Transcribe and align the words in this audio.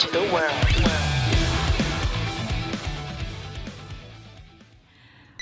to 0.00 0.10
the 0.12 0.20
world. 0.32 0.54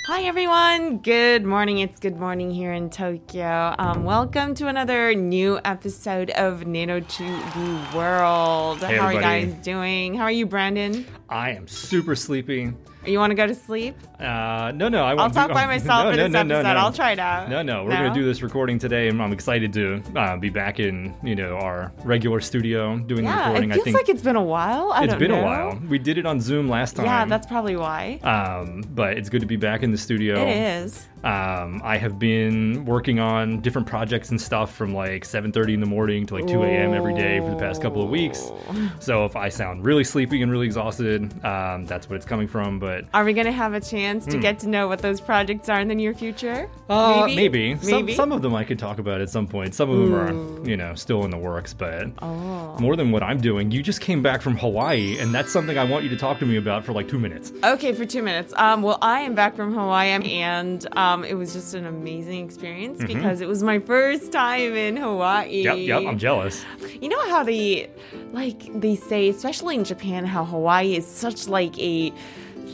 Hi 0.07 0.23
everyone. 0.23 0.97
Good 0.97 1.45
morning. 1.45 1.77
It's 1.79 1.97
good 2.01 2.17
morning 2.17 2.51
here 2.51 2.73
in 2.73 2.89
Tokyo. 2.89 3.73
Um, 3.79 4.03
welcome 4.03 4.53
to 4.55 4.67
another 4.67 5.15
new 5.15 5.61
episode 5.63 6.31
of 6.31 6.67
Nano 6.67 6.99
to 6.99 7.23
the 7.23 7.87
World. 7.95 8.79
Hey, 8.79 8.97
How 8.97 9.05
are 9.05 9.13
you 9.13 9.21
guys 9.21 9.53
doing? 9.63 10.15
How 10.15 10.23
are 10.23 10.31
you, 10.31 10.45
Brandon? 10.45 11.05
I 11.29 11.51
am 11.51 11.65
super 11.69 12.13
sleepy. 12.17 12.73
You 13.09 13.19
want 13.19 13.31
to 13.31 13.35
go 13.35 13.47
to 13.47 13.55
sleep? 13.55 13.95
Uh, 14.19 14.71
no, 14.75 14.87
no, 14.89 15.03
I 15.03 15.13
I'll 15.15 15.29
talk 15.31 15.47
do- 15.47 15.53
by 15.53 15.65
myself 15.75 16.05
no, 16.05 16.11
for 16.11 16.17
no, 16.17 16.23
this 16.23 16.31
no, 16.33 16.39
episode. 16.41 16.63
no, 16.63 16.73
no. 16.73 16.79
I'll 16.79 16.91
try 16.93 17.11
it 17.13 17.19
out. 17.19 17.49
No, 17.49 17.61
no, 17.61 17.83
we're 17.83 17.91
gonna 17.91 18.13
do 18.13 18.23
this 18.25 18.41
recording 18.41 18.77
today, 18.79 19.07
and 19.07 19.21
I'm 19.21 19.33
excited 19.33 19.73
to 19.73 20.01
uh, 20.15 20.37
be 20.37 20.49
back 20.49 20.79
in, 20.79 21.15
you 21.23 21.35
know, 21.35 21.55
our 21.57 21.91
regular 22.03 22.39
studio 22.41 22.97
doing 22.99 23.23
the 23.23 23.29
Yeah, 23.29 23.47
recording. 23.47 23.69
it 23.69 23.73
I 23.73 23.75
feels 23.75 23.85
think 23.85 23.97
like 23.97 24.09
it's 24.09 24.21
been 24.21 24.35
a 24.35 24.43
while. 24.43 24.91
I 24.91 25.05
it's 25.05 25.15
been 25.15 25.31
know. 25.31 25.39
a 25.39 25.43
while. 25.43 25.79
We 25.89 25.97
did 25.99 26.17
it 26.17 26.25
on 26.25 26.39
Zoom 26.39 26.69
last 26.69 26.95
time. 26.95 27.05
Yeah, 27.05 27.25
that's 27.25 27.47
probably 27.47 27.75
why. 27.75 28.19
Um, 28.23 28.81
but 28.93 29.17
it's 29.17 29.29
good 29.29 29.41
to 29.41 29.47
be 29.47 29.55
back 29.57 29.81
in 29.83 29.91
the 29.91 29.97
studio. 29.97 30.45
It 30.47 30.55
is. 30.57 31.07
Um, 31.23 31.81
I 31.83 31.97
have 31.97 32.17
been 32.17 32.85
working 32.85 33.19
on 33.19 33.59
different 33.61 33.87
projects 33.87 34.29
and 34.29 34.39
stuff 34.41 34.73
from 34.73 34.93
like 34.93 35.23
7:30 35.25 35.73
in 35.73 35.79
the 35.79 35.85
morning 35.85 36.25
to 36.27 36.33
like 36.35 36.47
2 36.47 36.63
a.m. 36.63 36.93
every 36.93 37.13
day 37.13 37.39
for 37.39 37.49
the 37.49 37.55
past 37.57 37.81
couple 37.81 38.01
of 38.01 38.09
weeks. 38.09 38.51
So 38.99 39.25
if 39.25 39.35
I 39.35 39.49
sound 39.49 39.85
really 39.85 40.03
sleepy 40.03 40.41
and 40.41 40.51
really 40.51 40.65
exhausted, 40.65 41.23
um, 41.45 41.85
that's 41.85 42.09
what 42.09 42.15
it's 42.15 42.25
coming 42.25 42.47
from. 42.47 42.79
But 42.79 43.05
Are 43.13 43.23
we 43.25 43.33
going 43.33 43.45
to 43.47 43.51
have 43.51 43.73
a 43.73 43.81
chance 43.81 44.25
to 44.27 44.37
get 44.39 44.59
to 44.59 44.69
know 44.69 44.87
what 44.87 44.99
those 44.99 45.19
projects 45.19 45.67
are 45.69 45.79
in 45.79 45.87
the 45.87 45.95
near 45.95 46.13
future? 46.13 46.67
Hmm. 46.87 46.91
Uh, 46.91 47.25
maybe. 47.27 47.75
Maybe. 47.75 48.13
Some, 48.13 48.29
some 48.29 48.31
of 48.31 48.41
them 48.41 48.55
I 48.55 48.63
could 48.63 48.79
talk 48.79 48.99
about 48.99 49.21
at 49.21 49.29
some 49.29 49.47
point. 49.47 49.73
Some 49.75 49.89
of 49.89 49.97
them 49.99 50.13
are, 50.15 50.67
you 50.69 50.77
know, 50.77 50.93
still 50.95 51.25
in 51.25 51.31
the 51.31 51.37
works. 51.37 51.73
But 51.73 52.07
Oh. 52.21 52.77
more 52.79 52.95
than 52.95 53.11
what 53.11 53.23
I'm 53.23 53.39
doing, 53.41 53.71
you 53.71 53.81
just 53.81 54.01
came 54.01 54.21
back 54.21 54.41
from 54.41 54.57
Hawaii, 54.57 55.17
and 55.19 55.33
that's 55.33 55.51
something 55.51 55.77
I 55.77 55.83
want 55.83 56.03
you 56.03 56.09
to 56.11 56.17
talk 56.17 56.39
to 56.39 56.45
me 56.45 56.57
about 56.57 56.85
for 56.85 56.93
like 56.93 57.07
two 57.07 57.19
minutes. 57.19 57.51
Okay, 57.63 57.93
for 57.93 58.05
two 58.05 58.21
minutes. 58.21 58.53
Um, 58.55 58.81
well, 58.81 58.97
I 59.01 59.21
am 59.21 59.33
back 59.35 59.55
from 59.55 59.73
Hawaii, 59.73 60.09
and 60.41 60.85
um, 60.97 61.08
it 61.25 61.35
was 61.35 61.53
just 61.53 61.73
an 61.73 61.85
amazing 61.85 62.45
experience 62.45 63.03
because 63.03 63.41
it 63.41 63.47
was 63.47 63.63
my 63.63 63.79
first 63.79 64.31
time 64.31 64.75
in 64.75 64.97
Hawaii. 64.97 65.63
Mm-hmm. 65.63 65.77
Yep, 65.79 66.01
yep. 66.01 66.09
I'm 66.09 66.17
jealous. 66.17 66.65
You 67.01 67.09
know 67.09 67.29
how 67.29 67.43
they, 67.43 67.89
like 68.31 68.61
they 68.79 68.95
say, 68.95 69.29
especially 69.29 69.75
in 69.75 69.83
Japan, 69.83 70.25
how 70.25 70.45
Hawaii 70.45 70.95
is 70.95 71.05
such 71.05 71.47
like 71.47 71.77
a 71.79 72.13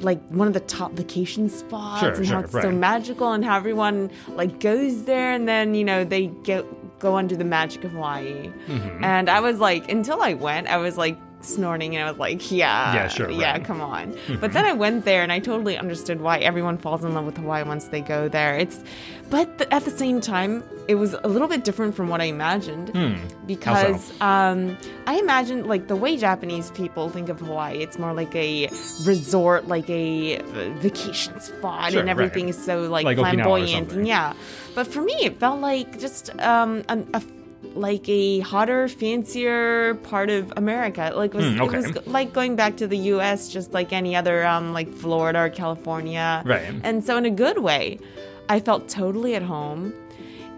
like 0.01 0.21
one 0.27 0.47
of 0.47 0.53
the 0.53 0.59
top 0.59 0.91
vacation 0.91 1.49
spots 1.49 2.01
Sure, 2.01 2.11
and 2.11 2.25
how 2.25 2.39
sure, 2.39 2.43
it's 2.43 2.51
so 2.51 2.71
magical 2.71 3.31
and 3.31 3.45
how 3.45 3.55
everyone 3.55 4.11
like 4.29 4.59
goes 4.59 5.05
there 5.05 5.31
and 5.31 5.47
then 5.47 5.73
you 5.73 5.85
know 5.85 6.03
they 6.03 6.27
get 6.43 6.65
go 6.99 7.15
under 7.15 7.35
the 7.35 7.43
magic 7.43 7.83
of 7.83 7.91
Hawaii. 7.91 8.51
Mm-hmm. 8.67 9.03
And 9.03 9.29
I 9.29 9.39
was 9.39 9.59
like 9.59 9.89
until 9.91 10.21
I 10.21 10.33
went, 10.33 10.67
I 10.67 10.77
was 10.77 10.97
like 10.97 11.17
snorting 11.45 11.95
and 11.95 12.07
I 12.07 12.11
was 12.11 12.19
like, 12.19 12.51
yeah, 12.51 12.93
Yeah, 12.93 13.07
sure, 13.07 13.29
yeah, 13.29 13.53
right. 13.53 13.63
come 13.63 13.81
on. 13.81 14.17
But 14.41 14.53
then 14.53 14.65
I 14.65 14.73
went 14.73 15.05
there 15.05 15.21
and 15.23 15.31
I 15.31 15.39
totally 15.39 15.77
understood 15.77 16.21
why 16.21 16.39
everyone 16.39 16.77
falls 16.77 17.03
in 17.03 17.13
love 17.13 17.25
with 17.25 17.37
Hawaii 17.37 17.63
once 17.63 17.85
they 17.89 18.01
go 18.01 18.27
there. 18.27 18.55
It's, 18.57 18.83
but 19.29 19.57
th- 19.57 19.69
at 19.71 19.83
the 19.85 19.91
same 19.91 20.21
time, 20.21 20.63
it 20.87 20.95
was 20.95 21.15
a 21.23 21.27
little 21.27 21.47
bit 21.47 21.63
different 21.63 21.95
from 21.95 22.09
what 22.09 22.21
I 22.21 22.25
imagined 22.25 22.91
because 23.47 24.11
um, 24.21 24.77
I 25.07 25.15
imagined 25.17 25.65
like 25.67 25.87
the 25.87 25.95
way 25.95 26.15
Japanese 26.17 26.69
people 26.71 27.09
think 27.09 27.29
of 27.29 27.39
Hawaii, 27.39 27.77
it's 27.79 27.97
more 27.97 28.13
like 28.13 28.35
a 28.35 28.67
resort, 29.05 29.67
like 29.67 29.89
a 29.89 30.41
vacation 30.79 31.39
spot, 31.39 31.91
Sure, 31.91 32.01
and 32.01 32.09
everything 32.09 32.45
right. 32.45 32.55
is 32.55 32.63
so 32.63 32.81
like, 32.83 33.05
Like 33.05 33.17
flamboyant. 33.17 33.91
And 33.93 34.07
yeah, 34.07 34.33
but 34.75 34.85
for 34.87 35.01
me, 35.01 35.13
it 35.21 35.39
felt 35.39 35.59
like 35.59 35.99
just 35.99 36.29
um, 36.39 36.83
an, 36.89 37.07
a 37.13 37.21
like 37.75 38.07
a 38.09 38.39
hotter, 38.39 38.87
fancier 38.87 39.95
part 40.03 40.29
of 40.29 40.51
America. 40.55 41.11
Like 41.15 41.33
it 41.33 41.37
was, 41.37 41.45
Hmm, 41.55 41.61
okay. 41.61 41.77
it 41.79 41.95
was 41.95 42.07
like 42.07 42.33
going 42.33 42.55
back 42.55 42.77
to 42.77 42.87
the 42.87 42.97
U.S., 42.97 43.49
just 43.49 43.73
like 43.73 43.91
any 43.93 44.15
other, 44.15 44.45
um, 44.45 44.73
like 44.73 44.91
Florida 44.93 45.39
or 45.39 45.49
California. 45.49 46.41
Right. 46.45 46.63
And 46.83 47.03
so, 47.03 47.17
in 47.17 47.25
a 47.25 47.29
good 47.31 47.59
way, 47.59 47.99
I 48.49 48.59
felt 48.59 48.87
totally 48.89 49.35
at 49.35 49.41
home, 49.43 49.93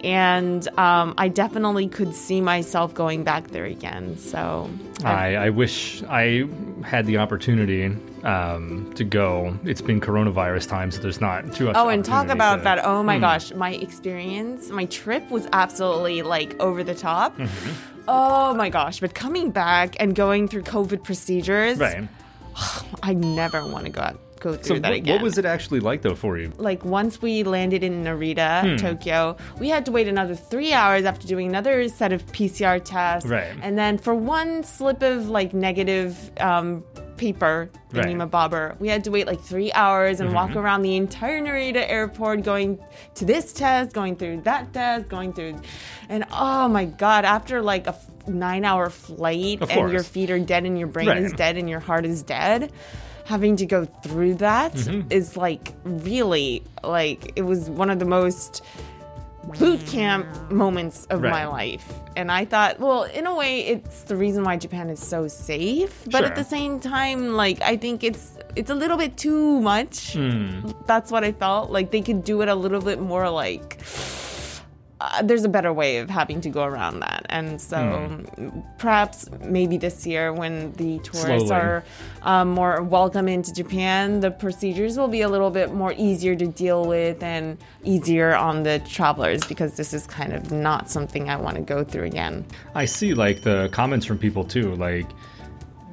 and 0.04 0.66
um, 0.78 1.14
I 1.18 1.28
definitely 1.28 1.88
could 1.88 2.14
see 2.14 2.40
myself 2.40 2.94
going 2.94 3.24
back 3.24 3.48
there 3.48 3.64
again. 3.64 4.16
So, 4.16 4.70
I, 5.04 5.34
I 5.36 5.50
wish 5.50 6.02
I 6.04 6.48
had 6.84 7.06
the 7.06 7.18
opportunity 7.18 7.90
um, 8.28 8.92
to 8.94 9.04
go. 9.04 9.56
It's 9.64 9.80
been 9.80 10.00
coronavirus 10.00 10.68
time, 10.68 10.90
so 10.90 11.00
there's 11.00 11.20
not 11.20 11.52
too 11.54 11.66
much. 11.66 11.76
Oh, 11.76 11.88
and 11.88 12.04
talk 12.04 12.28
about 12.28 12.56
to- 12.56 12.62
that. 12.64 12.78
Oh 12.84 13.00
Hmm. 13.00 13.06
my 13.06 13.18
gosh, 13.18 13.52
my 13.54 13.72
experience, 13.72 14.70
my 14.70 14.84
trip 14.86 15.28
was 15.30 15.48
absolutely 15.52 16.22
like 16.22 16.58
over 16.60 16.84
the 16.84 16.94
top. 16.94 17.36
Mm-hmm. 17.38 17.70
Oh 18.08 18.54
my 18.54 18.70
gosh, 18.70 19.00
but 19.00 19.14
coming 19.14 19.50
back 19.50 19.96
and 20.00 20.14
going 20.14 20.48
through 20.48 20.62
COVID 20.62 21.04
procedures, 21.04 21.78
Right. 21.78 22.08
I 23.02 23.12
never 23.14 23.66
want 23.66 23.84
to 23.84 23.90
go 23.92 24.00
out, 24.00 24.18
go 24.40 24.54
through 24.54 24.76
So 24.76 24.80
that 24.80 24.88
what, 24.88 24.96
again. 24.96 25.14
what 25.16 25.22
was 25.22 25.36
it 25.38 25.44
actually 25.44 25.80
like 25.80 26.00
though 26.02 26.14
for 26.14 26.38
you? 26.38 26.50
like 26.58 26.84
once 26.84 27.20
we 27.20 27.42
landed 27.44 27.82
in 27.84 28.04
Narita, 28.04 28.62
Hmm. 28.62 28.76
Tokyo, 28.76 29.36
we 29.60 29.68
had 29.68 29.84
to 29.86 29.92
wait 29.92 30.08
another 30.08 30.34
three 30.34 30.72
hours 30.72 31.04
after 31.04 31.26
doing 31.28 31.48
another 31.48 31.88
set 31.88 32.12
of 32.12 32.24
PCR 32.32 32.80
tests. 32.82 33.28
Right. 33.28 33.52
And 33.62 33.76
then 33.78 33.98
for 33.98 34.14
one 34.14 34.62
slip 34.64 35.02
of 35.02 35.28
like 35.28 35.52
negative 35.52 36.30
um, 36.40 36.82
paper, 37.18 37.70
Right. 37.92 38.04
Mm-hmm. 38.04 38.20
thingy 38.20 38.30
bobber, 38.30 38.76
we 38.78 38.88
had 38.88 39.04
to 39.04 39.10
wait 39.10 39.26
like 39.26 39.40
three 39.40 39.72
hours 39.72 40.20
and 40.20 40.32
walk 40.34 40.56
around 40.56 40.82
the 40.82 40.96
entire 40.96 41.40
Narita 41.42 41.84
airport, 41.88 42.42
going 42.42 42.78
to 43.16 43.24
this 43.24 43.52
test, 43.52 43.92
going 43.92 44.16
through 44.16 44.42
that 44.42 44.72
test, 44.72 45.08
going 45.08 45.32
through, 45.32 45.60
and 46.08 46.24
oh 46.32 46.68
my 46.68 46.84
god! 46.84 47.24
After 47.24 47.60
like 47.62 47.86
a 47.86 47.90
f- 47.90 48.28
nine-hour 48.28 48.90
flight, 48.90 49.62
Of 49.62 49.70
and 49.70 49.90
your 49.92 50.02
feet 50.02 50.30
are 50.30 50.38
dead, 50.38 50.64
and 50.66 50.78
your 50.78 50.88
brain 50.88 51.08
is 51.16 51.32
dead, 51.32 51.56
and 51.56 51.68
your 51.68 51.80
heart 51.80 52.04
is 52.06 52.22
dead 52.22 52.72
having 53.24 53.56
to 53.56 53.66
go 53.66 53.84
through 53.84 54.32
that 54.36 54.74
is 54.74 54.88
Mm-hmm. 54.88 55.40
like 55.40 55.74
really 55.84 56.62
like 56.82 57.32
it 57.36 57.42
was 57.42 57.68
one 57.68 57.90
of 57.90 57.98
the 57.98 58.06
most 58.06 58.62
boot 59.58 59.84
camp 59.86 60.26
moments 60.50 61.06
of 61.06 61.20
my 61.22 61.46
life. 61.46 61.86
And 62.16 62.32
i 62.32 62.44
thought 62.44 62.80
well 62.80 63.04
in 63.04 63.26
a 63.26 63.34
way 63.34 63.60
it's 63.60 64.02
the 64.02 64.16
reason 64.16 64.42
why 64.44 64.56
japan 64.56 64.90
is 64.90 65.00
so 65.00 65.28
safe. 65.28 66.04
But 66.10 66.24
at 66.24 66.34
the 66.36 66.44
same 66.44 66.80
time 66.80 67.34
like 67.34 67.60
i 67.62 67.76
think 67.76 68.02
it's 68.02 68.36
it's 68.56 68.70
a 68.70 68.74
little 68.74 68.96
bit 68.96 69.16
too 69.16 69.60
much. 69.60 70.14
Hmm. 70.14 70.70
that's 70.86 71.10
what 71.10 71.24
i 71.24 71.32
felt. 71.32 71.70
Like 71.70 71.90
they 71.90 72.02
could 72.02 72.24
do 72.24 72.42
it 72.42 72.48
a 72.48 72.54
little 72.54 72.80
bit 72.80 73.00
more 73.00 73.30
like 73.30 73.78
uh, 75.00 75.22
there's 75.22 75.44
a 75.44 75.48
better 75.48 75.72
way 75.72 75.98
of 75.98 76.10
having 76.10 76.40
to 76.40 76.50
go 76.50 76.64
around 76.64 77.00
that. 77.00 77.24
And 77.28 77.60
so 77.60 77.78
Hmm. 78.36 78.48
perhaps 78.78 79.28
maybe 79.44 79.76
this 79.76 80.06
year 80.06 80.32
when 80.32 80.72
the 80.72 80.98
tourists 81.00 81.48
Slowly. 81.48 81.52
are 81.52 81.84
um, 82.22 82.50
more 82.50 82.82
welcome 82.82 83.28
into 83.28 83.52
Japan, 83.52 84.20
the 84.20 84.30
procedures 84.30 84.96
will 84.98 85.08
be 85.08 85.20
a 85.20 85.28
little 85.28 85.50
bit 85.50 85.72
more 85.72 85.94
easier 85.96 86.34
to 86.36 86.46
deal 86.46 86.84
with 86.84 87.22
and 87.22 87.58
easier 87.84 88.34
on 88.34 88.64
the 88.64 88.80
travelers 88.80 89.44
because 89.44 89.76
this 89.76 89.94
is 89.94 90.06
kind 90.06 90.32
of 90.32 90.50
not 90.50 90.90
something 90.90 91.30
I 91.30 91.36
want 91.36 91.56
to 91.56 91.62
go 91.62 91.84
through 91.84 92.04
again. 92.04 92.44
I 92.74 92.84
see 92.84 93.14
like 93.14 93.42
the 93.42 93.68
comments 93.70 94.04
from 94.04 94.18
people 94.18 94.42
too, 94.44 94.74
like 94.74 95.06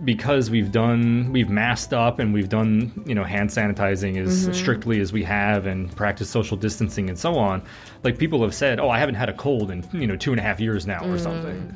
because 0.04 0.50
we've 0.50 0.72
done 0.72 1.32
we've 1.32 1.50
masked 1.50 1.94
up 1.94 2.20
and 2.20 2.34
we've 2.34 2.50
done 2.50 2.92
you 3.06 3.16
know 3.16 3.24
hand 3.24 3.50
sanitizing 3.50 4.18
as 4.18 4.44
Mm-hmm. 4.44 4.54
strictly 4.54 5.00
as 5.00 5.14
we 5.14 5.24
have 5.24 5.66
and 5.66 5.96
practiced 5.96 6.32
social 6.32 6.58
distancing 6.58 7.08
and 7.10 7.18
so 7.18 7.36
on 7.36 7.62
like 8.04 8.18
people 8.18 8.42
have 8.44 8.54
said 8.54 8.80
oh 8.80 8.90
i 8.90 9.00
haven't 9.00 9.16
had 9.16 9.30
a 9.30 9.34
cold 9.34 9.72
in 9.72 9.88
you 9.94 10.06
know 10.06 10.18
two 10.18 10.32
and 10.32 10.40
a 10.40 10.44
half 10.44 10.60
years 10.60 10.86
now 10.86 11.00
or 11.06 11.18
something 11.18 11.74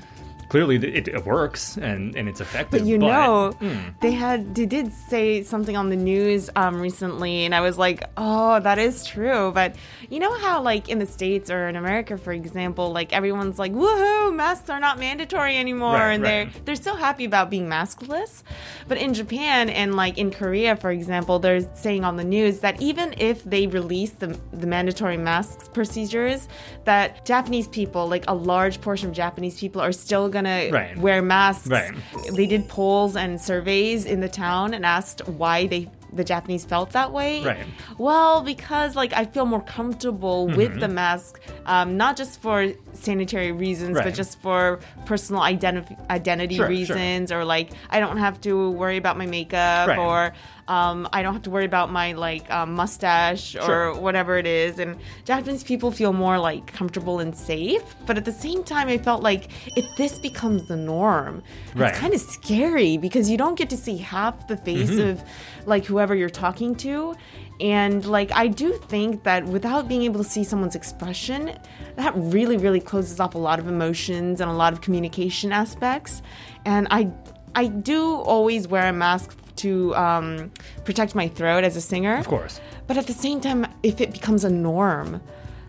clearly 0.50 0.76
it, 0.76 1.08
it 1.08 1.26
works 1.26 1.78
and 1.78 2.16
and 2.16 2.28
it's 2.28 2.42
effective 2.42 2.70
Mm. 2.70 2.72
But 2.72 2.88
you 2.88 2.98
know, 2.98 3.52
hmm. 3.60 3.78
they 4.02 4.12
had 4.12 4.56
they 4.56 4.66
did 4.66 4.94
say 4.94 5.44
something 5.44 5.76
on 5.76 5.90
the 5.90 5.96
news 5.96 6.50
um, 6.56 6.80
recently, 6.80 7.46
and 7.46 7.56
I 7.56 7.62
was 7.62 7.78
like, 7.78 8.04
oh, 8.18 8.60
that 8.60 8.78
is 8.78 9.06
true. 9.06 9.52
But 9.54 9.76
you 10.10 10.20
know 10.20 10.34
how 10.40 10.62
like 10.62 10.90
in 10.90 11.00
the 11.00 11.06
states 11.06 11.50
or 11.50 11.68
in 11.68 11.76
America, 11.76 12.18
for 12.18 12.32
example, 12.32 12.92
like 12.92 13.14
everyone's 13.14 13.60
like, 13.60 13.74
woohoo, 13.74 14.36
masks 14.36 14.70
are 14.70 14.80
not 14.80 15.00
mandatory 15.00 15.58
anymore, 15.58 15.94
Right, 15.94 16.14
and 16.14 16.26
they're 16.26 16.50
they're 16.66 16.76
so 16.76 16.96
happy 16.96 17.26
about 17.26 17.50
being 17.50 17.68
maskless. 17.68 18.44
But 18.88 18.98
in 18.98 19.14
Japan 19.14 19.70
and 19.70 19.96
like 19.96 20.18
in 20.18 20.32
Korea, 20.32 20.76
for 20.76 20.92
example, 20.92 21.40
they're 21.40 21.68
saying 21.76 22.04
on 22.04 22.16
the 22.16 22.24
news 22.24 22.60
that 22.60 22.82
even 22.82 23.14
if 23.18 23.44
they 23.44 23.68
release 23.68 24.12
the 24.12 24.40
the 24.52 24.68
mandatory 24.68 25.18
masks 25.18 25.68
procedures, 25.70 26.48
that 26.86 27.26
Japanese 27.26 27.68
people, 27.68 28.08
like 28.08 28.26
a 28.28 28.34
large 28.34 28.82
portion 28.82 29.10
of 29.10 29.16
Japanese 29.16 29.60
people, 29.60 29.82
are 29.82 29.92
still 29.92 30.30
gonna 30.40 30.70
Right. 30.72 30.98
wear 30.98 31.22
masks 31.22 31.68
Right. 31.68 31.94
they 32.34 32.46
did 32.46 32.68
polls 32.68 33.16
and 33.16 33.40
surveys 33.40 34.06
in 34.06 34.20
the 34.22 34.30
town 34.30 34.74
and 34.74 34.86
asked 34.86 35.28
why 35.28 35.68
they 35.68 35.90
the 36.12 36.24
Japanese 36.24 36.66
felt 36.66 36.90
that 36.94 37.12
way. 37.12 37.44
Right. 37.46 37.68
Well, 38.00 38.42
because 38.42 38.96
like 38.96 39.14
I 39.14 39.26
feel 39.26 39.46
more 39.46 39.62
comfortable 39.62 40.48
with 40.48 40.80
the 40.80 40.88
mask, 40.88 41.40
um, 41.68 41.98
not 41.98 42.18
just 42.18 42.42
for 42.42 42.58
sanitary 42.94 43.52
reasons, 43.52 43.94
Right. 43.96 44.06
but 44.06 44.16
just 44.16 44.42
for 44.42 44.80
personal 45.06 45.44
identity 45.44 45.96
identity 46.10 46.56
Sure, 46.56 46.66
sure. 46.66 46.70
reasons, 46.78 47.32
or 47.32 47.46
like 47.46 47.70
I 47.92 48.00
don't 48.00 48.18
have 48.18 48.42
to 48.42 48.72
worry 48.72 48.98
about 48.98 49.20
my 49.20 49.28
makeup, 49.28 49.88
Right. 49.90 50.00
or 50.00 50.34
um, 50.70 51.08
I 51.12 51.22
don't 51.24 51.34
have 51.34 51.42
to 51.44 51.50
worry 51.50 51.66
about 51.66 51.92
my 51.92 52.14
like 52.14 52.50
um, 52.52 52.74
mustache 52.76 53.56
or 53.56 53.62
Sure. 53.64 53.94
whatever 54.00 54.38
it 54.38 54.46
is. 54.46 54.78
And 54.80 54.98
Japanese 55.26 55.64
people 55.64 55.92
feel 55.92 56.14
more 56.14 56.38
like 56.38 56.68
comfortable 56.72 57.20
and 57.20 57.36
safe, 57.36 57.84
but 58.06 58.18
at 58.18 58.26
the 58.26 58.32
same 58.32 58.64
time, 58.64 58.88
I 58.88 58.98
felt 59.00 59.22
like 59.24 59.50
if 59.76 59.86
this 59.98 60.20
becomes 60.20 60.68
the 60.68 60.78
norm, 60.78 61.42
Right. 61.76 61.90
it's 61.90 62.00
kind 62.00 62.14
of 62.14 62.22
scary 62.22 62.98
because 62.98 63.30
you 63.30 63.38
don't 63.38 63.58
get 63.58 63.70
to 63.72 63.78
see 63.78 63.98
half 63.98 64.48
the 64.48 64.58
face 64.58 64.90
Mm-hmm. 64.92 65.10
of 65.10 65.24
like 65.66 65.86
whoever 65.86 66.14
you're 66.16 66.30
talking 66.30 66.76
to. 66.76 67.16
And 67.60 68.06
like 68.06 68.32
I 68.32 68.48
do 68.48 68.74
think 68.88 69.24
that 69.24 69.46
without 69.46 69.88
being 69.90 70.04
able 70.04 70.24
to 70.24 70.30
see 70.30 70.44
someone's 70.44 70.76
expression, 70.76 71.58
that 71.98 72.14
really, 72.16 72.58
really 72.58 72.80
closes 72.80 73.20
off 73.20 73.36
a 73.36 73.38
lot 73.38 73.60
of 73.60 73.68
emotions 73.68 74.40
and 74.40 74.50
a 74.50 74.54
lot 74.54 74.72
of 74.72 74.80
communication 74.82 75.52
aspects. 75.52 76.22
And 76.64 76.88
I 76.92 77.12
I 77.56 77.68
do 77.68 78.16
always 78.34 78.68
wear 78.68 78.88
a 78.88 78.94
mask 78.94 79.36
to 79.60 79.96
um, 79.96 80.52
protect 80.86 81.16
my 81.16 81.28
throat 81.28 81.64
as 81.64 81.76
a 81.76 81.82
singer. 81.82 82.16
Of 82.18 82.28
course. 82.28 82.60
But 82.88 82.98
at 82.98 83.08
the 83.08 83.14
same 83.14 83.40
time, 83.42 83.68
if 83.84 84.02
it 84.02 84.12
becomes 84.12 84.44
a 84.44 84.50
norm, 84.50 85.22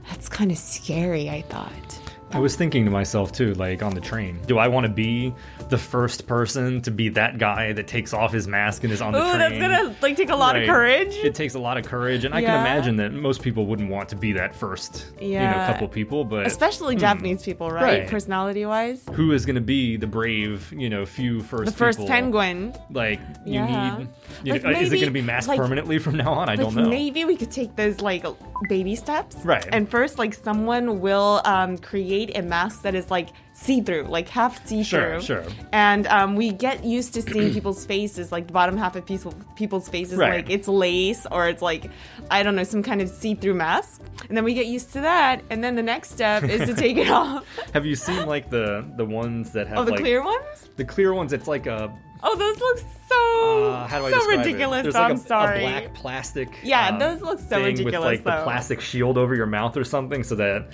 that's 0.09 0.29
kind 0.29 0.51
of 0.51 0.59
scary, 0.59 1.29
I 1.29 1.43
thought. 1.43 1.90
I 2.33 2.39
was 2.39 2.55
thinking 2.55 2.85
to 2.85 2.91
myself 2.93 3.33
too, 3.33 3.55
like 3.55 3.83
on 3.83 3.93
the 3.95 4.01
train, 4.01 4.41
do 4.47 4.57
I 4.59 4.69
want 4.69 4.87
to 4.87 4.93
be 4.93 5.35
the 5.69 5.77
first 5.79 6.27
person 6.29 6.81
to 6.83 6.91
be 6.91 7.09
that 7.11 7.39
guy 7.39 7.73
that 7.73 7.89
takes 7.89 8.13
off 8.15 8.33
his 8.33 8.47
mask 8.47 8.85
and 8.85 8.93
is 8.93 9.03
on 9.03 9.13
the 9.13 9.19
Ooh, 9.19 9.37
train? 9.37 9.39
that's 9.39 9.59
gonna 9.59 9.97
like 10.01 10.17
take 10.17 10.31
a 10.31 10.37
lot 10.37 10.55
Right. 10.55 10.63
of 10.63 10.69
courage. 10.69 11.15
It 11.17 11.35
takes 11.35 11.55
a 11.55 11.59
lot 11.59 11.77
of 11.77 11.85
courage, 11.85 12.25
and 12.25 12.33
I 12.35 12.41
can 12.43 12.51
imagine 12.61 12.97
that 12.97 13.13
most 13.13 13.43
people 13.43 13.67
wouldn't 13.67 13.91
want 13.91 14.09
to 14.11 14.17
be 14.17 14.33
that 14.35 14.55
first, 14.55 15.07
you 15.21 15.31
know, 15.35 15.41
Yeah. 15.41 15.67
couple 15.73 15.89
people. 15.89 16.25
But 16.25 16.47
Especially 16.47 16.95
Japanese 16.97 17.43
people, 17.43 17.71
right? 17.71 17.81
Hmm. 17.81 18.01
Right. 18.03 18.09
Personality 18.09 18.65
wise. 18.65 19.05
who 19.15 19.33
is 19.33 19.45
going 19.45 19.57
to 19.57 19.61
be 19.61 19.97
the 19.97 20.07
brave, 20.07 20.73
you 20.77 20.89
know, 20.89 21.05
few 21.05 21.41
first 21.41 21.65
The 21.73 21.73
first 21.77 21.99
people? 21.99 22.11
penguin. 22.15 22.75
Like 22.91 23.19
you 23.45 23.55
Yeah. 23.55 23.99
need, 23.99 24.09
you 24.45 24.53
Like, 24.53 24.63
know, 24.63 24.71
is 24.71 24.93
it 24.93 24.97
going 24.97 25.07
to 25.07 25.11
be 25.11 25.23
masked 25.23 25.49
like- 25.49 25.59
permanently 25.59 25.99
from 25.99 26.17
now 26.17 26.33
on? 26.33 26.49
I 26.49 26.53
Like 26.55 26.61
don't 26.61 26.75
know. 26.77 26.89
maybe 26.89 27.25
we 27.25 27.35
could 27.37 27.51
take 27.51 27.75
those 27.77 28.01
like 28.01 28.25
baby 28.69 28.95
steps. 28.95 29.37
Right. 29.45 29.67
And 29.73 29.89
first, 29.89 30.19
like 30.19 30.35
someone 30.35 31.01
will 31.01 31.41
um, 31.45 31.79
create 31.79 32.37
a 32.37 32.43
mask 32.43 32.83
that 32.83 32.95
is 32.95 33.11
like 33.11 33.31
see 33.55 33.81
through, 33.81 34.05
like 34.05 34.29
half 34.29 34.67
see 34.67 34.83
through. 34.83 35.21
Sure, 35.21 35.43
sure. 35.43 35.45
And 35.73 36.07
um, 36.09 36.35
we 36.37 36.53
get 36.53 36.85
used 36.85 37.15
to 37.15 37.23
seeing 37.23 37.53
people's 37.59 37.85
faces, 37.87 38.31
like 38.33 38.47
the 38.47 38.53
bottom 38.53 38.77
half 38.77 38.97
of 38.97 39.05
people, 39.07 39.35
people's 39.57 39.89
faces, 39.89 40.17
Right. 40.19 40.45
like 40.45 40.51
it's 40.51 40.69
lace 40.69 41.27
or 41.31 41.49
it's 41.49 41.63
like, 41.63 41.91
I 42.31 42.43
don't 42.43 42.57
know, 42.57 42.65
some 42.65 42.83
kind 42.83 43.01
of 43.01 43.09
see 43.09 43.35
through 43.35 43.55
mask. 43.55 44.03
And 44.29 44.37
then 44.37 44.45
we 44.45 44.55
get 44.55 44.67
used 44.67 44.93
to 44.93 45.01
that. 45.01 45.43
And 45.51 45.63
then 45.65 45.75
the 45.77 45.83
next 45.83 46.11
step 46.13 46.43
is 46.45 46.69
to 46.69 46.75
take 46.75 46.97
it 46.97 47.09
off. 47.11 47.45
Have 47.75 47.87
you 47.87 47.95
seen 47.97 48.27
like 48.27 48.51
the 48.51 48.85
the 48.97 49.05
ones 49.05 49.53
that 49.53 49.67
have 49.69 49.79
Oh, 49.79 49.85
the 49.85 49.93
like 49.93 50.01
clear 50.01 50.23
ones? 50.23 50.69
the 50.77 50.85
clear 50.85 51.13
ones? 51.15 51.33
It's 51.33 51.49
like 51.49 51.67
a 51.67 51.93
Oh, 52.23 52.37
those 52.37 52.59
look 52.59 52.79
so 53.09 53.71
uh, 53.71 53.87
how 53.87 53.99
do 53.99 54.07
I 54.07 54.11
so 54.11 54.27
ridiculous. 54.29 54.81
It? 54.81 54.83
There's 54.85 54.95
I'm 54.95 55.13
a, 55.13 55.19
sorry. 55.19 55.59
a 55.65 55.69
black 55.69 55.95
plastic. 55.95 56.49
Yeah, 56.63 56.89
um, 56.89 56.99
those 56.99 57.21
look 57.23 57.39
so 57.41 57.63
ridiculous, 57.63 57.95
With 57.95 58.05
like 58.05 58.25
the 58.25 58.43
plastic 58.45 58.81
shield 58.81 59.19
over 59.19 59.35
your 59.35 59.47
mouth 59.47 59.77
or 59.77 59.85
something, 59.85 60.23
so 60.25 60.35
that. 60.37 60.69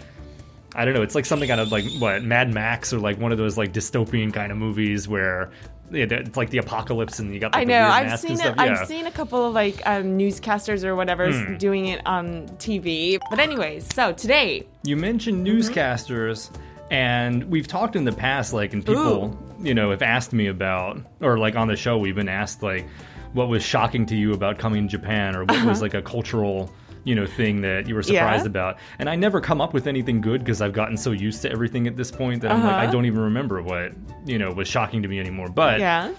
I 0.75 0.85
don't 0.85 0.93
know. 0.93 1.01
It's 1.01 1.15
like 1.15 1.25
something 1.25 1.51
out 1.51 1.59
of 1.59 1.73
like 1.73 1.87
what 1.99 2.23
Mad 2.23 2.53
Max 2.53 2.93
or 2.93 2.99
like 2.99 3.19
one 3.19 3.33
of 3.33 3.39
those 3.39 3.57
like 3.57 3.73
dystopian 3.73 4.31
kind 4.35 4.53
of 4.53 4.59
movies 4.59 5.09
where 5.09 5.51
yeah, 5.91 6.05
it's 6.11 6.37
like 6.37 6.51
the 6.51 6.59
apocalypse 6.59 7.19
and 7.19 7.33
you 7.33 7.41
got 7.41 7.53
like, 7.55 7.63
I 7.63 7.65
the 7.65 7.71
know. 7.71 7.89
I've 7.89 8.21
seen 8.21 8.33
it. 8.33 8.45
Yeah. 8.45 8.55
I've 8.59 8.87
seen 8.87 9.07
a 9.07 9.11
couple 9.11 9.47
of 9.47 9.55
like 9.55 9.81
um, 9.87 10.19
newscasters 10.19 10.85
or 10.85 10.95
whatever 10.95 11.57
doing 11.57 11.87
it 11.87 12.07
on 12.07 12.47
TV. 12.59 13.19
But 13.31 13.39
anyways, 13.39 13.87
so 13.95 14.13
today, 14.13 14.67
You 14.83 14.97
mentioned 14.97 15.47
Mm-hmm. 15.47 15.57
newscasters, 15.57 16.51
and 16.91 17.45
we've 17.45 17.69
talked 17.69 17.97
in 17.97 18.05
the 18.05 18.13
past, 18.13 18.53
like, 18.53 18.75
and 18.75 18.85
people, 18.85 19.39
you 19.61 19.75
know, 19.75 19.91
have 19.91 20.03
asked 20.03 20.33
me 20.33 20.47
about, 20.49 20.99
or 21.21 21.39
like 21.39 21.57
on 21.57 21.69
the 21.69 21.77
show, 21.77 21.99
we've 21.99 22.15
been 22.15 22.29
asked, 22.29 22.63
like, 22.63 22.87
what 23.33 23.49
was 23.49 23.63
shocking 23.63 24.07
to 24.07 24.17
you 24.17 24.33
about 24.33 24.59
coming 24.59 24.87
to 24.87 24.91
Japan, 24.91 25.37
or 25.37 25.45
what 25.45 25.65
was 25.65 25.83
like 25.83 25.95
a 25.95 26.03
cultural, 26.03 26.71
you 27.05 27.15
know, 27.15 27.27
thing 27.27 27.61
that 27.61 27.87
you 27.87 27.95
were 27.95 28.03
surprised 28.03 28.45
Yeah. 28.45 28.51
about. 28.51 28.79
And 28.99 29.09
I 29.11 29.17
never 29.17 29.41
come 29.41 29.61
up 29.61 29.75
with 29.75 29.87
anything 29.87 30.21
good 30.21 30.41
because 30.41 30.63
I've 30.63 30.73
gotten 30.73 30.97
so 30.97 31.11
used 31.11 31.43
to 31.43 31.51
everything 31.53 31.87
at 31.87 31.97
this 31.97 32.11
point 32.11 32.43
that 32.43 32.51
I'm 32.51 32.63
like, 32.63 32.77
I 32.77 32.83
Uh-huh. 32.85 32.93
don't 32.93 33.05
even 33.07 33.21
remember 33.21 33.61
what, 33.63 33.93
you 34.25 34.39
know, 34.39 34.51
was 34.53 34.69
shocking 34.69 35.03
to 35.03 35.09
me 35.09 35.21
anymore. 35.21 35.49
But 35.49 35.81
yeah, 35.81 36.13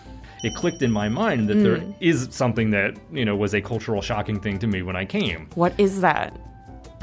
it 0.43 0.53
clicked 0.53 0.83
in 0.83 0.91
my 0.91 1.09
mind 1.09 1.49
that 1.49 1.63
there 1.63 1.81
is 1.99 2.27
something 2.31 2.69
that, 2.71 2.95
you 3.11 3.25
know, 3.25 3.35
was 3.35 3.53
a 3.55 3.61
cultural 3.61 4.01
shocking 4.01 4.39
thing 4.39 4.59
to 4.59 4.67
me 4.67 4.81
when 4.83 4.95
I 4.95 5.05
came. 5.05 5.49
what 5.55 5.73
is 5.79 6.01
that? 6.01 6.33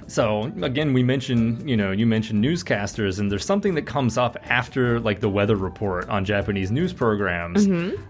So 0.07 0.53
again, 0.63 0.93
we 0.93 1.03
mentioned, 1.03 1.69
you 1.69 1.77
know, 1.77 1.91
you 1.93 2.07
mentioned 2.07 2.45
newscasters, 2.45 3.19
and 3.21 3.31
there's 3.31 3.45
something 3.45 3.75
that 3.75 3.83
comes 3.87 4.19
up 4.19 4.37
after 4.45 5.01
like 5.01 5.21
the 5.21 5.29
weather 5.29 5.57
report 5.57 6.09
on 6.09 6.25
Japanese 6.25 6.71
news 6.71 6.93
programs 6.93 7.67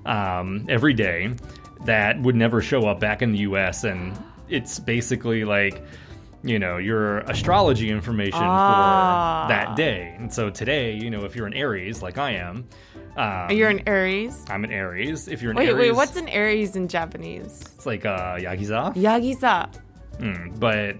um, 0.06 0.66
every 0.68 0.92
day 0.94 1.34
that 1.84 2.20
would 2.20 2.34
never 2.36 2.60
show 2.60 2.86
up 2.88 2.98
back 3.00 3.22
in 3.22 3.32
the 3.32 3.38
U.S. 3.38 3.84
And 3.84 4.18
it's 4.48 4.78
basically 4.78 5.44
like, 5.44 5.84
you 6.42 6.58
know, 6.58 6.76
your 6.78 7.18
astrology 7.20 7.90
information 7.90 8.40
Ah. 8.42 9.44
for 9.46 9.48
that 9.54 9.76
day. 9.76 10.14
And 10.18 10.32
so 10.32 10.50
today, 10.50 10.92
you 10.94 11.10
know, 11.10 11.24
if 11.24 11.34
you're 11.36 11.46
an 11.46 11.54
Aries, 11.54 12.02
like 12.02 12.18
I 12.18 12.32
am, 12.32 12.66
um, 13.16 13.50
You're 13.50 13.70
an 13.70 13.82
Aries. 13.86 14.44
I'm 14.50 14.64
an 14.64 14.72
Aries. 14.72 15.28
If 15.28 15.40
you're 15.40 15.52
an 15.52 15.56
Wait, 15.56 15.68
Aries, 15.68 15.78
wait. 15.90 15.92
What's 15.94 16.16
an 16.16 16.28
Aries 16.28 16.74
in 16.76 16.88
Japanese? 16.88 17.62
it's 17.76 17.86
like 17.86 18.04
uh, 18.04 18.36
Yagiza. 18.36 18.94
Yagisa. 18.96 19.72
Mm, 20.18 20.58
but 20.60 20.96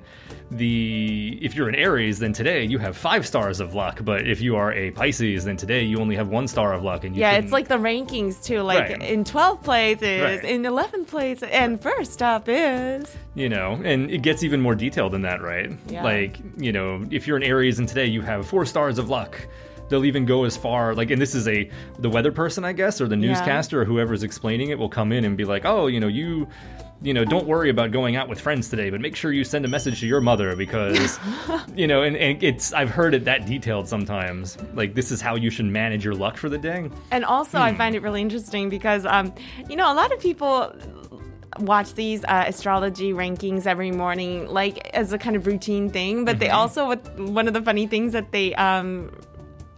the 0.51 1.39
if 1.43 1.55
you're 1.55 1.69
an 1.69 1.75
Aries, 1.75 2.19
then 2.19 2.33
today 2.33 2.65
you 2.65 2.79
have 2.79 2.97
five 2.97 3.27
stars 3.27 3.61
of 3.61 3.75
luck. 3.75 4.01
But 4.05 4.27
if 4.29 4.41
you 4.41 4.57
are 4.57 4.73
a 4.73 4.91
Pisces, 4.91 5.45
then 5.45 5.57
today 5.57 5.83
you 5.83 5.99
only 5.99 6.17
have 6.17 6.29
one 6.29 6.47
star 6.49 6.73
of 6.75 6.83
luck. 6.83 7.05
And 7.05 7.15
you 7.15 7.21
Yeah, 7.21 7.31
couldn't- 7.31 7.45
it's 7.45 7.53
like 7.53 7.69
the 7.69 7.77
rankings 7.79 8.43
too. 8.45 8.61
Like 8.63 8.91
Right. 8.91 9.03
in 9.03 9.25
12th 9.25 9.63
place 9.63 10.01
is, 10.03 10.23
Right. 10.23 10.45
in 10.45 10.65
11th 10.65 11.09
place, 11.09 11.43
and 11.43 11.81
first 11.81 12.23
up 12.23 12.45
is. 12.49 13.17
you 13.37 13.49
know, 13.49 13.81
and 13.85 14.11
it 14.13 14.23
gets 14.23 14.45
even 14.45 14.61
more 14.61 14.77
detailed 14.77 15.13
than 15.13 15.23
that, 15.23 15.43
right? 15.43 15.73
Yeah. 15.89 16.05
Like 16.05 16.39
you 16.57 16.71
know, 16.73 17.05
if 17.11 17.27
you're 17.27 17.37
an 17.37 17.43
Aries 17.43 17.79
and 17.79 17.89
today 17.89 18.07
you 18.07 18.21
have 18.23 18.47
four 18.47 18.65
stars 18.65 18.99
of 18.99 19.09
luck. 19.11 19.41
They'll 19.89 20.05
even 20.05 20.25
go 20.25 20.45
as 20.45 20.57
far 20.57 20.95
like, 20.95 21.11
and 21.11 21.21
this 21.21 21.35
is 21.35 21.47
a 21.49 21.69
the 21.99 22.09
weather 22.11 22.33
person, 22.33 22.65
I 22.65 22.73
guess, 22.73 23.01
or 23.01 23.07
the 23.09 23.17
Yeah. 23.17 23.29
newscaster 23.29 23.83
or 23.83 23.85
whoever's 23.85 24.23
explaining 24.23 24.71
it 24.71 24.79
will 24.79 24.89
come 24.89 25.13
in 25.13 25.25
and 25.25 25.37
be 25.37 25.45
like, 25.45 25.65
oh, 25.65 25.87
you 25.89 26.01
know, 26.01 26.09
you, 26.09 26.49
you 27.03 27.13
know, 27.13 27.25
don't 27.25 27.47
worry 27.47 27.69
about 27.69 27.91
going 27.91 28.17
out 28.17 28.29
with 28.29 28.41
friends 28.41 28.69
today, 28.71 28.89
but 28.89 29.01
make 29.01 29.15
sure 29.15 29.31
you 29.31 29.45
send 29.45 29.65
a 29.65 29.69
message 29.69 30.01
to 30.01 30.07
your 30.07 30.23
mother 30.23 30.57
because, 30.57 31.19
you 31.77 31.87
know, 31.87 32.03
and, 32.03 32.17
and 32.17 32.43
it's 32.43 32.73
I've 32.73 32.89
heard 32.89 33.15
it 33.15 33.25
that 33.27 33.45
detailed 33.47 33.87
sometimes. 33.89 34.57
Like 34.73 34.95
this 34.95 35.11
is 35.11 35.21
how 35.21 35.35
you 35.35 35.51
should 35.51 35.67
manage 35.67 36.03
your 36.05 36.15
luck 36.15 36.39
for 36.39 36.49
the 36.49 36.57
day. 36.59 36.89
And 37.11 37.25
also, 37.25 37.59
Hmm. 37.59 37.65
I 37.65 37.75
find 37.75 37.95
it 37.95 38.01
really 38.03 38.23
interesting 38.23 38.71
because, 38.71 39.05
um, 39.05 39.35
you 39.69 39.77
know, 39.77 39.93
a 39.93 39.95
lot 39.95 40.13
of 40.13 40.21
people 40.21 40.75
watch 41.61 41.95
these 41.95 42.25
uh, 42.25 42.45
astrology 42.49 43.13
rankings 43.13 43.67
every 43.67 43.91
morning, 43.93 44.49
like 44.49 44.89
as 44.95 45.13
a 45.13 45.19
kind 45.19 45.37
of 45.37 45.47
routine 45.47 45.91
thing. 45.91 46.25
But 46.25 46.39
they 46.39 46.47
Mm-hmm. 46.47 46.57
also, 46.57 46.87
what 46.87 47.21
one 47.21 47.47
of 47.49 47.55
the 47.55 47.63
funny 47.63 47.87
things 47.87 48.13
that 48.13 48.33
they 48.33 48.55
um, 48.55 49.13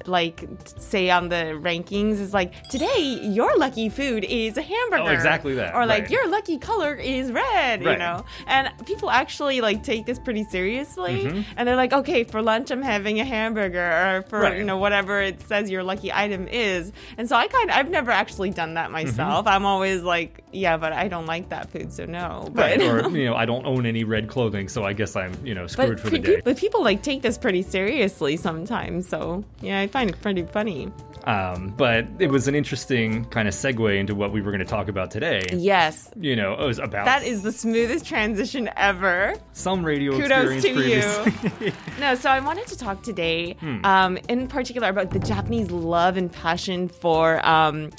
like 0.08 0.44
say 0.78 1.10
on 1.10 1.28
the 1.28 1.58
rankings 1.62 2.20
is 2.20 2.32
like, 2.34 2.68
today 2.68 3.18
your 3.22 3.56
lucky 3.58 3.88
food 3.88 4.24
is 4.24 4.56
a 4.56 4.62
hamburger. 4.62 5.04
Oh, 5.04 5.12
exactly 5.12 5.54
that, 5.54 5.74
Or 5.74 5.86
like 5.86 6.02
right. 6.04 6.10
your 6.10 6.28
lucky 6.28 6.58
color 6.58 6.94
is 6.94 7.32
red. 7.32 7.84
Right. 7.84 7.92
You 7.92 7.98
know, 7.98 8.24
and 8.46 8.68
people 8.86 9.10
actually 9.10 9.60
like 9.60 9.82
take 9.82 10.06
this 10.06 10.18
pretty 10.18 10.44
seriously, 10.44 11.24
Mm-hmm. 11.24 11.42
and 11.56 11.68
they're 11.68 11.76
like, 11.76 11.92
okay, 11.92 12.24
for 12.24 12.42
lunch 12.42 12.70
I'm 12.70 12.82
having 12.82 13.20
a 13.20 13.24
hamburger, 13.24 13.80
or 14.18 14.22
for 14.28 14.40
Right. 14.40 14.58
you 14.58 14.64
know 14.64 14.76
whatever 14.78 15.20
it 15.20 15.40
says 15.42 15.70
your 15.70 15.82
lucky 15.82 16.12
item 16.12 16.46
is. 16.48 16.92
And 17.18 17.28
so 17.28 17.36
I 17.36 17.46
kind 17.48 17.70
of, 17.70 17.76
I've 17.76 17.90
never 17.90 18.10
actually 18.10 18.50
done 18.50 18.74
that 18.74 18.86
Mm-hmm. 18.86 18.92
myself. 18.92 19.46
I'm 19.46 19.64
always 19.66 20.02
like, 20.02 20.42
yeah, 20.56 20.76
but 20.76 20.92
I 20.92 21.08
don't 21.08 21.26
like 21.26 21.48
that 21.50 21.70
food, 21.70 21.92
so 21.92 22.04
no. 22.06 22.48
But 22.52 22.78
Right. 22.78 22.82
or 22.82 23.08
you 23.16 23.26
know, 23.26 23.34
I 23.36 23.44
don't 23.46 23.66
own 23.66 23.86
any 23.86 24.04
red 24.04 24.28
clothing, 24.28 24.68
so 24.68 24.84
I 24.84 24.92
guess 24.92 25.14
I'm 25.16 25.32
you 25.44 25.54
know 25.54 25.66
screwed 25.66 25.96
but, 25.96 26.00
for 26.00 26.10
the 26.10 26.18
day. 26.18 26.40
but 26.44 26.56
people 26.56 26.82
like 26.82 27.02
take 27.02 27.22
this 27.22 27.38
pretty 27.38 27.62
seriously 27.62 28.36
sometimes. 28.36 29.08
So 29.08 29.44
yeah, 29.60 29.80
I 29.80 29.86
find 29.86 30.10
it 30.10 30.20
pretty 30.22 30.42
funny. 30.44 30.90
Um, 31.24 31.74
but 31.76 32.06
it 32.20 32.30
was 32.30 32.46
an 32.46 32.54
interesting 32.54 33.24
kind 33.26 33.48
of 33.48 33.54
segue 33.54 33.98
into 33.98 34.14
what 34.14 34.30
we 34.30 34.40
were 34.40 34.52
going 34.52 34.60
to 34.60 34.70
talk 34.70 34.86
about 34.86 35.10
today. 35.10 35.42
Yes. 35.52 36.08
You 36.20 36.36
know, 36.36 36.52
it 36.54 36.64
was 36.64 36.78
about 36.78 37.04
That 37.04 37.24
is 37.24 37.42
the 37.42 37.50
smoothest 37.50 38.06
transition 38.06 38.70
ever. 38.76 39.34
some 39.52 39.84
radio 39.84 40.12
Kudos 40.12 40.52
experience 40.52 41.16
to 41.16 41.30
previously. 41.32 41.66
you. 41.66 41.72
no, 42.00 42.14
so 42.14 42.30
I 42.30 42.38
wanted 42.38 42.68
to 42.68 42.78
talk 42.78 43.02
today, 43.02 43.54
Hmm. 43.58 43.84
um, 43.84 44.18
in 44.28 44.46
particular, 44.46 44.88
about 44.88 45.10
the 45.10 45.18
Japanese 45.18 45.72
love 45.72 46.16
and 46.16 46.30
passion 46.30 46.86
for 46.88 47.44
um, 47.44 47.90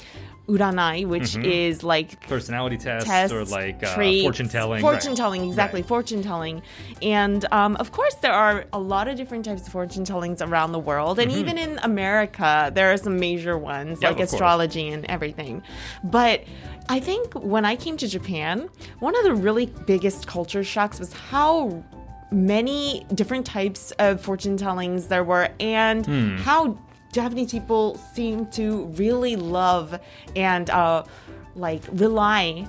uranai, 0.48 1.06
which 1.06 1.36
is 1.36 1.82
like 1.84 2.26
Personality 2.26 2.76
tests, 2.78 3.08
tests, 3.08 3.32
or 3.32 3.44
like 3.44 3.82
uh, 3.84 3.94
traits, 3.94 4.22
fortune 4.22 4.48
telling. 4.48 4.80
Fortune 4.80 5.14
telling, 5.14 5.44
exactly, 5.44 5.82
Right. 5.82 5.88
fortune 5.88 6.22
telling. 6.22 6.62
And 7.02 7.44
um, 7.52 7.76
of 7.76 7.92
course, 7.92 8.14
there 8.14 8.32
are 8.32 8.64
a 8.72 8.78
lot 8.78 9.08
of 9.08 9.16
different 9.16 9.44
types 9.44 9.66
of 9.66 9.72
fortune 9.72 10.04
tellings 10.04 10.40
around 10.42 10.72
the 10.72 10.78
world. 10.78 11.18
And 11.18 11.30
even 11.30 11.58
in 11.58 11.78
America, 11.82 12.70
there 12.74 12.90
are 12.92 12.96
some 12.96 13.18
major 13.20 13.56
ones 13.58 13.98
Mm-hmm. 13.98 14.02
Yeah, 14.02 14.08
like 14.08 14.16
of 14.16 14.16
course. 14.18 14.32
astrology 14.32 14.88
and 14.88 15.04
everything. 15.06 15.62
But 16.02 16.44
I 16.88 16.98
think 17.00 17.34
when 17.34 17.64
I 17.64 17.76
came 17.76 17.96
to 17.98 18.08
Japan, 18.08 18.68
one 19.00 19.14
of 19.16 19.24
the 19.24 19.34
really 19.34 19.66
biggest 19.86 20.26
culture 20.26 20.64
shocks 20.64 20.98
was 20.98 21.12
how 21.12 21.84
many 22.30 23.06
different 23.14 23.46
types 23.46 23.90
of 23.98 24.20
fortune 24.20 24.56
tellings 24.56 25.08
there 25.08 25.24
were 25.24 25.48
and 25.60 26.04
Hmm. 26.06 26.36
how 26.38 26.78
Japanese 27.18 27.50
people 27.50 27.96
seem 27.96 28.46
to 28.46 28.84
really 28.94 29.34
love 29.34 29.98
and 30.36 30.70
uh, 30.70 31.02
like 31.56 31.82
rely 31.90 32.64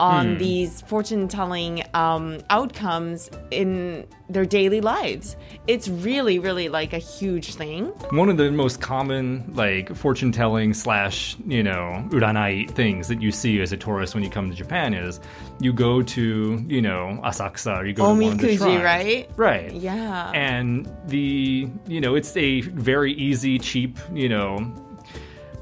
on 0.00 0.32
Hmm. 0.32 0.38
these 0.38 0.80
fortune 0.82 1.28
telling 1.28 1.84
um, 1.94 2.38
outcomes 2.48 3.30
in 3.50 4.06
their 4.30 4.46
daily 4.46 4.80
lives. 4.80 5.36
It's 5.66 5.88
really, 5.88 6.38
really 6.38 6.68
like 6.70 6.92
a 6.94 6.98
huge 6.98 7.54
thing. 7.54 7.86
One 8.10 8.30
of 8.30 8.36
the 8.38 8.50
most 8.50 8.80
common 8.80 9.52
like 9.54 9.94
fortune 9.94 10.32
telling 10.32 10.72
slash 10.72 11.36
you 11.46 11.62
know 11.62 12.02
uranai 12.10 12.70
things 12.70 13.08
that 13.08 13.20
you 13.20 13.30
see 13.30 13.60
as 13.60 13.72
a 13.72 13.76
tourist 13.76 14.14
when 14.14 14.24
you 14.24 14.30
come 14.30 14.48
to 14.48 14.56
Japan 14.56 14.94
is 14.94 15.20
you 15.60 15.72
go 15.72 16.00
to 16.02 16.64
you 16.66 16.80
know 16.80 17.20
Asakusa 17.22 17.78
or 17.78 17.84
you 17.86 17.92
go 17.92 18.14
to 18.18 18.26
of 18.28 18.38
the 18.38 18.56
Omikuji, 18.56 18.82
right? 18.82 19.28
Right. 19.36 19.72
Yeah. 19.72 20.30
And 20.34 20.90
the 21.08 21.68
you 21.86 22.00
know 22.00 22.14
it's 22.14 22.34
a 22.36 22.62
very 22.62 23.12
easy, 23.12 23.58
cheap 23.58 23.98
you 24.14 24.28
know, 24.30 24.72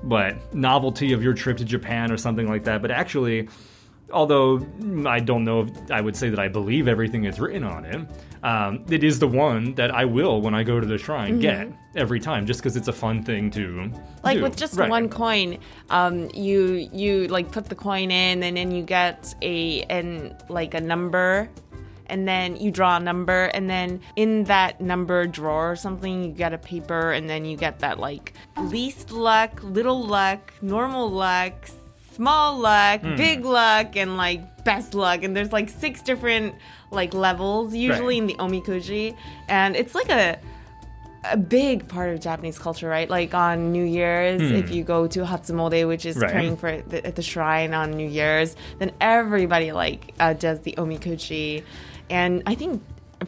but 0.05 0.55
novelty 0.55 1.13
of 1.13 1.23
your 1.25 1.35
trip 1.35 1.57
to 1.57 1.65
Japan 1.65 2.13
or 2.13 2.17
something 2.17 2.49
like 2.49 2.65
that. 2.65 2.81
But 2.83 2.93
actually. 2.93 3.49
Although 4.13 4.67
I 5.07 5.21
don't 5.21 5.45
know 5.45 5.61
if 5.63 5.91
I 5.91 6.01
would 6.01 6.17
say 6.17 6.31
that 6.31 6.39
I 6.39 6.49
believe 6.49 6.89
everything 6.89 7.23
that's 7.23 7.39
written 7.39 7.63
on 7.65 7.85
it, 7.85 8.01
um, 8.43 8.85
it 8.89 9.03
is 9.05 9.19
the 9.19 9.29
one 9.29 9.75
that 9.75 9.91
I 9.95 10.05
will, 10.05 10.41
when 10.41 10.55
I 10.55 10.63
go 10.63 10.81
to 10.81 10.87
the 10.87 10.97
shrine, 10.99 11.39
get 11.41 11.69
every 11.97 12.21
time, 12.21 12.47
just 12.47 12.61
because 12.61 12.77
it's 12.77 12.89
a 12.89 12.93
fun 12.93 13.23
thing 13.23 13.51
to 13.53 13.69
Mm-hmm. 13.69 13.97
like 14.25 14.37
do. 14.39 14.43
with 14.43 14.57
just 14.57 14.77
Right. 14.77 14.89
one 14.91 15.09
coin 15.09 15.59
um 15.91 16.29
you 16.35 16.89
you 16.93 17.29
like 17.29 17.51
put 17.51 17.67
the 17.67 17.75
coin 17.75 18.11
in 18.11 18.43
and 18.43 18.57
then 18.57 18.71
you 18.71 18.83
get 18.83 19.35
a 19.43 19.83
and 19.85 20.35
like 20.49 20.75
a 20.75 20.81
number 20.81 21.49
and 22.07 22.27
then 22.27 22.57
you 22.57 22.71
draw 22.71 22.97
a 22.97 23.01
number 23.01 23.47
and 23.57 23.69
then 23.69 24.01
in 24.17 24.45
that 24.45 24.81
number 24.81 25.27
drawer 25.27 25.73
or 25.73 25.77
something 25.77 26.25
you 26.25 26.31
get 26.31 26.53
a 26.55 26.59
paper 26.59 27.13
and 27.13 27.29
then 27.29 27.45
you 27.45 27.57
get 27.57 27.79
that 27.81 27.99
like 27.99 28.33
least 28.63 29.11
luck 29.13 29.61
little 29.63 30.03
luck 30.03 30.53
normal 30.63 31.11
luck 31.11 31.69
small 32.19 32.59
luck 32.59 33.01
Hmm. 33.01 33.17
big 33.17 33.45
luck 33.45 33.97
and 33.97 34.17
like 34.17 34.41
best 34.65 34.93
luck 34.95 35.23
and 35.25 35.35
there's 35.37 35.53
like 35.59 35.69
six 35.71 36.03
different 36.03 36.55
like 36.91 37.15
levels 37.15 37.75
usually 37.75 38.21
Right. 38.21 38.31
in 38.31 38.37
the 38.39 38.39
omikuji 38.45 39.15
and 39.49 39.77
it's 39.77 39.95
like 39.95 40.11
a 40.11 40.39
a 41.25 41.37
big 41.37 41.87
part 41.89 42.11
of 42.15 42.21
Japanese 42.21 42.59
culture, 42.61 42.89
right? 42.89 43.11
Like 43.11 43.35
on 43.35 43.73
New 43.73 43.83
Year's, 43.85 44.41
if 44.41 44.71
you 44.71 44.85
go 44.85 45.09
to 45.09 45.21
Hatsumode, 45.31 45.87
which 45.93 46.07
is 46.07 46.15
Hmm. 46.17 46.23
Right. 46.23 46.33
praying 46.33 46.57
for 46.63 46.71
the, 46.91 47.05
at 47.05 47.17
the 47.17 47.23
shrine 47.23 47.75
on 47.75 47.91
New 48.01 48.09
Year's, 48.09 48.55
then 48.79 48.93
everybody 49.01 49.73
like 49.73 50.15
uh, 50.21 50.33
does 50.35 50.61
the 50.61 50.75
omikuji, 50.79 51.65
and 52.09 52.43
I 52.47 52.55
think 52.55 52.83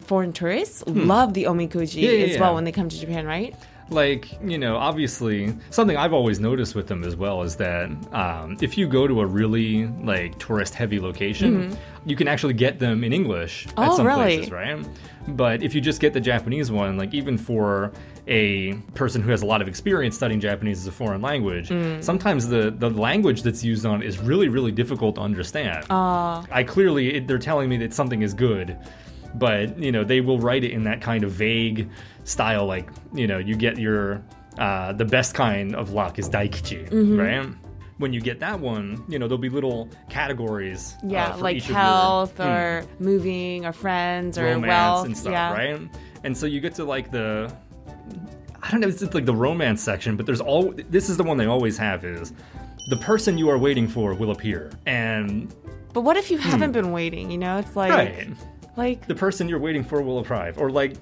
foreign 0.09 0.31
tourists 0.31 0.83
love 0.87 1.33
the 1.33 1.43
omikuji 1.51 1.99
Hmm. 1.99 2.05
Yeah, 2.05 2.11
yeah, 2.11 2.33
as 2.33 2.39
well 2.39 2.51
yeah. 2.51 2.55
when 2.55 2.63
they 2.63 2.71
come 2.71 2.87
to 2.89 2.97
Japan, 2.97 3.25
right? 3.27 3.53
Like 3.91 4.29
you 4.41 4.57
know 4.57 4.77
obviously 4.77 5.53
something 5.69 5.97
i've 5.97 6.13
always 6.13 6.39
noticed 6.39 6.75
with 6.75 6.87
them 6.87 7.03
as 7.03 7.15
well 7.15 7.41
is 7.43 7.55
that 7.57 7.89
um, 8.13 8.57
if 8.61 8.77
you 8.77 8.87
go 8.87 9.05
to 9.05 9.19
a 9.21 9.25
really 9.25 9.85
like 10.03 10.37
tourist 10.39 10.73
heavy 10.73 10.99
location 10.99 11.77
you 12.05 12.15
can 12.15 12.27
actually 12.27 12.53
get 12.53 12.79
them 12.79 13.03
in 13.03 13.11
english 13.13 13.67
at 13.67 13.75
Mm-hmm. 13.75 13.89
Oh, 13.91 13.97
some 13.97 14.07
really? 14.07 14.23
places 14.37 14.51
right 14.51 14.85
but 15.27 15.61
if 15.61 15.75
you 15.75 15.81
just 15.81 15.99
get 15.99 16.13
the 16.13 16.21
japanese 16.21 16.71
one 16.71 16.95
like 16.97 17.13
even 17.13 17.37
for 17.37 17.91
a 18.27 18.73
person 18.93 19.21
who 19.21 19.29
has 19.31 19.41
a 19.41 19.45
lot 19.45 19.61
of 19.61 19.67
experience 19.67 20.15
studying 20.15 20.39
japanese 20.39 20.79
as 20.79 20.87
a 20.87 20.91
foreign 20.91 21.21
language 21.21 21.69
Mm. 21.69 22.01
sometimes 22.03 22.47
the 22.47 22.71
the 22.71 22.89
language 22.89 23.43
that's 23.43 23.63
used 23.63 23.85
on 23.85 24.01
it 24.01 24.07
is 24.07 24.19
really 24.19 24.47
really 24.47 24.71
difficult 24.71 25.15
to 25.15 25.21
understand 25.21 25.85
Uh, 25.89 26.43
i 26.51 26.63
clearly 26.63 27.15
it, 27.15 27.27
they're 27.27 27.37
telling 27.37 27.67
me 27.69 27.77
that 27.77 27.93
something 27.93 28.21
is 28.21 28.33
good 28.33 28.77
but 29.35 29.77
you 29.79 29.91
know 29.93 30.03
they 30.03 30.19
will 30.21 30.39
write 30.39 30.63
it 30.63 30.71
in 30.71 30.83
that 30.83 30.99
kind 31.01 31.23
of 31.23 31.31
vague 31.31 31.89
style 32.23 32.65
like 32.65 32.89
you 33.13 33.27
know 33.27 33.37
you 33.37 33.55
get 33.55 33.77
your 33.77 34.21
uh, 34.57 34.93
the 34.93 35.05
best 35.05 35.33
kind 35.33 35.75
of 35.75 35.91
luck 35.93 36.19
is 36.19 36.29
daikichi 36.29 36.87
Mm-hmm. 36.89 37.19
right 37.19 37.47
when 37.97 38.11
you 38.13 38.19
get 38.21 38.39
that 38.39 38.59
one 38.59 39.03
you 39.07 39.17
know 39.19 39.27
there'll 39.27 39.37
be 39.37 39.49
little 39.49 39.87
categories 40.09 40.95
uh, 41.03 41.07
yeah, 41.07 41.31
for 41.33 41.43
like 41.43 41.57
each 41.57 41.63
of 41.63 41.69
your- 41.69 41.77
health 41.77 42.37
Mm, 42.37 42.45
or 42.45 42.85
moving 42.99 43.65
or 43.65 43.73
friends 43.73 44.37
or 44.37 44.45
romance 44.45 44.67
wealth, 44.67 45.05
and 45.05 45.17
stuff 45.17 45.31
yeah. 45.33 45.53
right 45.53 45.79
and 46.23 46.35
so 46.37 46.45
you 46.45 46.59
get 46.59 46.73
to 46.75 46.83
like 46.83 47.11
the 47.11 47.51
i 48.63 48.69
don't 48.71 48.79
know 48.81 48.87
it's 48.87 49.01
like 49.13 49.25
the 49.25 49.35
romance 49.35 49.81
section 49.81 50.15
but 50.17 50.25
there's 50.25 50.41
all 50.41 50.73
this 50.89 51.09
is 51.09 51.17
the 51.17 51.23
one 51.23 51.37
they 51.37 51.45
always 51.47 51.77
have 51.77 52.03
is 52.05 52.33
the 52.89 52.97
person 52.97 53.37
you 53.37 53.49
are 53.49 53.57
waiting 53.57 53.87
for 53.87 54.13
will 54.13 54.31
appear 54.31 54.69
and 54.85 55.53
But 55.93 56.01
what 56.01 56.17
if 56.17 56.31
you 56.31 56.37
haven't 56.39 56.71
been 56.71 56.91
waiting? 56.91 57.29
You 57.29 57.37
know, 57.37 57.57
it's 57.57 57.75
like 57.75 57.91
Hmm. 57.91 57.97
right 57.97 58.27
like 58.77 59.05
the 59.07 59.15
person 59.15 59.47
you're 59.49 59.59
waiting 59.59 59.83
for 59.83 60.01
will 60.01 60.25
arrive 60.25 60.57
or 60.57 60.71
like 60.71 60.93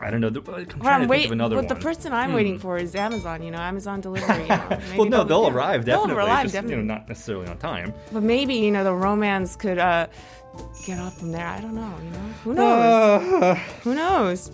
I 0.00 0.10
don't 0.10 0.20
know. 0.20 0.28
The, 0.30 0.40
I'm 0.40 0.66
trying 0.80 1.02
to 1.02 1.08
think 1.08 1.24
of 1.26 1.32
another 1.32 1.56
but 1.56 1.64
one. 1.64 1.72
Hmm. 1.72 1.78
the 1.78 1.82
person 1.82 2.12
I'm 2.12 2.32
waiting 2.34 2.58
for 2.58 2.76
is 2.76 2.94
Amazon. 2.94 3.42
You 3.42 3.50
know, 3.50 3.58
Amazon 3.58 4.00
delivery. 4.00 4.42
You 4.42 4.48
know, 4.48 4.78
well, 4.98 5.08
no, 5.08 5.24
they'll 5.24 5.48
be- 5.48 5.56
arrive 5.56 5.84
They'll 5.84 6.00
definitely. 6.02 6.22
arrive 6.24 6.42
just, 6.44 6.54
definitely. 6.54 6.76
You 6.76 6.82
know, 6.82 6.94
not 6.94 7.08
necessarily 7.08 7.46
on 7.48 7.58
time. 7.58 7.94
But 8.12 8.22
maybe 8.22 8.54
you 8.54 8.70
know 8.70 8.84
the 8.84 8.92
romance 8.94 9.56
could 9.56 9.78
uh, 9.78 10.06
get 10.84 10.98
off 10.98 11.18
from 11.18 11.32
there. 11.32 11.46
I 11.46 11.60
don't 11.60 11.74
know. 11.74 11.94
You 12.04 12.10
know, 12.10 12.18
who 12.44 12.54
knows? 12.54 13.58
who 13.82 13.94
knows? 13.94 14.50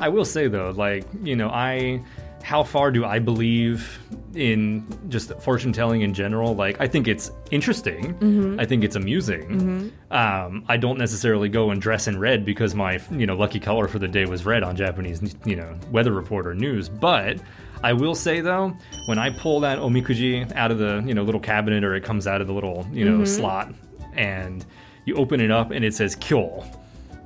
I 0.00 0.08
will 0.08 0.24
say 0.24 0.46
though, 0.48 0.70
like 0.70 1.04
you 1.22 1.34
know, 1.36 1.48
I 1.48 2.00
how 2.44 2.62
far 2.62 2.90
do 2.90 3.06
I 3.06 3.20
believe 3.20 3.98
in 4.34 4.86
just 5.08 5.32
fortune 5.40 5.72
telling 5.72 6.02
in 6.02 6.12
general? 6.12 6.54
Like, 6.54 6.78
I 6.78 6.86
think 6.86 7.08
it's 7.08 7.30
interesting. 7.50 8.14
Mm-hmm. 8.16 8.60
I 8.60 8.66
think 8.66 8.84
it's 8.84 8.96
amusing. 8.96 9.90
Um, 10.10 10.62
I 10.68 10.76
don't 10.76 10.98
necessarily 10.98 11.48
go 11.48 11.70
and 11.70 11.80
dress 11.80 12.06
in 12.06 12.18
red 12.18 12.44
because 12.44 12.74
my 12.74 13.00
you 13.10 13.26
know 13.26 13.34
lucky 13.34 13.58
color 13.58 13.88
for 13.88 13.98
the 13.98 14.06
day 14.06 14.26
was 14.26 14.44
red 14.44 14.62
on 14.62 14.76
Japanese 14.76 15.34
you 15.46 15.56
know 15.56 15.74
weather 15.90 16.12
report 16.12 16.46
or 16.46 16.54
news. 16.54 16.86
But 16.86 17.40
I 17.82 17.94
will 17.94 18.14
say 18.14 18.42
though, 18.42 18.76
when 19.06 19.18
I 19.18 19.30
pull 19.30 19.60
that 19.60 19.78
omikuji 19.78 20.54
out 20.54 20.70
of 20.70 20.76
the 20.76 21.02
you 21.06 21.14
know 21.14 21.22
little 21.22 21.40
cabinet 21.40 21.82
or 21.82 21.94
it 21.94 22.04
comes 22.04 22.26
out 22.26 22.42
of 22.42 22.46
the 22.46 22.52
little 22.52 22.86
you 22.92 23.06
know 23.06 23.24
slot, 23.24 23.72
and 24.12 24.66
you 25.06 25.14
open 25.14 25.40
it 25.40 25.50
up 25.50 25.70
and 25.70 25.82
it 25.82 25.94
says 25.94 26.14
"kyo," 26.14 26.62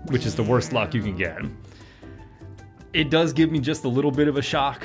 which 0.06 0.24
is 0.24 0.36
the 0.36 0.44
worst 0.44 0.72
luck 0.72 0.94
you 0.94 1.02
can 1.02 1.16
get 1.16 1.42
it 2.94 3.10
does 3.10 3.32
give 3.32 3.52
me 3.52 3.60
just 3.60 3.84
a 3.84 3.88
little 3.88 4.10
bit 4.10 4.28
of 4.28 4.38
a 4.38 4.42
shock 4.42 4.82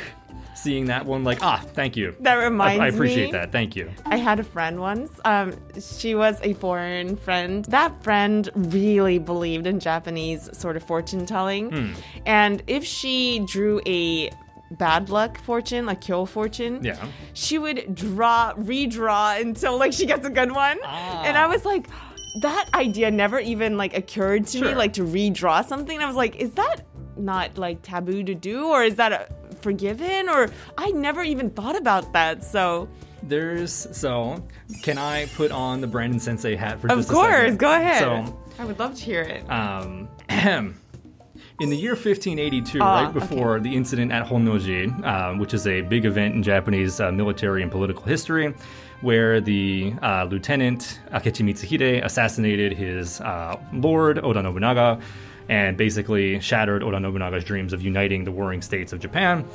seeing 0.63 0.85
that 0.85 1.05
one 1.05 1.23
like 1.23 1.39
ah 1.41 1.61
thank 1.73 1.95
you 1.97 2.15
That 2.21 2.37
I- 2.37 2.43
reminds 2.45 2.81
I, 2.81 2.87
appreciate 2.87 3.25
me. 3.27 3.31
that 3.33 3.51
thank 3.51 3.75
you 3.75 3.91
I 4.05 4.17
had 4.17 4.39
a 4.39 4.43
friend 4.43 4.79
once. 4.79 5.11
Um, 5.25 5.53
she 5.79 6.15
was 6.15 6.39
a 6.43 6.53
foreign 6.53 7.15
friend. 7.17 7.65
That 7.65 7.91
friend 8.03 8.49
really 8.55 9.17
believed 9.19 9.67
in 9.67 9.79
Japanese 9.79 10.49
sort 10.57 10.75
of 10.77 10.83
fortune 10.83 11.25
telling, 11.25 11.69
Hmm. 11.71 11.91
and 12.25 12.63
if 12.67 12.83
she 12.85 13.39
drew 13.45 13.81
a 13.85 14.31
bad 14.71 15.09
luck 15.09 15.37
fortune, 15.41 15.85
like 15.85 16.01
kill 16.01 16.25
fortune, 16.25 16.79
yeah 16.83 16.97
she 17.33 17.59
would 17.59 17.93
draw, 17.93 18.53
redraw 18.55 19.39
until 19.41 19.77
like 19.77 19.93
she 19.93 20.05
gets 20.05 20.25
a 20.25 20.29
good 20.39 20.51
one. 20.51 20.77
Ah. 20.83 21.23
And 21.25 21.37
I 21.37 21.45
was 21.47 21.63
like, 21.65 21.87
that 22.41 22.65
idea 22.73 23.11
never 23.11 23.39
even 23.39 23.77
like 23.77 23.95
occurred 23.95 24.47
to 24.47 24.61
me, 24.61 24.73
like 24.75 24.93
to 24.93 25.03
redraw 25.03 25.63
something. 25.65 25.99
I 25.99 26.05
was 26.07 26.15
like, 26.15 26.35
is 26.37 26.51
that 26.53 26.77
not 27.17 27.57
like 27.59 27.81
taboo 27.83 28.23
to 28.23 28.33
do, 28.33 28.67
or 28.69 28.83
is 28.83 28.95
that 28.95 29.11
a, 29.11 29.27
forgiven? 29.63 30.29
Or 30.29 30.49
I 30.77 30.91
never 30.91 31.23
even 31.23 31.49
thought 31.49 31.75
about 31.75 32.13
that. 32.13 32.43
So 32.43 32.87
there's 33.25 33.87
so 33.95 34.43
can 34.81 34.97
i 34.97 35.25
put 35.27 35.49
on 35.49 35.79
the 35.79 35.87
brandon 35.87 36.19
sensei 36.19 36.57
hat 36.57 36.77
for 36.81 36.91
of 36.91 36.97
just 36.99 37.09
a 37.09 37.13
course, 37.13 37.29
second? 37.37 37.57
go 37.57 37.71
ahead. 37.73 37.99
so 37.99 38.39
I 38.59 38.65
would 38.65 38.77
love 38.79 38.95
to 38.95 39.01
hear 39.01 39.21
it. 39.21 39.49
um 39.49 40.09
in 40.29 41.69
the 41.69 41.77
year 41.77 41.91
1582 41.93 42.79
Ah, 42.81 43.03
right 43.05 43.13
before 43.13 43.61
the 43.61 43.73
incident 43.73 44.11
at 44.11 44.25
honnoji 44.27 44.91
um, 45.05 45.39
which 45.39 45.53
is 45.53 45.65
a 45.67 45.79
big 45.81 46.03
event 46.03 46.35
in 46.35 46.43
japanese 46.43 46.99
uh, 46.99 47.13
military 47.13 47.61
and 47.63 47.71
political 47.71 48.03
history 48.03 48.53
where 48.99 49.39
the 49.39 49.93
uh, 50.01 50.25
lieutenant 50.29 50.99
akechi 51.13 51.43
mitsuhide 51.45 52.03
assassinated 52.03 52.73
his 52.73 53.21
uh, 53.21 53.55
lord 53.71 54.19
oda 54.19 54.41
nobunaga 54.43 54.99
and 55.49 55.77
basically 55.77 56.39
shattered 56.39 56.83
oda 56.83 56.99
nobunaga's 56.99 57.43
dreams 57.43 57.73
of 57.73 57.81
uniting 57.81 58.23
the 58.23 58.31
warring 58.31 58.61
states 58.61 58.93
of 58.93 58.99
japan 58.99 59.45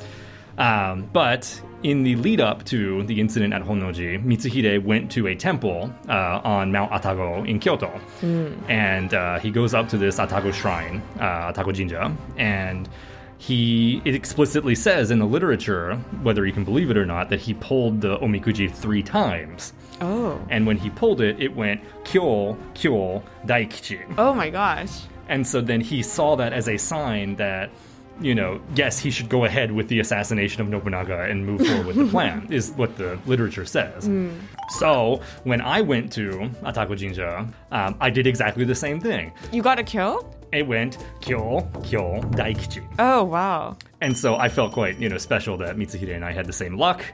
um, 0.57 1.09
but 1.13 1.61
in 1.83 2.03
the 2.03 2.15
lead 2.17 2.41
up 2.41 2.65
to 2.65 3.03
the 3.03 3.21
incident 3.21 3.53
at 3.53 3.63
Honnoji, 3.63 4.21
Mitsuhide 4.23 4.83
went 4.83 5.09
to 5.11 5.27
a 5.27 5.35
temple 5.35 5.93
uh, 6.09 6.41
on 6.43 6.71
Mount 6.71 6.91
Atago 6.91 7.47
in 7.47 7.59
Kyoto. 7.59 7.99
And 8.67 9.13
uh, 9.13 9.39
he 9.39 9.49
goes 9.51 9.73
up 9.73 9.87
to 9.89 9.97
this 9.97 10.19
Atago 10.19 10.53
shrine, 10.53 11.01
uh, 11.19 11.53
Atago 11.53 11.73
Jinja, 11.73 12.15
and 12.37 12.89
he 13.37 14.01
it 14.03 14.13
explicitly 14.13 14.75
says 14.75 15.11
in 15.11 15.19
the 15.19 15.25
literature, 15.25 15.95
whether 16.23 16.45
you 16.45 16.51
can 16.51 16.65
believe 16.65 16.91
it 16.91 16.97
or 16.97 17.05
not, 17.05 17.29
that 17.29 17.39
he 17.39 17.53
pulled 17.53 18.01
the 18.01 18.17
omikuji 18.17 18.69
three 18.69 19.01
times. 19.01 19.71
oh. 20.01 20.45
And 20.49 20.67
when 20.67 20.75
he 20.77 20.89
pulled 20.89 21.21
it, 21.21 21.41
it 21.41 21.55
went 21.55 21.81
kyo, 22.03 22.57
kyo, 22.73 23.23
daikichi. 23.45 24.15
Oh 24.17 24.33
my 24.33 24.49
gosh. 24.49 25.03
And 25.29 25.47
so 25.47 25.61
then 25.61 25.79
he 25.79 26.03
saw 26.03 26.35
that 26.35 26.51
as 26.51 26.67
a 26.67 26.77
sign 26.77 27.35
that, 27.37 27.69
you 28.19 28.35
know, 28.35 28.59
yes, 28.75 28.99
he 28.99 29.11
should 29.11 29.29
go 29.29 29.45
ahead 29.45 29.71
with 29.71 29.87
the 29.87 29.99
assassination 30.01 30.61
of 30.61 30.67
Nobunaga 30.67 31.21
and 31.21 31.45
move 31.45 31.65
forward 31.65 31.85
with 31.85 31.95
the 31.95 32.05
plan, 32.11 32.45
is 32.49 32.71
what 32.71 32.97
the 32.97 33.17
literature 33.25 33.63
says. 33.65 34.09
So 34.79 35.21
when 35.43 35.61
I 35.61 35.79
went 35.81 36.11
to 36.13 36.31
Atago 36.63 36.97
Jinja, 36.97 37.47
um, 37.71 37.95
I 38.01 38.09
did 38.09 38.27
exactly 38.27 38.65
the 38.65 38.75
same 38.75 38.99
thing. 38.99 39.31
You 39.53 39.61
got 39.61 39.79
a 39.79 39.83
kill? 39.83 40.35
it 40.51 40.65
went 40.65 40.97
kyo 41.21 41.61
kyo 41.83 42.21
daikichi. 42.31 42.83
Oh 42.97 43.23
wow. 43.23 43.77
And 44.01 44.17
so 44.17 44.35
I 44.35 44.49
felt 44.49 44.71
quite, 44.73 44.97
you 44.97 45.09
know, 45.09 45.17
special 45.17 45.57
that 45.57 45.75
Mitsuhide 45.75 46.15
and 46.15 46.25
I 46.25 46.31
had 46.31 46.45
the 46.45 46.53
same 46.53 46.77
luck. 46.77 47.05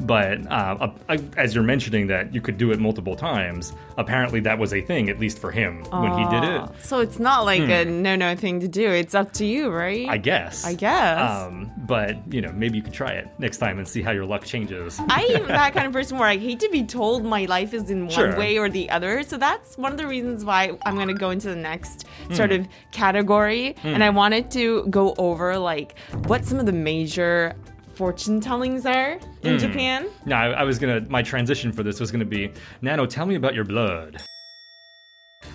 But 0.00 0.46
uh, 0.50 0.90
uh, 1.08 1.18
as 1.36 1.54
you're 1.54 1.64
mentioning 1.64 2.06
that 2.06 2.32
you 2.32 2.40
could 2.40 2.56
do 2.56 2.70
it 2.70 2.78
multiple 2.78 3.16
times, 3.16 3.72
apparently 3.96 4.38
that 4.40 4.56
was 4.58 4.72
a 4.72 4.80
thing, 4.80 5.08
at 5.10 5.18
least 5.18 5.40
for 5.40 5.50
him, 5.50 5.82
when 5.90 6.12
he 6.16 6.24
did 6.28 6.44
it. 6.44 6.62
So 6.82 7.00
it's 7.00 7.18
not 7.18 7.44
like 7.44 7.62
a 7.62 7.84
no 7.84 8.14
no 8.14 8.36
thing 8.36 8.60
to 8.60 8.68
do. 8.68 8.88
It's 8.88 9.14
up 9.16 9.32
to 9.34 9.44
you, 9.44 9.70
right? 9.70 10.04
Hmm. 10.04 10.10
I 10.10 10.18
guess. 10.18 10.64
I 10.64 10.74
guess. 10.74 11.18
Um, 11.20 11.72
but, 11.78 12.16
you 12.32 12.40
know, 12.40 12.52
maybe 12.52 12.76
you 12.76 12.82
could 12.82 12.92
try 12.92 13.10
it 13.12 13.28
next 13.38 13.58
time 13.58 13.78
and 13.78 13.88
see 13.88 14.00
how 14.02 14.12
your 14.12 14.24
luck 14.24 14.44
changes. 14.44 15.00
I 15.08 15.22
am 15.34 15.48
that 15.48 15.74
kind 15.74 15.86
of 15.86 15.92
person 15.92 16.16
where 16.18 16.28
I 16.28 16.36
hate 16.36 16.60
to 16.60 16.68
be 16.70 16.84
told 16.84 17.24
my 17.24 17.46
life 17.46 17.74
is 17.74 17.90
in 17.90 18.02
one 18.06 18.10
Sure. 18.10 18.36
way 18.38 18.56
or 18.58 18.68
the 18.68 18.88
other. 18.90 19.22
So 19.24 19.36
that's 19.36 19.76
one 19.78 19.90
of 19.92 19.98
the 19.98 20.06
reasons 20.06 20.44
why 20.44 20.78
I'm 20.86 20.94
going 20.94 21.08
to 21.08 21.14
go 21.14 21.30
into 21.30 21.48
the 21.48 21.56
next 21.56 22.06
Hmm. 22.28 22.34
sort 22.34 22.52
of 22.52 22.68
category. 22.92 23.74
And 23.82 24.04
I 24.04 24.10
wanted 24.10 24.50
to 24.52 24.86
go 24.86 25.14
over 25.18 25.58
like 25.58 25.98
what 26.26 26.44
some 26.44 26.58
of 26.60 26.66
the 26.66 26.72
major 26.72 27.54
fortune 27.98 28.40
tellings 28.40 28.86
are 28.86 29.18
in 29.42 29.54
Hmm. 29.54 29.58
Japan. 29.58 30.06
No, 30.24 30.36
I, 30.36 30.50
I 30.50 30.62
was 30.62 30.78
gonna. 30.78 31.00
My 31.10 31.20
transition 31.20 31.72
for 31.72 31.82
this 31.82 31.98
was 31.98 32.12
gonna 32.12 32.24
be, 32.24 32.52
Nano, 32.80 33.06
tell 33.06 33.26
me 33.26 33.34
about 33.34 33.54
your 33.56 33.64
blood. 33.64 34.22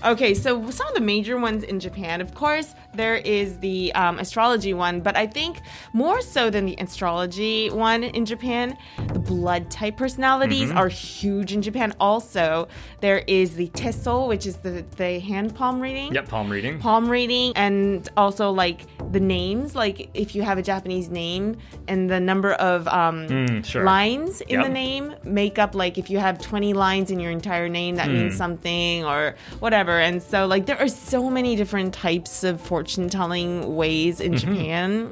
Okay, 0.04 0.34
so 0.34 0.70
some 0.70 0.88
of 0.88 0.94
the 0.96 1.02
major 1.02 1.38
ones 1.38 1.64
in 1.64 1.80
Japan, 1.80 2.20
of 2.20 2.34
course, 2.36 2.76
there 2.94 3.16
is 3.16 3.58
the 3.60 3.94
um, 3.96 4.20
astrology 4.20 4.74
one, 4.74 5.00
but 5.00 5.16
I 5.16 5.26
think 5.28 5.62
more 5.94 6.22
so 6.22 6.50
than 6.50 6.66
the 6.66 6.76
astrology 6.78 7.70
one 7.70 8.04
in 8.04 8.26
Japan, 8.26 8.78
the 9.14 9.20
blood 9.20 9.72
type 9.72 9.96
personalities 9.96 10.70
Mm-hmm. 10.70 10.78
are 10.78 10.90
huge 10.90 11.54
in 11.54 11.62
Japan. 11.62 11.94
Also, 12.02 12.68
there 13.00 13.20
is 13.28 13.56
the 13.56 13.68
teso, 13.70 14.28
which 14.28 14.46
is 14.46 14.58
the, 14.58 14.84
the 14.98 15.20
hand 15.20 15.56
palm 15.56 15.80
reading. 15.80 16.14
Yep, 16.14 16.28
palm 16.28 16.50
reading. 16.50 16.80
Palm 16.80 17.08
reading, 17.10 17.54
and 17.56 18.10
also 18.18 18.52
like 18.52 18.86
the 19.12 19.20
names, 19.20 19.74
like 19.76 20.10
if 20.14 20.36
you 20.36 20.42
have 20.44 20.58
a 20.58 20.62
Japanese 20.64 21.10
name 21.10 21.58
and 21.88 22.10
the 22.10 22.20
number 22.20 22.54
of 22.54 22.88
um, 22.90 23.28
Mm, 23.28 23.64
sure. 23.66 23.84
lines 23.86 24.42
in 24.42 24.60
Yep. 24.60 24.64
the 24.68 24.74
name 24.74 25.16
make 25.24 25.58
up 25.60 25.76
like 25.76 25.98
if 25.98 26.10
you 26.10 26.18
have 26.20 26.40
20 26.42 26.74
lines 26.74 27.10
in 27.12 27.20
your 27.20 27.32
entire 27.32 27.70
name 27.70 27.96
that 27.96 28.08
Hmm. 28.08 28.14
means 28.14 28.36
something 28.36 29.06
or 29.06 29.36
whatever 29.60 29.73
and 29.74 30.22
so 30.22 30.46
like 30.46 30.66
there 30.68 30.80
are 30.80 30.88
so 30.88 31.30
many 31.30 31.56
different 31.56 31.94
types 31.94 32.44
of 32.44 32.62
fortune 32.62 33.10
telling 33.10 33.76
ways 33.76 34.20
in 34.20 34.34
Mm-hmm. 34.34 34.54
japan 34.56 35.12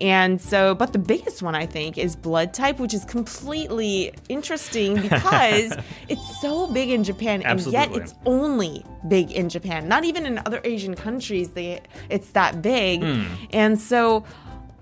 and 0.00 0.40
so 0.40 0.74
but 0.74 0.92
the 0.92 0.98
biggest 0.98 1.40
one 1.42 1.54
i 1.54 1.64
think 1.66 1.96
is 1.96 2.16
blood 2.16 2.52
type 2.52 2.78
which 2.80 2.92
is 2.94 3.04
completely 3.04 4.12
interesting 4.28 4.94
because 5.08 5.72
it's 6.08 6.40
so 6.40 6.66
big 6.72 6.90
in 6.90 7.04
japan 7.04 7.42
and 7.42 7.60
yet 7.66 7.94
it's 7.94 8.12
only 8.26 8.84
big 9.08 9.30
in 9.32 9.48
japan 9.48 9.86
not 9.88 10.04
even 10.04 10.26
in 10.26 10.38
other 10.46 10.60
asian 10.64 10.94
countries 10.94 11.50
they 11.50 11.80
it's 12.10 12.30
that 12.30 12.60
big 12.62 13.02
Hmm. 13.02 13.22
and 13.52 13.80
so 13.80 14.24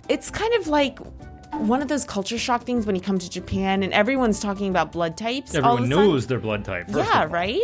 it's 0.09 0.31
kind 0.31 0.52
of 0.55 0.67
like 0.69 0.99
one 1.59 1.83
of 1.83 1.88
those 1.88 2.05
culture 2.05 2.38
shock 2.38 2.62
things 2.64 2.87
when 2.87 2.97
you 2.97 3.02
come 3.02 3.19
to 3.19 3.29
Japan 3.29 3.83
and 3.83 3.93
everyone's 3.93 4.41
talking 4.41 4.69
about 4.71 4.91
blood 4.91 5.19
types. 5.19 5.55
Everyone 5.55 5.85
a 5.85 5.87
sudden- 5.87 5.91
knows 5.91 6.26
their 6.26 6.41
blood 6.41 6.64
type. 6.64 6.87
Yeah, 6.88 7.25
right? 7.31 7.61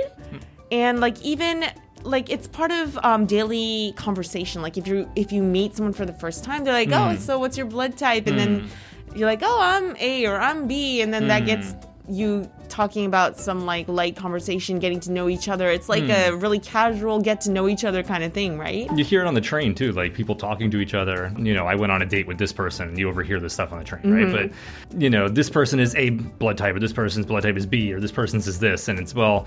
And 0.70 1.00
like 1.00 1.20
even 1.22 1.64
like 2.04 2.30
it's 2.30 2.46
part 2.46 2.70
of 2.70 2.96
um, 3.02 3.26
daily 3.26 3.92
conversation. 3.96 4.62
Like 4.62 4.76
if 4.76 4.86
you 4.86 5.10
if 5.16 5.32
you 5.32 5.42
meet 5.42 5.76
someone 5.76 5.92
for 5.92 6.06
the 6.06 6.12
first 6.12 6.44
time, 6.44 6.64
they're 6.64 6.72
like, 6.72 6.88
Hmm. 6.90 6.94
"Oh, 6.94 7.16
so 7.16 7.38
what's 7.38 7.56
your 7.56 7.66
blood 7.66 7.96
type?" 7.96 8.26
And 8.26 8.38
then 8.38 8.68
you're 9.14 9.26
like, 9.28 9.40
"Oh, 9.42 9.58
I'm 9.62 9.96
A 9.98 10.26
or 10.26 10.38
I'm 10.38 10.66
B," 10.68 11.00
and 11.02 11.12
then 11.12 11.22
Hmm. 11.22 11.28
that 11.28 11.46
gets 11.46 11.74
you 12.10 12.48
talking 12.70 13.04
about 13.04 13.38
some 13.38 13.66
like 13.66 13.86
light 13.88 14.16
conversation, 14.16 14.78
getting 14.78 14.98
to 15.00 15.10
know 15.12 15.28
each 15.28 15.46
other. 15.48 15.68
It's 15.68 15.88
like 15.90 16.08
a 16.08 16.30
Hmm. 16.30 16.38
really 16.38 16.58
casual 16.58 17.20
get 17.20 17.40
to 17.42 17.50
know 17.50 17.68
each 17.68 17.84
other 17.84 18.02
kind 18.02 18.24
of 18.24 18.32
thing, 18.32 18.58
right? 18.58 18.88
You 18.96 19.04
hear 19.04 19.20
it 19.22 19.26
on 19.26 19.34
the 19.34 19.40
train 19.42 19.74
too, 19.74 19.92
like 19.92 20.14
people 20.14 20.34
talking 20.34 20.70
to 20.70 20.78
each 20.80 20.94
other. 20.94 21.32
You 21.38 21.52
know, 21.54 21.66
I 21.66 21.74
went 21.74 21.92
on 21.92 22.00
a 22.02 22.06
date 22.06 22.26
with 22.26 22.38
this 22.38 22.52
person, 22.52 22.88
and 22.88 22.98
you 22.98 23.08
overhear 23.08 23.40
this 23.40 23.52
stuff 23.54 23.72
on 23.72 23.78
the 23.78 23.84
train, 23.84 24.02
Mm-hmm. 24.04 24.34
right? 24.34 24.50
But, 24.90 25.00
you 25.00 25.10
know, 25.10 25.28
this 25.28 25.50
person 25.50 25.80
is 25.80 25.94
A 25.96 26.10
blood 26.10 26.56
type, 26.56 26.76
or 26.76 26.80
this 26.80 26.92
person's 26.94 27.26
blood 27.26 27.42
type 27.42 27.56
is 27.56 27.66
B, 27.66 27.92
or 27.92 28.00
this 28.00 28.12
person's 28.12 28.46
is 28.46 28.58
this. 28.58 28.88
And 28.88 28.98
it's, 28.98 29.14
well, 29.14 29.46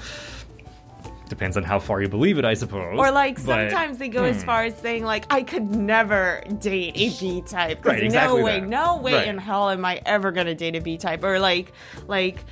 depends 1.31 1.57
on 1.57 1.63
how 1.63 1.79
far 1.79 2.01
you 2.01 2.07
believe 2.07 2.37
it, 2.37 2.45
I 2.45 2.53
suppose. 2.53 2.99
Or 2.99 3.09
like 3.09 3.37
But- 3.37 3.71
sometimes 3.71 3.97
they 3.97 4.09
go 4.09 4.19
Hmm. 4.21 4.29
as 4.37 4.43
far 4.43 4.65
as 4.65 4.75
saying 4.77 5.03
like 5.03 5.25
I 5.33 5.41
could 5.41 5.73
never 5.73 6.43
date 6.59 6.93
a 6.95 7.09
B 7.19 7.41
type. 7.41 7.83
Right, 7.83 8.03
exactly 8.03 8.37
No 8.39 8.45
way, 8.45 8.59
that. 8.59 8.69
no 8.69 8.97
way 8.97 9.13
Right. 9.13 9.27
in 9.29 9.37
hell 9.39 9.69
am 9.71 9.83
I 9.83 9.99
ever 10.05 10.31
gonna 10.31 10.53
date 10.53 10.75
a 10.75 10.81
B 10.81 10.97
type. 10.97 11.23
Or 11.23 11.39
like 11.39 11.71
like 12.07 12.43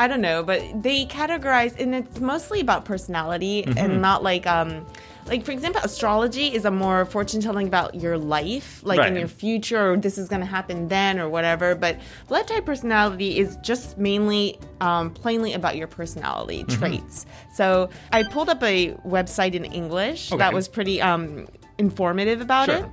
I 0.00 0.06
don't 0.06 0.20
know, 0.20 0.44
but 0.44 0.62
they 0.82 1.04
categorize 1.06 1.78
and 1.78 1.92
it's 1.94 2.20
mostly 2.20 2.60
about 2.60 2.84
personality 2.84 3.64
Mm-hmm. 3.66 3.76
and 3.78 4.00
not 4.00 4.22
like 4.22 4.46
um 4.46 4.86
like 5.28 5.44
for 5.44 5.52
example, 5.52 5.80
astrology 5.84 6.54
is 6.54 6.64
a 6.64 6.70
more 6.70 7.04
fortune 7.04 7.40
telling 7.40 7.66
about 7.68 7.94
your 7.94 8.16
life, 8.18 8.80
like 8.84 9.06
in 9.08 9.16
your 9.16 9.28
future, 9.28 9.92
or 9.92 9.96
this 9.96 10.18
is 10.18 10.28
gonna 10.28 10.44
happen 10.46 10.88
then, 10.88 11.18
or 11.18 11.28
whatever. 11.28 11.74
But 11.74 11.98
blood 12.28 12.46
type 12.48 12.64
personality 12.66 13.38
is 13.38 13.56
just 13.62 13.98
mainly 13.98 14.58
um, 14.80 15.10
plainly 15.10 15.52
about 15.54 15.76
your 15.76 15.86
personality 15.86 16.64
Mm-hmm. 16.64 16.78
traits. 16.78 17.26
So 17.52 17.90
I 18.12 18.22
pulled 18.22 18.48
up 18.48 18.62
a 18.62 18.92
website 19.06 19.54
in 19.54 19.64
English 19.64 20.32
Okay. 20.32 20.38
that 20.38 20.52
was 20.52 20.68
pretty 20.68 21.00
um, 21.02 21.46
informative 21.78 22.40
about 22.40 22.66
Sure. 22.66 22.76
it. 22.76 22.84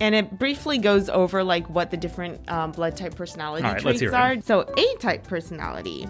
And 0.00 0.14
it 0.14 0.38
briefly 0.38 0.78
goes 0.78 1.08
over 1.08 1.42
like 1.42 1.68
what 1.70 1.90
the 1.90 1.96
different 1.96 2.48
um, 2.50 2.72
blood 2.72 2.96
type 2.96 3.14
personality 3.14 3.64
right, 3.64 3.80
traits 3.80 4.02
are. 4.12 4.40
So 4.42 4.60
A 4.76 4.96
type 5.00 5.24
personality, 5.26 6.06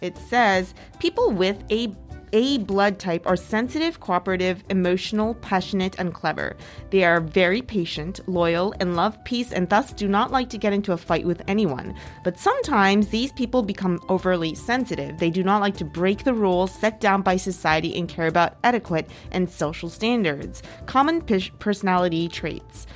it 0.00 0.16
says 0.18 0.74
people 1.00 1.30
with 1.30 1.62
a 1.70 1.88
a 2.34 2.58
blood 2.58 2.98
type 2.98 3.26
are 3.26 3.36
sensitive, 3.36 4.00
cooperative, 4.00 4.64
emotional, 4.68 5.36
passionate, 5.36 5.94
and 5.98 6.12
clever. 6.12 6.56
They 6.90 7.04
are 7.04 7.20
very 7.20 7.62
patient, 7.62 8.20
loyal, 8.26 8.74
and 8.80 8.96
love 8.96 9.22
peace, 9.24 9.52
and 9.52 9.68
thus 9.68 9.92
do 9.92 10.08
not 10.08 10.32
like 10.32 10.50
to 10.50 10.58
get 10.58 10.72
into 10.72 10.92
a 10.92 10.96
fight 10.98 11.24
with 11.24 11.42
anyone. 11.46 11.94
But 12.24 12.38
sometimes 12.38 13.08
these 13.08 13.32
people 13.32 13.62
become 13.62 14.00
overly 14.08 14.56
sensitive. 14.56 15.16
They 15.16 15.30
do 15.30 15.44
not 15.44 15.60
like 15.60 15.76
to 15.76 15.84
break 15.84 16.24
the 16.24 16.34
rules 16.34 16.74
set 16.74 17.00
down 17.00 17.22
by 17.22 17.36
society 17.36 17.96
and 17.96 18.08
care 18.08 18.26
about 18.26 18.56
etiquette 18.64 19.08
and 19.30 19.48
social 19.48 19.88
standards. 19.88 20.62
Common 20.86 21.22
personality 21.60 22.28
traits 22.28 22.86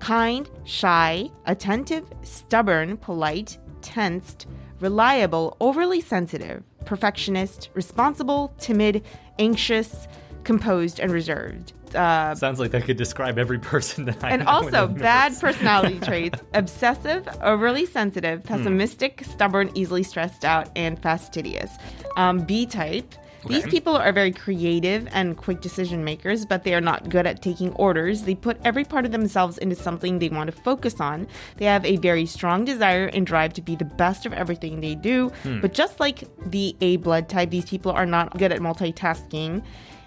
kind, 0.00 0.48
shy, 0.64 1.28
attentive, 1.46 2.04
stubborn, 2.22 2.96
polite, 2.96 3.58
tensed, 3.80 4.46
reliable, 4.80 5.56
overly 5.60 6.00
sensitive, 6.00 6.62
perfectionist, 6.84 7.70
responsible, 7.74 8.54
timid, 8.58 9.04
anxious, 9.38 10.06
composed, 10.44 10.98
and 11.00 11.12
reserved. 11.12 11.72
Uh, 11.94 12.34
Sounds 12.34 12.60
like 12.60 12.70
that 12.72 12.84
could 12.84 12.96
describe 12.96 13.38
every 13.38 13.58
person 13.58 14.04
that 14.06 14.22
I 14.22 14.30
and 14.30 14.42
also 14.44 14.86
bad 14.86 15.38
personality 15.40 16.00
traits 16.02 16.40
obsessive, 16.54 17.26
overly 17.42 17.86
sensitive, 17.86 18.44
pessimistic, 18.44 19.24
stubborn, 19.24 19.70
easily 19.74 20.02
stressed 20.02 20.44
out, 20.44 20.70
and 20.76 21.00
fastidious. 21.00 21.70
Um, 22.16 22.40
B 22.40 22.66
type. 22.66 23.14
These 23.46 23.66
people 23.66 23.96
are 23.96 24.12
very 24.12 24.32
creative 24.32 25.08
and 25.12 25.36
quick 25.36 25.60
decision 25.60 26.04
makers, 26.04 26.44
but 26.44 26.64
they 26.64 26.74
are 26.74 26.80
not 26.80 27.08
good 27.08 27.26
at 27.26 27.42
taking 27.42 27.72
orders. 27.74 28.22
They 28.22 28.34
put 28.34 28.58
every 28.64 28.84
part 28.84 29.04
of 29.04 29.12
themselves 29.12 29.58
into 29.58 29.76
something 29.76 30.18
they 30.18 30.28
want 30.28 30.50
to 30.50 30.62
focus 30.62 31.00
on. 31.00 31.28
They 31.56 31.66
have 31.66 31.84
a 31.84 31.96
very 31.96 32.26
strong 32.26 32.64
desire 32.64 33.06
and 33.06 33.26
drive 33.26 33.52
to 33.54 33.62
be 33.62 33.76
the 33.76 33.84
best 33.84 34.26
of 34.26 34.32
everything 34.32 34.80
they 34.80 34.94
do. 34.94 35.28
Hmm. 35.42 35.60
But 35.60 35.72
just 35.72 36.00
like 36.00 36.24
the 36.50 36.76
A 36.80 36.96
blood 36.96 37.28
type, 37.28 37.50
these 37.50 37.66
people 37.66 37.92
are 37.92 38.06
not 38.06 38.36
good 38.36 38.52
at 38.52 38.60
multitasking. 38.60 39.62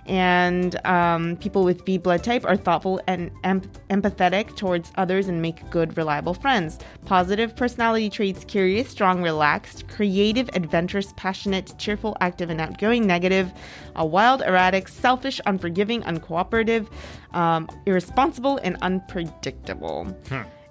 And 0.07 0.83
um, 0.85 1.37
people 1.37 1.63
with 1.63 1.85
B 1.85 1.97
blood 1.97 2.23
type 2.23 2.43
are 2.45 2.57
thoughtful 2.57 2.99
and 3.07 3.31
em- 3.43 3.61
empathetic 3.89 4.55
towards 4.55 4.91
others 4.95 5.27
and 5.27 5.41
make 5.41 5.69
good, 5.69 5.95
reliable 5.95 6.33
friends. 6.33 6.79
Positive 7.05 7.55
personality 7.55 8.09
traits 8.09 8.43
curious, 8.43 8.89
strong, 8.89 9.21
relaxed, 9.21 9.87
creative, 9.87 10.49
adventurous, 10.53 11.13
passionate, 11.17 11.73
cheerful, 11.77 12.17
active, 12.19 12.49
and 12.49 12.59
outgoing. 12.59 13.05
Negative, 13.05 13.51
uh, 13.99 14.03
wild, 14.03 14.41
erratic, 14.41 14.87
selfish, 14.87 15.39
unforgiving, 15.45 16.01
uncooperative, 16.03 16.87
um, 17.33 17.69
irresponsible, 17.85 18.59
and 18.63 18.77
unpredictable. 18.81 20.07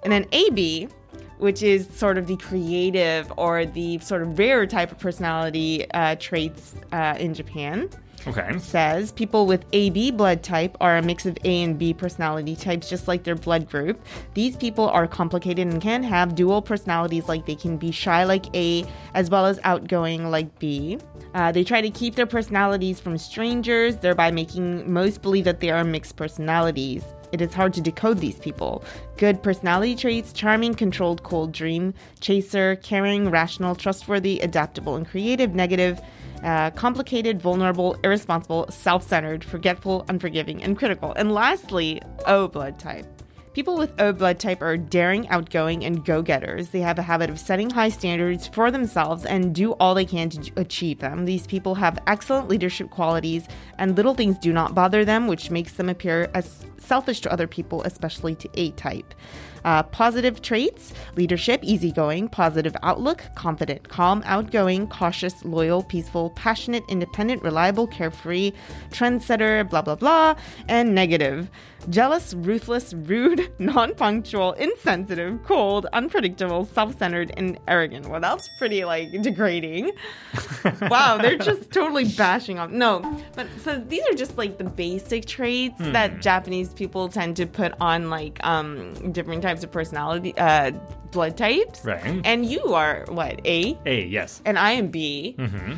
And 0.03 0.11
then 0.11 0.25
AB, 0.31 0.89
which 1.37 1.63
is 1.63 1.87
sort 1.89 2.17
of 2.17 2.27
the 2.27 2.37
creative 2.37 3.31
or 3.37 3.65
the 3.65 3.97
sort 3.99 4.21
of 4.21 4.37
rare 4.37 4.65
type 4.67 4.91
of 4.91 4.99
personality 4.99 5.89
uh, 5.91 6.15
traits 6.19 6.75
uh, 6.91 7.15
in 7.19 7.33
Japan 7.33 7.89
Okay. 8.27 8.57
says 8.59 9.11
people 9.11 9.47
with 9.47 9.65
AB 9.73 10.11
blood 10.11 10.43
type 10.43 10.77
are 10.79 10.97
a 10.97 11.01
mix 11.01 11.25
of 11.25 11.37
A 11.43 11.63
and 11.63 11.77
B 11.77 11.93
personality 11.93 12.55
types, 12.55 12.89
just 12.89 13.07
like 13.07 13.23
their 13.23 13.35
blood 13.35 13.69
group. 13.69 13.99
These 14.33 14.55
people 14.55 14.89
are 14.89 15.07
complicated 15.07 15.67
and 15.67 15.81
can 15.81 16.03
have 16.03 16.35
dual 16.35 16.61
personalities, 16.61 17.27
like 17.27 17.45
they 17.45 17.55
can 17.55 17.77
be 17.77 17.91
shy 17.91 18.23
like 18.23 18.55
A 18.55 18.85
as 19.13 19.29
well 19.29 19.45
as 19.45 19.59
outgoing 19.63 20.29
like 20.29 20.59
B. 20.59 20.99
Uh, 21.33 21.51
they 21.51 21.63
try 21.63 21.81
to 21.81 21.89
keep 21.89 22.15
their 22.15 22.25
personalities 22.25 22.99
from 22.99 23.17
strangers, 23.17 23.97
thereby 23.97 24.31
making 24.31 24.91
most 24.91 25.21
believe 25.21 25.45
that 25.45 25.59
they 25.59 25.69
are 25.69 25.83
mixed 25.83 26.15
personalities. 26.15 27.03
It 27.31 27.41
is 27.41 27.53
hard 27.53 27.73
to 27.75 27.81
decode 27.81 28.19
these 28.19 28.37
people. 28.37 28.83
Good 29.17 29.41
personality 29.41 29.95
traits 29.95 30.33
charming, 30.33 30.73
controlled, 30.73 31.23
cold, 31.23 31.53
dream, 31.53 31.93
chaser, 32.19 32.75
caring, 32.77 33.29
rational, 33.29 33.73
trustworthy, 33.73 34.41
adaptable, 34.41 34.95
and 34.95 35.07
creative. 35.07 35.55
Negative 35.55 36.01
uh, 36.43 36.71
complicated, 36.71 37.41
vulnerable, 37.41 37.95
irresponsible, 38.03 38.67
self 38.69 39.07
centered, 39.07 39.43
forgetful, 39.43 40.05
unforgiving, 40.09 40.63
and 40.63 40.77
critical. 40.77 41.13
And 41.13 41.31
lastly, 41.31 42.01
O 42.25 42.47
blood 42.47 42.79
type. 42.79 43.05
People 43.53 43.77
with 43.77 43.99
O 43.99 44.13
blood 44.13 44.39
type 44.39 44.61
are 44.61 44.77
daring, 44.77 45.27
outgoing, 45.27 45.83
and 45.83 46.05
go 46.05 46.21
getters. 46.21 46.69
They 46.69 46.79
have 46.79 46.97
a 46.97 47.01
habit 47.01 47.29
of 47.29 47.37
setting 47.37 47.69
high 47.69 47.89
standards 47.89 48.47
for 48.47 48.71
themselves 48.71 49.25
and 49.25 49.53
do 49.53 49.73
all 49.73 49.93
they 49.93 50.05
can 50.05 50.29
to 50.29 50.51
achieve 50.55 50.99
them. 50.99 51.25
These 51.25 51.47
people 51.47 51.75
have 51.75 51.99
excellent 52.07 52.47
leadership 52.47 52.89
qualities, 52.89 53.45
and 53.77 53.97
little 53.97 54.13
things 54.13 54.37
do 54.37 54.53
not 54.53 54.73
bother 54.73 55.03
them, 55.03 55.27
which 55.27 55.51
makes 55.51 55.73
them 55.73 55.89
appear 55.89 56.31
as 56.33 56.65
selfish 56.77 57.19
to 57.21 57.31
other 57.31 57.45
people, 57.45 57.83
especially 57.83 58.35
to 58.35 58.49
A 58.53 58.71
type. 58.71 59.13
Uh, 59.63 59.83
positive 59.83 60.41
traits 60.41 60.93
leadership, 61.15 61.61
easygoing, 61.63 62.29
positive 62.29 62.75
outlook, 62.83 63.23
confident, 63.35 63.87
calm, 63.89 64.21
outgoing, 64.25 64.87
cautious, 64.87 65.43
loyal, 65.45 65.83
peaceful, 65.83 66.29
passionate, 66.31 66.83
independent, 66.87 67.43
reliable, 67.43 67.87
carefree, 67.87 68.51
trendsetter, 68.89 69.69
blah, 69.69 69.81
blah, 69.81 69.95
blah, 69.95 70.35
and 70.67 70.95
negative 70.95 71.49
jealous, 71.89 72.33
ruthless, 72.33 72.93
rude, 72.93 73.51
non 73.59 73.93
punctual, 73.95 74.53
insensitive, 74.53 75.43
cold, 75.43 75.87
unpredictable, 75.93 76.65
self 76.65 76.97
centered, 76.97 77.31
and 77.37 77.59
arrogant. 77.67 78.07
Well, 78.07 78.19
that's 78.21 78.49
pretty 78.57 78.85
like 78.85 79.11
degrading. 79.21 79.91
wow, 80.81 81.17
they're 81.17 81.37
just 81.37 81.71
totally 81.71 82.05
bashing 82.05 82.59
on. 82.59 82.77
No, 82.77 83.01
but 83.35 83.47
so 83.59 83.77
these 83.79 84.03
are 84.11 84.15
just 84.15 84.37
like 84.37 84.57
the 84.57 84.63
basic 84.65 85.25
traits 85.25 85.75
Hmm. 85.77 85.91
that 85.93 86.21
Japanese 86.21 86.73
people 86.73 87.07
tend 87.09 87.35
to 87.37 87.45
put 87.45 87.73
on 87.79 88.09
like 88.09 88.39
um 88.45 88.93
different 89.11 89.41
types 89.41 89.63
of 89.63 89.71
personality, 89.71 90.33
uh, 90.37 90.71
blood 91.11 91.35
types. 91.37 91.83
Right. 91.83 92.21
And 92.23 92.45
you 92.45 92.73
are 92.73 93.05
what, 93.09 93.39
A? 93.45 93.77
A, 93.85 94.05
yes. 94.05 94.41
and 94.45 94.57
I 94.59 94.71
am 94.71 94.87
B. 94.87 95.35
Mm-hmm. 95.37 95.73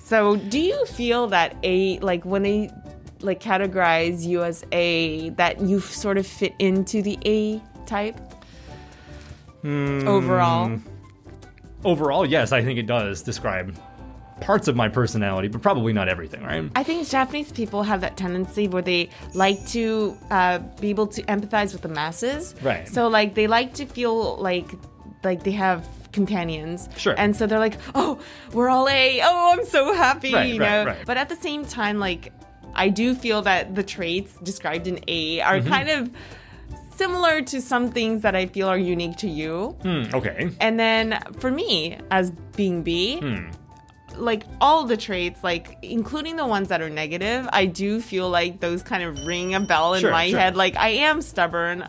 So, 0.00 0.36
do 0.36 0.58
you 0.58 0.86
feel 0.86 1.26
that 1.26 1.56
A, 1.62 1.98
like 1.98 2.24
when 2.24 2.42
they 2.42 2.70
like 3.20 3.40
categorize 3.40 4.24
you 4.24 4.42
as 4.42 4.64
A, 4.72 5.30
that 5.30 5.60
you 5.60 5.80
sort 5.80 6.18
of 6.18 6.26
fit 6.26 6.54
into 6.58 7.02
the 7.02 7.18
A 7.24 7.62
type 7.86 8.16
Hmm. 9.62 10.06
overall? 10.06 10.78
Overall, 11.84 12.26
yes, 12.26 12.52
I 12.52 12.62
think 12.62 12.78
it 12.78 12.86
does 12.86 13.22
describe 13.22 13.74
parts 14.40 14.68
of 14.68 14.76
my 14.76 14.88
personality, 14.88 15.48
but 15.48 15.62
probably 15.62 15.92
not 15.92 16.08
everything, 16.08 16.42
right? 16.44 16.70
I 16.76 16.82
think 16.84 17.08
Japanese 17.08 17.50
people 17.50 17.82
have 17.82 18.00
that 18.02 18.16
tendency 18.16 18.68
where 18.68 18.82
they 18.82 19.10
like 19.34 19.64
to 19.68 20.16
uh, 20.30 20.58
be 20.80 20.90
able 20.90 21.08
to 21.08 21.22
empathize 21.24 21.72
with 21.72 21.82
the 21.82 21.88
masses. 21.88 22.54
Right. 22.62 22.86
So, 22.88 23.08
like, 23.08 23.34
they 23.34 23.46
like 23.48 23.74
to 23.74 23.86
feel 23.86 24.36
like 24.36 24.66
like 25.24 25.42
they 25.42 25.50
have 25.52 25.88
companions. 26.12 26.88
Sure. 26.96 27.14
And 27.18 27.34
so 27.34 27.46
they're 27.48 27.58
like, 27.58 27.74
oh, 27.96 28.20
we're 28.52 28.68
all 28.68 28.88
A. 28.88 29.20
Oh, 29.22 29.52
I'm 29.58 29.64
so 29.66 29.92
happy. 29.92 30.32
Right, 30.32 30.54
you 30.54 30.60
right, 30.60 30.70
know. 30.70 30.84
right. 30.86 31.04
But 31.04 31.16
at 31.16 31.28
the 31.28 31.34
same 31.36 31.64
time, 31.64 31.98
like, 31.98 32.32
I 32.78 32.88
do 32.88 33.14
feel 33.14 33.42
that 33.42 33.74
the 33.74 33.82
traits 33.82 34.32
described 34.42 34.86
in 34.86 35.00
A 35.08 35.40
are 35.42 35.58
Mm-hmm. 35.58 35.68
kind 35.68 35.88
of 35.90 36.10
similar 36.96 37.42
to 37.42 37.60
some 37.60 37.90
things 37.92 38.22
that 38.22 38.34
I 38.34 38.46
feel 38.46 38.68
are 38.68 38.78
unique 38.78 39.16
to 39.18 39.28
you. 39.28 39.76
Hmm, 39.82 40.04
okay. 40.14 40.50
And 40.60 40.78
then 40.80 41.18
for 41.38 41.50
me, 41.50 41.98
as 42.10 42.30
being 42.56 42.82
B, 42.82 43.18
Hmm. 43.20 43.50
like 44.16 44.42
all 44.60 44.84
the 44.84 44.96
traits, 44.96 45.44
like 45.44 45.76
including 45.82 46.34
the 46.36 46.46
ones 46.46 46.68
that 46.68 46.80
are 46.82 46.90
negative, 46.90 47.48
I 47.52 47.66
do 47.66 48.00
feel 48.00 48.28
like 48.30 48.58
those 48.60 48.82
kind 48.82 49.02
of 49.04 49.26
ring 49.26 49.54
a 49.54 49.60
bell 49.60 49.94
in 49.94 50.00
Sure, 50.00 50.10
my 50.10 50.28
sure. 50.30 50.38
head. 50.40 50.56
Like 50.56 50.76
I 50.76 50.88
am 51.06 51.22
stubborn. 51.22 51.84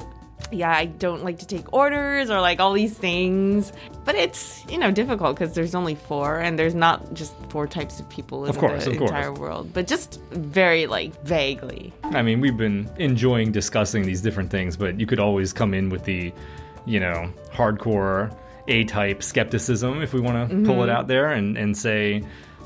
Yeah, 0.51 0.71
I 0.71 0.85
don't 0.85 1.23
like 1.23 1.39
to 1.39 1.45
take 1.45 1.71
orders 1.73 2.29
or 2.29 2.41
like 2.41 2.59
all 2.59 2.73
these 2.73 2.97
things. 2.97 3.71
But 4.05 4.15
it's, 4.15 4.65
you 4.67 4.77
know, 4.79 4.89
difficult 4.91 5.38
because 5.38 5.53
there's 5.53 5.75
only 5.75 5.93
four 5.95 6.39
and 6.39 6.57
there's 6.57 6.73
not 6.73 7.13
just 7.13 7.33
four 7.49 7.67
types 7.67 7.99
of 7.99 8.09
people 8.09 8.45
in 8.45 8.49
Of 8.49 8.57
course, 8.57 8.85
the 8.85 8.91
of 8.91 8.97
course. 8.97 9.12
entire 9.12 9.31
world. 9.33 9.71
But 9.73 9.85
just 9.88 10.19
very 10.31 10.88
like 10.88 11.19
vaguely. 11.23 11.93
I 12.03 12.21
mean, 12.23 12.41
we've 12.41 12.57
been 12.57 12.89
enjoying 12.97 13.51
discussing 13.51 14.03
these 14.03 14.21
different 14.21 14.49
things, 14.49 14.75
but 14.75 14.99
you 14.99 15.05
could 15.05 15.19
always 15.19 15.53
come 15.53 15.73
in 15.75 15.89
with 15.89 16.05
the, 16.05 16.33
you 16.85 16.99
know, 16.99 17.31
hardcore 17.53 18.35
A 18.67 18.85
type 18.85 19.21
skepticism 19.21 20.01
if 20.01 20.13
we 20.13 20.19
want 20.21 20.49
to 20.49 20.55
pull 20.55 20.75
Mm-hmm. 20.77 20.81
it 20.83 20.89
out 20.89 21.07
there 21.07 21.31
and, 21.31 21.57
and 21.57 21.77
say 21.77 22.23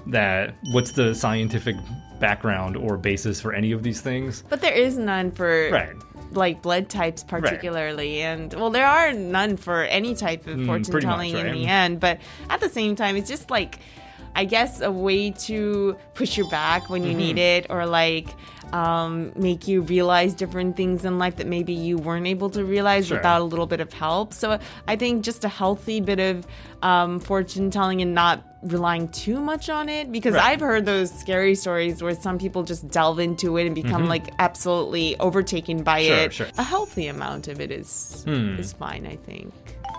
that 0.08 0.54
what's 0.72 0.94
the 0.94 1.14
scientific 1.16 1.76
background 2.20 2.78
or 2.78 2.96
basis 2.98 3.42
for 3.42 3.54
any 3.54 3.72
of 3.74 3.84
these 3.84 4.00
things? 4.02 4.44
But 4.50 4.62
there 4.62 4.74
is 4.74 4.98
none 4.98 5.32
for 5.32 5.70
Right. 5.72 5.94
Like 6.36 6.62
blood 6.62 6.90
types 6.90 7.24
particularly 7.24 8.22
and 8.22 8.54
well 8.54 8.70
there 8.70 8.88
are 8.88 9.14
none 9.14 9.58
for 9.58 9.84
any 9.86 10.16
type 10.16 10.46
of 10.48 10.66
fortune 10.66 10.86
Mm, 10.86 10.92
pretty 10.92 11.08
much, 11.08 11.14
telling 11.32 11.38
in 11.38 11.52
the 11.54 11.66
end 11.68 12.00
but 12.00 12.20
at 12.50 12.60
the 12.60 12.70
same 12.70 12.96
time 12.96 13.16
it's 13.16 13.30
just 13.30 13.50
like 13.50 13.80
i 14.36 14.44
guess 14.46 14.82
a 14.82 14.92
way 14.92 15.32
to 15.32 15.96
push 16.16 16.38
your 16.38 16.50
back 16.50 16.90
when 16.90 17.04
you 17.04 17.10
Mm-hmm. 17.10 17.18
need 17.20 17.38
it 17.38 17.68
or 17.70 17.86
like 17.86 18.28
um, 18.74 19.32
make 19.36 19.68
you 19.68 19.82
realize 19.82 20.34
different 20.34 20.76
things 20.76 21.06
in 21.06 21.20
life 21.20 21.36
that 21.38 21.48
maybe 21.48 21.74
you 21.74 21.98
weren't 21.98 22.26
able 22.28 22.50
to 22.50 22.66
realize 22.66 23.08
Sure. 23.08 23.18
without 23.18 23.40
a 23.42 23.44
little 23.44 23.68
bit 23.68 23.80
of 23.80 23.94
help 23.94 24.34
so 24.34 24.60
i 24.88 24.96
think 24.96 25.24
just 25.24 25.46
a 25.46 25.48
healthy 25.50 26.02
bit 26.02 26.20
of 26.20 26.46
um, 26.82 27.20
fortune 27.20 27.70
telling 27.72 28.02
and 28.02 28.14
not 28.16 28.44
relying 28.64 29.08
too 29.10 29.40
much 29.42 29.70
on 29.70 29.90
it 29.90 30.12
because 30.12 30.34
Right. 30.34 30.44
i've 30.54 30.60
heard 30.60 30.86
those 30.86 31.12
scary 31.20 31.54
stories 31.56 32.02
where 32.02 32.16
some 32.16 32.38
people 32.40 32.64
just 32.64 32.88
delve 32.90 33.20
into 33.20 33.58
it 33.58 33.66
and 33.68 33.76
become 33.76 34.08
like 34.08 34.28
absolutely 34.40 35.18
overtaken 35.20 35.84
by 35.84 36.02
Mm-hmm. 36.02 36.08
Sure, 36.16 36.26
it 36.26 36.34
sure. 36.34 36.48
a 36.58 36.64
healthy 36.64 37.08
amount 37.08 37.48
of 37.48 37.62
it 37.62 37.72
is 37.72 38.24
Hmm. 38.26 38.58
is 38.60 38.74
fine 38.74 39.06
i 39.06 39.16
think 39.18 39.54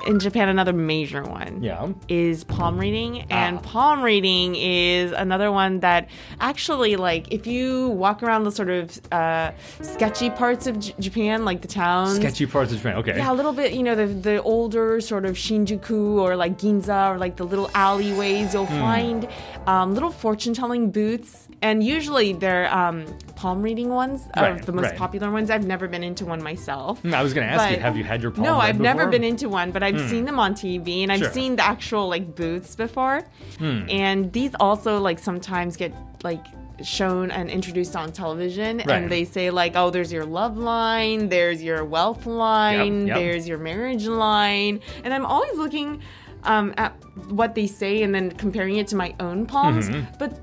in 0.06 0.18
japan 0.18 0.48
another 0.48 0.72
major 0.72 1.22
one 1.22 1.62
Yeah. 1.62 1.88
is 2.08 2.44
palm 2.44 2.78
reading 2.78 3.22
and 3.30 3.58
Ah. 3.58 3.60
palm 3.62 4.02
reading 4.02 4.54
is 4.54 5.12
another 5.12 5.50
one 5.50 5.80
that 5.80 6.08
actually 6.40 6.96
like 6.96 7.32
if 7.32 7.46
you 7.46 7.88
walk 7.88 8.22
around 8.22 8.44
the 8.44 8.50
sort 8.52 8.68
of 8.70 9.00
uh, 9.12 9.50
sketchy 9.80 10.30
parts 10.30 10.66
of 10.66 10.78
J- 10.78 10.94
japan 11.00 11.44
like 11.44 11.62
the 11.62 11.68
towns 11.68 12.16
Sketchy 12.16 12.46
parts 12.46 12.72
of 12.72 12.78
Japan. 12.78 12.96
Okay. 12.98 13.16
yeah, 13.16 13.32
a 13.32 13.34
little 13.34 13.52
bit, 13.52 13.72
you 13.72 13.82
know, 13.82 13.94
the 13.94 14.06
the 14.06 14.42
older 14.42 15.00
sort 15.00 15.24
of 15.24 15.36
Shinjuku 15.36 16.18
or 16.20 16.36
like 16.36 16.58
Ginza 16.58 17.10
or 17.10 17.18
like 17.18 17.36
the 17.36 17.44
little 17.44 17.70
alleyways, 17.74 18.52
you'll 18.54 18.66
Hmm. 18.66 18.80
find 18.80 19.28
um, 19.66 19.94
little 19.94 20.10
fortune 20.10 20.52
telling 20.54 20.90
booths. 20.90 21.48
And 21.62 21.82
usually 21.82 22.34
they're 22.34 22.72
um, 22.74 23.06
palm 23.36 23.62
reading 23.62 23.88
ones 23.88 24.20
Right, 24.36 24.60
are 24.60 24.64
the 24.64 24.72
most 24.72 24.90
right. 24.90 24.96
popular 24.98 25.30
ones. 25.30 25.48
I've 25.50 25.64
never 25.66 25.88
been 25.88 26.02
into 26.02 26.26
one 26.26 26.42
myself. 26.42 27.00
Hmm, 27.00 27.14
I 27.14 27.22
was 27.22 27.32
going 27.32 27.46
to 27.46 27.52
ask 27.52 27.70
you, 27.70 27.78
have 27.80 27.96
you 27.96 28.04
had 28.04 28.20
your 28.20 28.32
palm 28.32 28.44
No, 28.44 28.56
I've 28.58 28.78
never 28.80 28.98
before? 28.98 29.04
Hmm. 29.06 29.10
been 29.12 29.24
into 29.24 29.48
one, 29.48 29.70
but 29.70 29.82
I've 29.84 30.08
seen 30.08 30.24
them 30.24 30.38
on 30.38 30.54
TV 30.54 31.02
and 31.02 31.12
I've 31.12 31.20
Sure. 31.20 31.30
seen 31.32 31.56
the 31.56 31.64
actual 31.64 32.08
like 32.08 32.34
booths 32.34 32.74
before. 32.76 33.22
Hmm. 33.58 33.82
And 33.88 34.32
these 34.32 34.52
also 34.60 34.98
like 34.98 35.18
sometimes 35.18 35.76
get 35.76 35.92
like 36.22 36.44
shown 36.82 37.30
and 37.30 37.48
introduced 37.50 37.94
on 37.94 38.10
television 38.12 38.78
Right. 38.78 38.88
and 38.90 39.10
they 39.10 39.24
say 39.24 39.50
like 39.50 39.76
oh 39.76 39.90
there's 39.90 40.12
your 40.12 40.24
love 40.24 40.56
line 40.58 41.28
there's 41.28 41.62
your 41.62 41.84
wealth 41.84 42.26
line 42.26 43.06
yep. 43.06 43.16
there's 43.16 43.46
your 43.46 43.58
marriage 43.58 44.06
line 44.06 44.80
and 45.04 45.14
i'm 45.14 45.24
always 45.24 45.56
looking 45.56 46.02
um, 46.42 46.74
at 46.76 46.90
what 47.28 47.54
they 47.54 47.68
say 47.68 48.02
and 48.02 48.12
then 48.12 48.32
comparing 48.32 48.74
it 48.76 48.88
to 48.88 48.96
my 48.96 49.14
own 49.20 49.46
palms 49.46 49.88
Mm-hmm. 49.88 50.16
but 50.18 50.40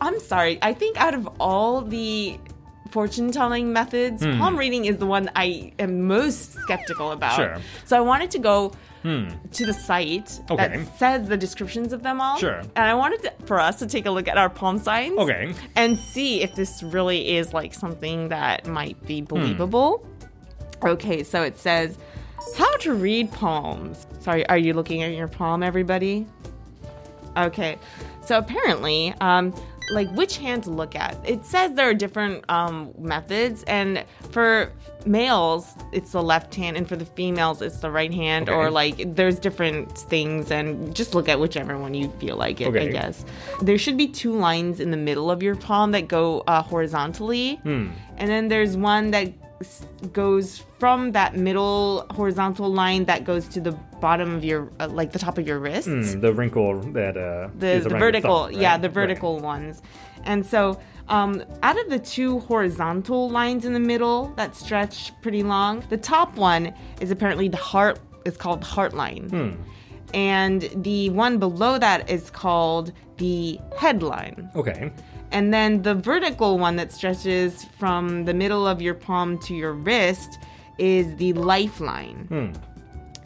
i'm 0.00 0.18
sorry 0.18 0.58
i 0.62 0.72
think 0.72 0.96
out 0.98 1.12
of 1.14 1.28
all 1.38 1.82
the 1.82 2.38
fortune 2.90 3.30
telling 3.30 3.72
methods 3.72 4.24
palm 4.38 4.56
reading 4.56 4.84
is 4.84 4.96
the 4.98 5.06
one 5.06 5.30
i 5.36 5.72
am 5.78 6.06
most 6.06 6.52
skeptical 6.54 7.12
about 7.12 7.34
Hmm. 7.36 7.42
Sure. 7.42 7.56
so 7.84 7.96
i 7.96 8.00
wanted 8.00 8.30
to 8.32 8.38
go 8.38 8.72
to 9.02 9.64
the 9.66 9.72
site 9.72 10.40
Okay. 10.50 10.68
that 10.76 10.98
says 10.98 11.26
the 11.28 11.36
descriptions 11.36 11.92
of 11.92 12.02
them 12.02 12.20
all 12.20 12.36
Sure. 12.36 12.58
and 12.76 12.84
i 12.84 12.94
wanted 12.94 13.22
to, 13.22 13.32
for 13.46 13.58
us 13.60 13.78
to 13.78 13.86
take 13.86 14.06
a 14.06 14.10
look 14.10 14.28
at 14.28 14.36
our 14.36 14.50
palm 14.50 14.78
signs 14.78 15.18
Okay. 15.18 15.54
and 15.76 15.98
see 15.98 16.42
if 16.42 16.54
this 16.54 16.82
really 16.82 17.36
is 17.36 17.54
like 17.54 17.72
something 17.74 18.28
that 18.28 18.66
might 18.66 18.96
Hmm. 18.98 19.06
be 19.06 19.20
believable. 19.22 20.04
Okay, 20.82 21.22
so 21.24 21.42
it 21.42 21.58
says 21.58 21.98
how 22.56 22.74
to 22.78 22.94
read 22.94 23.30
palms. 23.32 24.06
Sorry, 24.20 24.46
are 24.48 24.56
you 24.56 24.72
looking 24.72 25.02
at 25.02 25.12
your 25.12 25.28
palm, 25.28 25.62
everybody? 25.62 26.26
Okay, 27.36 27.76
so 28.24 28.38
apparently, 28.38 29.14
um, 29.20 29.54
like 29.92 30.10
which 30.12 30.36
hand 30.38 30.64
to 30.64 30.70
look 30.70 30.94
at. 30.94 31.16
It 31.28 31.44
says 31.44 31.72
there 31.74 31.88
are 31.88 31.94
different 31.94 32.44
um, 32.48 32.92
methods, 32.98 33.62
and 33.64 34.04
for 34.30 34.72
males, 35.06 35.74
it's 35.92 36.12
the 36.12 36.22
left 36.22 36.54
hand, 36.54 36.76
and 36.76 36.88
for 36.88 36.96
the 36.96 37.04
females, 37.04 37.62
it's 37.62 37.78
the 37.78 37.90
right 37.90 38.12
hand, 38.12 38.48
Okay. 38.48 38.56
or 38.56 38.70
like 38.70 39.14
there's 39.16 39.38
different 39.38 39.96
things, 39.96 40.50
and 40.50 40.94
just 40.94 41.14
look 41.14 41.28
at 41.28 41.40
whichever 41.40 41.76
one 41.78 41.94
you 41.94 42.08
feel 42.20 42.36
like 42.36 42.60
it, 42.60 42.76
I 42.76 42.86
guess. 42.88 43.24
There 43.62 43.78
should 43.78 43.96
be 43.96 44.06
two 44.08 44.32
lines 44.34 44.80
in 44.80 44.90
the 44.90 44.96
middle 44.96 45.30
of 45.30 45.42
your 45.42 45.56
palm 45.56 45.90
that 45.92 46.08
go 46.08 46.40
uh, 46.46 46.62
horizontally, 46.62 47.56
Hmm. 47.62 47.88
and 48.18 48.28
then 48.30 48.48
there's 48.48 48.76
one 48.76 49.10
that 49.12 49.32
goes 50.12 50.62
from 50.78 51.12
that 51.12 51.36
middle 51.36 52.06
horizontal 52.10 52.72
line 52.72 53.04
that 53.04 53.24
goes 53.24 53.46
to 53.48 53.60
the 53.60 53.72
bottom 54.00 54.34
of 54.34 54.44
your, 54.44 54.70
uh, 54.80 54.88
like 54.88 55.12
the 55.12 55.18
top 55.18 55.36
of 55.38 55.46
your 55.46 55.58
wrist 55.58 55.86
Hmm, 55.88 56.20
the 56.20 56.32
wrinkle 56.32 56.80
that 56.92 57.16
uh, 57.16 57.48
the, 57.58 57.68
is 57.72 57.84
the 57.84 57.90
vertical 57.90 58.44
thumb, 58.44 58.52
yeah 58.60 58.72
right? 58.72 58.82
the 58.82 58.88
Right. 58.88 58.94
vertical 58.94 59.38
ones 59.40 59.82
and 60.24 60.44
so 60.44 60.80
um, 61.08 61.42
out 61.62 61.78
of 61.78 61.90
the 61.90 61.98
two 61.98 62.38
horizontal 62.40 63.28
lines 63.28 63.64
in 63.64 63.72
the 63.72 63.80
middle 63.80 64.28
that 64.36 64.56
stretch 64.56 65.12
pretty 65.22 65.42
long 65.42 65.84
the 65.90 65.96
top 65.98 66.36
one 66.36 66.72
is 67.00 67.10
apparently 67.10 67.48
the 67.48 67.56
heart 67.56 67.98
is 68.24 68.36
called 68.36 68.62
the 68.62 68.66
heart 68.66 68.94
line 68.94 69.28
Hmm. 69.28 69.62
and 70.14 70.70
the 70.84 71.10
one 71.10 71.38
below 71.38 71.78
that 71.78 72.08
is 72.10 72.30
called 72.30 72.92
the 73.18 73.58
headline. 73.76 74.50
Okay. 74.56 74.90
And 75.32 75.54
then 75.54 75.82
the 75.82 75.94
vertical 75.94 76.58
one 76.58 76.76
that 76.76 76.92
stretches 76.92 77.64
from 77.78 78.24
the 78.24 78.34
middle 78.34 78.66
of 78.66 78.82
your 78.82 78.94
palm 78.94 79.38
to 79.40 79.54
your 79.54 79.72
wrist 79.72 80.38
is 80.78 81.14
the 81.16 81.32
lifeline. 81.34 82.26
Hmm. 82.28 82.52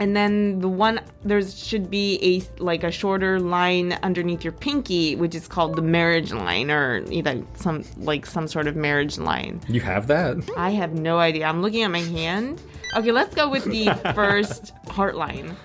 And 0.00 0.16
then 0.16 0.58
the 0.58 0.68
one 0.68 1.00
there 1.22 1.40
should 1.40 1.88
be 1.88 2.18
a 2.20 2.62
like 2.62 2.82
a 2.82 2.90
shorter 2.90 3.38
line 3.38 3.92
underneath 4.02 4.42
your 4.42 4.52
pinky, 4.52 5.14
which 5.14 5.36
is 5.36 5.46
called 5.46 5.76
the 5.76 5.82
marriage 5.82 6.32
line, 6.32 6.68
or 6.70 7.04
either 7.10 7.44
some 7.54 7.84
like 7.98 8.26
some 8.26 8.48
sort 8.48 8.66
of 8.66 8.74
marriage 8.74 9.18
line. 9.18 9.60
You 9.68 9.80
have 9.82 10.08
that? 10.08 10.36
I 10.56 10.70
have 10.70 10.94
no 10.94 11.18
idea. 11.18 11.46
I'm 11.46 11.62
looking 11.62 11.84
at 11.84 11.92
my 11.92 12.00
hand. 12.00 12.60
Okay, 12.96 13.12
let's 13.12 13.36
go 13.36 13.48
with 13.48 13.64
the 13.64 13.94
first 14.14 14.72
heart 14.88 15.14
line. 15.14 15.56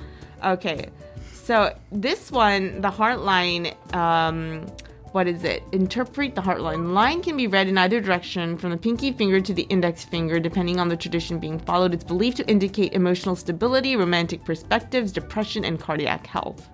Okay, 0.45 0.89
so 1.33 1.75
this 1.91 2.31
one, 2.31 2.81
the 2.81 2.91
heart 2.91 3.21
line. 3.21 3.73
Um, 3.93 4.67
what 5.11 5.27
is 5.27 5.43
it? 5.43 5.63
Interpret 5.71 6.35
the 6.35 6.41
heart 6.41 6.61
line. 6.61 6.93
Line 6.93 7.21
can 7.21 7.35
be 7.37 7.47
read 7.47 7.67
in 7.67 7.77
either 7.77 7.99
direction, 7.99 8.57
from 8.57 8.69
the 8.71 8.77
pinky 8.77 9.11
finger 9.11 9.41
to 9.41 9.53
the 9.53 9.63
index 9.63 10.03
finger, 10.03 10.39
depending 10.39 10.79
on 10.79 10.87
the 10.87 10.95
tradition 10.95 11.39
being 11.39 11.59
followed. 11.59 11.93
It's 11.93 12.03
believed 12.03 12.37
to 12.37 12.47
indicate 12.47 12.93
emotional 12.93 13.35
stability, 13.35 13.95
romantic 13.95 14.43
perspectives, 14.45 15.11
depression, 15.11 15.65
and 15.65 15.79
cardiac 15.79 16.27
health. 16.27 16.69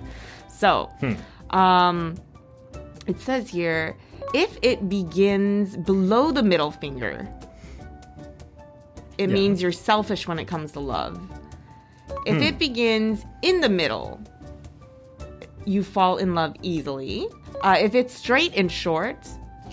So, 0.50 0.90
um, 1.52 2.16
it 3.08 3.20
says 3.20 3.50
here 3.50 3.96
if 4.34 4.58
it 4.62 4.90
begins 4.90 5.78
below 5.78 6.32
the 6.32 6.44
middle 6.44 6.72
finger, 6.72 7.28
it 9.18 9.30
Yeah. 9.30 9.34
means 9.34 9.62
you're 9.62 9.72
selfish 9.72 10.28
when 10.28 10.40
it 10.40 10.46
comes 10.46 10.74
to 10.74 10.80
love. 10.80 11.20
If 12.26 12.42
it 12.42 12.58
begins 12.60 13.24
in 13.44 13.62
the 13.62 13.70
middle, 13.70 14.20
you 15.66 15.84
fall 15.84 16.18
in 16.18 16.36
love 16.36 16.56
easily. 16.62 17.28
Uh, 17.62 17.78
if 17.80 17.96
it's 17.96 18.14
straight 18.14 18.54
and 18.56 18.72
short, 18.72 19.28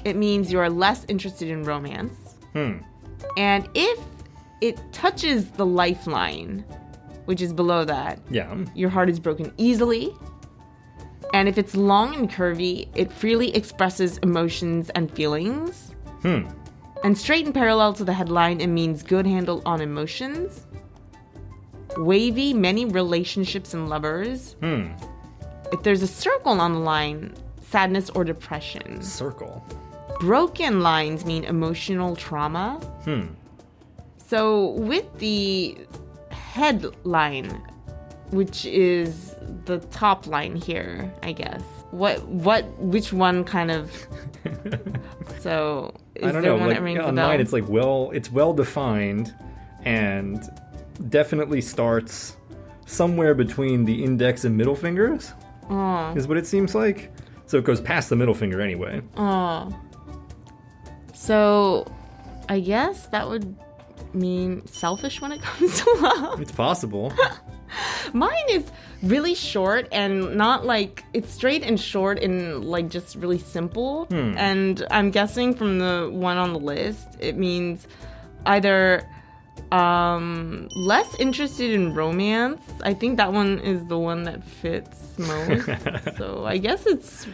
it 0.04 0.16
means 0.16 0.50
you're 0.52 0.70
less 0.70 1.04
interested 1.08 1.48
in 1.48 1.62
romance. 1.64 2.14
Hmm. 2.52 2.78
And 3.36 3.68
if 3.74 3.98
it 4.60 4.80
touches 4.92 5.50
the 5.52 5.66
lifeline, 5.66 6.64
which 7.26 7.40
is 7.40 7.52
below 7.52 7.84
that, 7.84 8.18
Yeah. 8.30 8.54
your 8.74 8.90
heart 8.90 9.08
is 9.08 9.20
broken 9.20 9.52
easily. 9.56 10.12
And 11.34 11.48
if 11.48 11.56
it's 11.56 11.74
long 11.74 12.14
and 12.14 12.30
curvy, 12.30 12.88
it 12.94 13.10
freely 13.10 13.54
expresses 13.56 14.18
emotions 14.18 14.90
and 14.90 15.10
feelings. 15.10 15.94
Hmm. 16.22 16.42
And 17.04 17.16
straight 17.16 17.46
and 17.46 17.54
parallel 17.54 17.94
to 17.94 18.04
the 18.04 18.12
headline, 18.12 18.60
it 18.60 18.66
means 18.68 19.02
good 19.02 19.26
handle 19.26 19.62
on 19.66 19.80
emotions. 19.80 20.66
Wavy, 21.96 22.54
many 22.54 22.84
relationships 22.84 23.74
and 23.74 23.88
lovers. 23.88 24.56
Hmm. 24.60 24.88
If 25.72 25.82
there's 25.82 26.02
a 26.02 26.06
circle 26.06 26.60
on 26.60 26.72
the 26.72 26.78
line, 26.78 27.34
sadness 27.62 28.10
or 28.10 28.24
depression. 28.24 29.02
Circle. 29.02 29.64
Broken 30.20 30.80
lines 30.80 31.24
mean 31.24 31.44
emotional 31.44 32.14
trauma. 32.16 32.74
Hmm. 33.04 33.26
So 34.18 34.70
with 34.72 35.06
the 35.18 35.76
headline, 36.30 37.50
which 38.30 38.64
is 38.66 39.34
the 39.64 39.78
top 39.90 40.26
line 40.26 40.54
here, 40.56 41.12
I 41.22 41.32
guess. 41.32 41.62
What 41.90 42.26
what 42.28 42.64
which 42.78 43.12
one 43.12 43.44
kind 43.44 43.70
of 43.70 43.90
so 45.40 45.92
is 46.14 46.24
I 46.28 46.32
don't 46.32 46.42
there 46.42 46.52
know. 46.52 46.58
one 46.58 46.68
Like 46.68 46.76
that 46.78 46.82
rings 46.82 47.00
a 47.00 47.08
on 47.08 47.14
bell? 47.16 47.28
mine, 47.28 47.40
it's 47.40 47.52
like 47.52 47.68
well, 47.68 48.10
it's 48.14 48.30
well 48.30 48.54
defined, 48.54 49.34
and 49.84 50.42
definitely 51.10 51.60
starts 51.60 52.36
somewhere 52.86 53.34
between 53.34 53.84
the 53.84 54.02
index 54.04 54.44
and 54.44 54.56
middle 54.56 54.76
fingers. 54.76 55.32
Oh, 55.70 56.12
Is 56.16 56.26
what 56.28 56.36
it 56.36 56.46
seems 56.46 56.74
like. 56.74 57.12
So 57.46 57.58
it 57.58 57.64
goes 57.64 57.80
past 57.80 58.08
the 58.08 58.16
middle 58.16 58.34
finger 58.34 58.60
anyway. 58.60 59.02
oh. 59.16 59.74
So 61.14 61.86
I 62.48 62.60
guess 62.60 63.06
that 63.08 63.28
would 63.28 63.56
mean 64.14 64.66
selfish 64.66 65.20
when 65.20 65.32
it 65.32 65.42
comes 65.42 65.80
to 65.82 65.90
love. 66.00 66.40
It's 66.40 66.52
possible. 66.52 67.12
Mine 68.12 68.32
is 68.50 68.64
really 69.02 69.34
short 69.34 69.88
and 69.92 70.36
not 70.36 70.66
like 70.66 71.04
it's 71.14 71.32
straight 71.32 71.62
and 71.62 71.80
short 71.80 72.18
and 72.22 72.64
like 72.64 72.88
just 72.88 73.16
really 73.16 73.38
simple. 73.38 74.06
Hmm. 74.06 74.34
And 74.36 74.86
I'm 74.90 75.10
guessing 75.10 75.54
from 75.54 75.78
the 75.78 76.10
one 76.12 76.36
on 76.36 76.52
the 76.52 76.58
list, 76.58 77.16
it 77.20 77.36
means 77.36 77.86
either 78.46 79.08
um 79.72 80.68
less 80.74 81.14
interested 81.18 81.70
in 81.72 81.94
romance. 81.94 82.62
I 82.82 82.94
think 82.94 83.16
that 83.16 83.32
one 83.32 83.58
is 83.60 83.84
the 83.86 83.98
one 83.98 84.24
that 84.24 84.44
fits 84.44 85.18
most. 85.18 85.66
so 86.18 86.44
I 86.44 86.58
guess 86.58 86.86
it's 86.86 87.26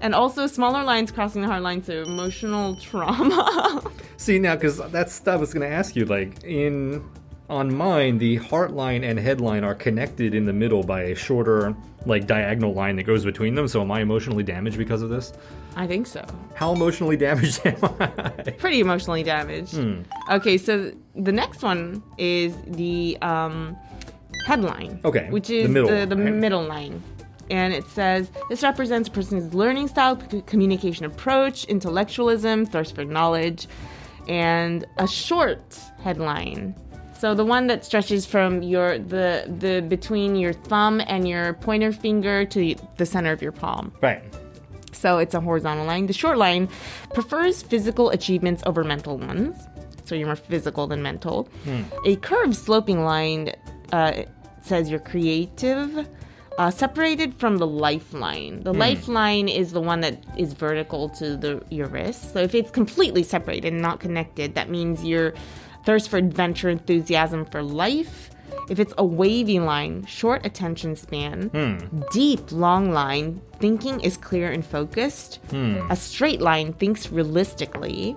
and 0.00 0.14
also 0.14 0.46
smaller 0.46 0.82
lines 0.82 1.10
crossing 1.10 1.42
the 1.42 1.48
heart 1.48 1.62
line, 1.62 1.82
so 1.82 2.02
emotional 2.02 2.76
trauma. 2.76 3.82
See 4.16 4.38
now, 4.38 4.54
because 4.54 4.78
that's 4.90 5.12
stuff 5.12 5.34
I 5.34 5.36
was 5.36 5.52
gonna 5.52 5.66
ask 5.66 5.96
you. 5.96 6.04
Like 6.04 6.42
in 6.44 7.04
on 7.48 7.74
mine, 7.74 8.18
the 8.18 8.36
heart 8.36 8.72
line 8.72 9.02
and 9.02 9.18
headline 9.18 9.64
are 9.64 9.74
connected 9.74 10.34
in 10.34 10.46
the 10.46 10.52
middle 10.52 10.84
by 10.84 11.02
a 11.02 11.14
shorter, 11.14 11.74
like 12.06 12.26
diagonal 12.26 12.72
line 12.72 12.96
that 12.96 13.02
goes 13.02 13.24
between 13.24 13.54
them. 13.56 13.66
So 13.66 13.82
am 13.82 13.90
I 13.90 14.00
emotionally 14.00 14.44
damaged 14.44 14.78
because 14.78 15.02
of 15.02 15.10
this? 15.10 15.32
I 15.76 15.86
think 15.86 16.06
so. 16.06 16.24
How 16.54 16.72
emotionally 16.72 17.16
damaged 17.16 17.60
am 17.64 17.76
I? 18.00 18.08
pretty 18.58 18.80
emotionally 18.80 19.22
damaged. 19.22 19.76
Hmm. 19.76 20.02
Okay, 20.30 20.58
so 20.58 20.92
the 21.14 21.32
next 21.32 21.62
one 21.62 22.02
is 22.18 22.54
the 22.66 23.16
um, 23.22 23.76
headline. 24.46 25.00
Okay, 25.04 25.28
which 25.30 25.48
is 25.50 25.64
the, 25.64 25.68
middle 25.72 25.88
the, 26.06 26.14
line. 26.16 26.40
middle 26.40 26.62
line. 26.64 27.02
And 27.50 27.72
it 27.74 27.84
says 27.86 28.30
this 28.48 28.62
represents 28.62 29.08
a 29.08 29.12
person's 29.12 29.54
learning 29.54 29.88
style, 29.88 30.20
c- 30.30 30.42
communication 30.46 31.04
approach, 31.04 31.64
intellectualism, 31.64 32.64
thirst 32.66 32.94
for 32.94 33.04
knowledge, 33.04 33.66
and 34.28 34.84
a 34.98 35.08
short 35.08 35.78
headline. 36.02 36.74
So 37.18 37.34
the 37.34 37.44
one 37.44 37.66
that 37.66 37.84
stretches 37.84 38.24
from 38.24 38.62
your 38.62 38.98
the 38.98 39.44
the 39.58 39.82
between 39.86 40.36
your 40.36 40.52
thumb 40.52 41.02
and 41.06 41.28
your 41.28 41.54
pointer 41.54 41.92
finger 41.92 42.44
to 42.46 42.74
the 42.96 43.04
center 43.06 43.32
of 43.32 43.42
your 43.42 43.52
palm. 43.52 43.92
right. 44.00 44.22
So 44.92 45.18
it's 45.18 45.34
a 45.34 45.40
horizontal 45.40 45.86
line. 45.86 46.06
The 46.06 46.12
short 46.12 46.38
line 46.38 46.68
prefers 47.14 47.62
physical 47.62 48.10
achievements 48.10 48.62
over 48.66 48.84
mental 48.84 49.18
ones. 49.18 49.56
So 50.04 50.14
you're 50.14 50.26
more 50.26 50.36
physical 50.36 50.86
than 50.86 51.02
mental. 51.02 51.48
A 52.04 52.16
curved 52.16 52.56
sloping 52.56 53.04
line 53.04 53.52
uh, 53.92 54.22
says 54.62 54.90
you're 54.90 54.98
creative. 55.00 56.08
Uh, 56.58 56.70
separated 56.70 57.32
from 57.36 57.56
the 57.56 57.66
lifeline. 57.66 58.62
The 58.64 58.74
lifeline 58.74 59.48
is 59.48 59.72
the 59.72 59.80
one 59.80 60.00
that 60.00 60.22
is 60.36 60.52
vertical 60.52 61.08
to 61.10 61.36
the 61.36 61.62
your 61.70 61.86
wrist. 61.86 62.34
So 62.34 62.40
if 62.40 62.54
it's 62.54 62.70
completely 62.70 63.22
separated 63.22 63.72
and 63.72 63.80
not 63.80 64.00
connected, 64.00 64.54
that 64.56 64.68
means 64.68 65.02
your 65.02 65.32
thirst 65.86 66.10
for 66.10 66.18
adventure, 66.18 66.68
enthusiasm 66.68 67.46
for 67.46 67.62
life. 67.62 68.29
If 68.70 68.78
it's 68.78 68.94
a 68.98 69.04
wavy 69.04 69.58
line, 69.58 70.06
short 70.06 70.46
attention 70.46 70.94
span, 70.94 71.48
hmm. 71.48 72.02
deep, 72.12 72.52
long 72.52 72.92
line, 72.92 73.42
thinking 73.58 74.00
is 74.00 74.16
clear 74.16 74.52
and 74.52 74.64
focused. 74.64 75.40
Hmm. 75.50 75.80
A 75.90 75.96
straight 75.96 76.40
line 76.40 76.72
thinks 76.74 77.10
realistically. 77.10 78.16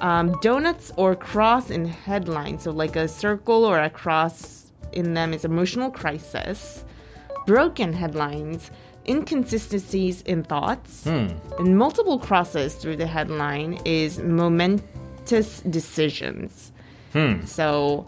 Um, 0.00 0.36
donuts 0.42 0.90
or 0.96 1.14
cross 1.14 1.70
in 1.70 1.86
headline, 1.86 2.58
so 2.58 2.72
like 2.72 2.96
a 2.96 3.06
circle 3.06 3.64
or 3.64 3.80
a 3.80 3.88
cross 3.88 4.72
in 4.92 5.14
them 5.14 5.32
is 5.32 5.44
emotional 5.44 5.90
crisis. 5.92 6.84
Broken 7.46 7.92
headlines, 7.92 8.72
inconsistencies 9.06 10.20
in 10.22 10.42
thoughts, 10.42 11.04
hmm. 11.04 11.28
and 11.60 11.78
multiple 11.78 12.18
crosses 12.18 12.74
through 12.74 12.96
the 12.96 13.06
headline 13.06 13.78
is 13.84 14.18
momentous 14.18 15.60
decisions. 15.60 16.72
So, 17.46 18.06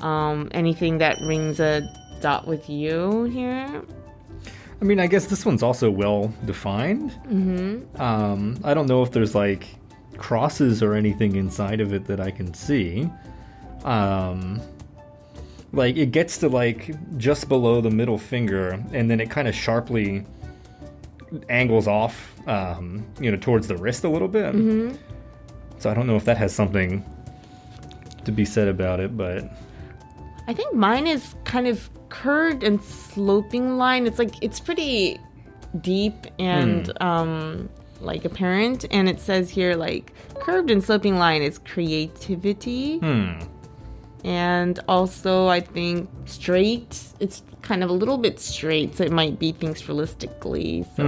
um, 0.00 0.48
anything 0.52 0.98
that 0.98 1.20
rings 1.20 1.60
a 1.60 1.82
dot 2.20 2.46
with 2.46 2.68
you 2.68 3.24
here? 3.24 3.82
I 4.80 4.84
mean, 4.84 5.00
I 5.00 5.06
guess 5.08 5.26
this 5.26 5.44
one's 5.44 5.62
also 5.62 5.90
well 5.90 6.32
defined. 6.44 7.10
Mm-hmm. 7.26 8.00
Um, 8.00 8.58
I 8.62 8.74
don't 8.74 8.86
know 8.86 9.02
if 9.02 9.10
there's 9.10 9.34
like 9.34 9.66
crosses 10.16 10.82
or 10.82 10.94
anything 10.94 11.36
inside 11.36 11.80
of 11.80 11.92
it 11.92 12.06
that 12.06 12.20
I 12.20 12.30
can 12.30 12.54
see. 12.54 13.10
Um, 13.84 14.60
like 15.72 15.96
it 15.96 16.12
gets 16.12 16.38
to 16.38 16.48
like 16.48 16.94
just 17.18 17.48
below 17.48 17.80
the 17.80 17.90
middle 17.90 18.18
finger, 18.18 18.82
and 18.92 19.10
then 19.10 19.20
it 19.20 19.30
kind 19.30 19.48
of 19.48 19.54
sharply 19.54 20.24
angles 21.48 21.86
off, 21.86 22.32
um, 22.48 23.04
you 23.20 23.30
know, 23.30 23.36
towards 23.36 23.66
the 23.68 23.76
wrist 23.76 24.04
a 24.04 24.08
little 24.08 24.28
bit. 24.28 24.54
Mm-hmm. 24.54 24.96
So 25.78 25.90
I 25.90 25.94
don't 25.94 26.06
know 26.06 26.16
if 26.16 26.24
that 26.24 26.36
has 26.38 26.54
something 26.54 27.04
to 28.24 28.32
be 28.32 28.44
said 28.44 28.68
about 28.68 29.00
it, 29.00 29.16
but 29.16 29.44
I 30.48 30.54
think 30.54 30.74
mine 30.74 31.06
is 31.06 31.34
kind 31.44 31.68
of 31.68 31.88
curved 32.08 32.62
and 32.62 32.82
sloping 32.82 33.76
line. 33.76 34.06
It's 34.06 34.18
like 34.18 34.34
it's 34.42 34.58
pretty 34.58 35.20
deep 35.82 36.26
and 36.38 36.90
um 37.02 37.68
like 38.00 38.24
apparent 38.24 38.86
and 38.90 39.08
it 39.08 39.20
says 39.20 39.50
here 39.50 39.74
like 39.74 40.12
curved 40.40 40.70
and 40.70 40.82
sloping 40.82 41.16
line 41.18 41.42
is 41.42 41.58
creativity. 41.58 42.98
hmm. 42.98 43.38
And 44.24 44.80
also, 44.88 45.46
I 45.46 45.60
think 45.60 46.10
straight, 46.24 47.00
it's 47.20 47.42
kind 47.62 47.84
of 47.84 47.90
a 47.90 47.92
little 47.92 48.18
bit 48.18 48.40
straight, 48.40 48.96
so 48.96 49.04
it 49.04 49.12
might 49.12 49.38
be 49.38 49.52
things 49.52 49.88
realistically. 49.88 50.84
So 50.96 51.04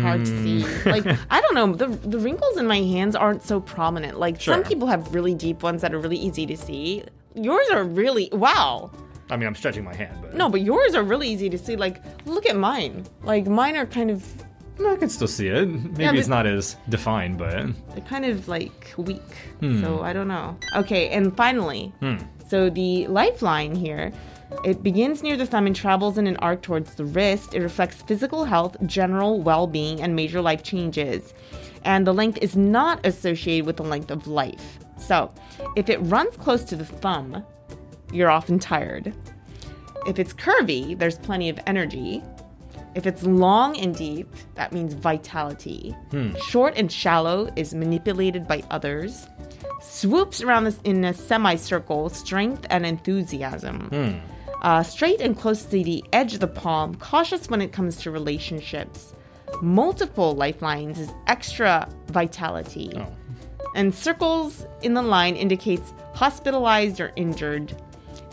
hard 0.00 0.24
to 0.24 0.42
see. 0.42 0.64
Like, 0.84 1.06
I 1.30 1.40
don't 1.40 1.54
know, 1.54 1.72
the, 1.76 1.86
the 1.86 2.18
wrinkles 2.18 2.56
in 2.56 2.66
my 2.66 2.78
hands 2.78 3.14
aren't 3.14 3.44
so 3.44 3.60
prominent. 3.60 4.18
Like, 4.18 4.40
some 4.40 4.64
people 4.64 4.88
have 4.88 5.14
really 5.14 5.34
deep 5.34 5.62
ones 5.62 5.82
that 5.82 5.94
are 5.94 6.00
really 6.00 6.16
easy 6.16 6.46
to 6.46 6.56
see. 6.56 7.04
Yours 7.44 7.66
are 7.70 7.84
really, 7.84 8.28
wow. 8.32 8.90
I 9.30 9.36
mean, 9.36 9.46
I'm 9.46 9.54
stretching 9.54 9.84
my 9.84 9.94
hand, 9.94 10.16
but 10.22 10.34
No, 10.34 10.48
but 10.48 10.62
yours 10.62 10.94
are 10.94 11.02
really 11.02 11.28
easy 11.28 11.50
to 11.50 11.58
see. 11.58 11.76
Like, 11.76 12.02
look 12.26 12.46
at 12.46 12.56
mine. 12.56 13.04
Like, 13.22 13.46
mine 13.46 13.76
are 13.76 13.86
kind 13.86 14.10
of, 14.10 14.24
I 14.84 14.96
can 14.96 15.08
still 15.08 15.28
see 15.28 15.48
it. 15.48 15.66
Maybe 15.68 16.02
Yeah, 16.04 16.12
it's 16.12 16.28
but- 16.28 16.34
not 16.34 16.46
as 16.46 16.76
defined, 16.88 17.36
but 17.38 17.66
they're 17.94 18.04
kind 18.08 18.24
of 18.24 18.48
like 18.48 18.94
weak. 18.96 19.20
Hmm. 19.60 19.82
So 19.82 20.00
I 20.02 20.12
don't 20.12 20.28
know. 20.28 20.56
Okay, 20.76 21.08
and 21.10 21.36
finally, 21.36 21.92
so 22.48 22.70
the 22.70 23.06
lifeline 23.08 23.74
here. 23.74 24.12
It 24.64 24.82
begins 24.82 25.22
near 25.22 25.36
the 25.36 25.44
thumb 25.44 25.66
and 25.66 25.76
travels 25.76 26.16
in 26.16 26.26
an 26.26 26.38
arc 26.38 26.62
towards 26.62 26.94
the 26.94 27.04
wrist. 27.04 27.54
It 27.54 27.60
reflects 27.60 28.00
physical 28.00 28.46
health, 28.46 28.78
general 28.86 29.42
well 29.42 29.66
being, 29.66 30.00
and 30.00 30.16
major 30.16 30.40
life 30.40 30.62
changes. 30.62 31.34
And 31.84 32.06
the 32.06 32.14
length 32.14 32.38
is 32.40 32.56
not 32.56 33.04
associated 33.04 33.66
with 33.66 33.76
the 33.76 33.82
length 33.84 34.10
of 34.10 34.26
life. 34.26 34.78
So, 34.98 35.32
if 35.76 35.88
it 35.88 35.98
runs 35.98 36.36
close 36.36 36.64
to 36.64 36.76
the 36.76 36.84
thumb, 36.84 37.44
you're 38.12 38.30
often 38.30 38.58
tired. 38.58 39.14
If 40.06 40.18
it's 40.18 40.32
curvy, 40.32 40.98
there's 40.98 41.18
plenty 41.18 41.48
of 41.48 41.58
energy. 41.66 42.22
If 42.94 43.06
it's 43.06 43.22
long 43.22 43.76
and 43.78 43.94
deep, 43.94 44.32
that 44.54 44.72
means 44.72 44.94
vitality. 44.94 45.94
Short 46.46 46.74
and 46.76 46.90
shallow 46.90 47.50
is 47.56 47.74
manipulated 47.74 48.48
by 48.48 48.62
others. 48.70 49.26
Swoops 49.80 50.40
around 50.42 50.64
this 50.64 50.80
in 50.84 51.04
a 51.04 51.14
semicircle, 51.14 52.08
strength 52.08 52.66
and 52.70 52.84
enthusiasm. 52.84 54.20
Uh, 54.62 54.82
straight 54.82 55.20
and 55.20 55.38
close 55.38 55.62
to 55.64 55.84
the 55.84 56.02
edge 56.12 56.34
of 56.34 56.40
the 56.40 56.48
palm, 56.48 56.94
cautious 56.96 57.48
when 57.48 57.60
it 57.62 57.72
comes 57.72 57.96
to 57.98 58.10
relationships. 58.10 59.14
Multiple 59.62 60.34
lifelines 60.34 60.98
is 60.98 61.10
extra 61.28 61.88
vitality. 62.08 62.92
oh. 62.96 63.06
And 63.78 63.94
circles 63.94 64.66
in 64.82 64.94
the 64.94 65.02
line 65.02 65.36
indicates 65.36 65.94
hospitalized 66.12 66.98
or 67.00 67.12
injured. 67.14 67.80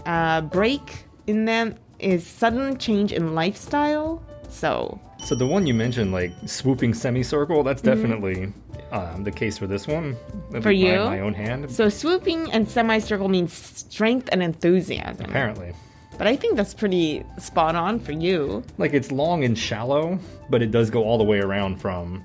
Uh, 0.08 0.42
break 0.42 1.06
in 1.28 1.46
them 1.46 1.76
is 2.00 2.26
sudden 2.26 2.78
change 2.80 3.14
in 3.14 3.36
lifestyle. 3.36 4.24
So, 4.50 5.00
So 5.24 5.36
the 5.36 5.46
one 5.46 5.68
you 5.68 5.76
mentioned, 5.76 6.12
like 6.12 6.32
swooping 6.48 6.96
semicircle, 6.96 7.62
that's 7.64 7.84
definitely 7.84 8.52
um, 8.92 9.24
the 9.24 9.32
case 9.32 9.56
for 9.60 9.68
this 9.68 9.86
one. 9.88 10.14
At 10.14 10.16
Mm-hmm. 10.16 10.62
For 10.62 10.70
least 10.74 10.84
my- 10.88 10.94
you? 10.94 11.00
my, 11.06 11.20
own 11.20 11.34
hand. 11.36 11.70
so 11.72 11.90
swooping 11.90 12.52
and 12.52 12.68
semicircle 12.68 13.30
means 13.30 13.54
strength 13.54 14.30
and 14.32 14.42
enthusiasm. 14.42 15.26
Apparently, 15.30 15.74
But 16.18 16.26
I 16.26 16.36
think 16.36 16.56
that's 16.58 16.74
pretty 16.74 17.24
spot 17.38 17.76
on 17.76 18.00
for 18.00 18.14
you. 18.14 18.64
like 18.80 18.94
it's 18.96 19.12
long 19.12 19.44
and 19.44 19.56
shallow, 19.58 20.18
but 20.50 20.64
it 20.64 20.72
does 20.72 20.90
go 20.90 21.04
all 21.04 21.18
the 21.20 21.24
way 21.24 21.40
around 21.40 21.76
from, 21.80 22.24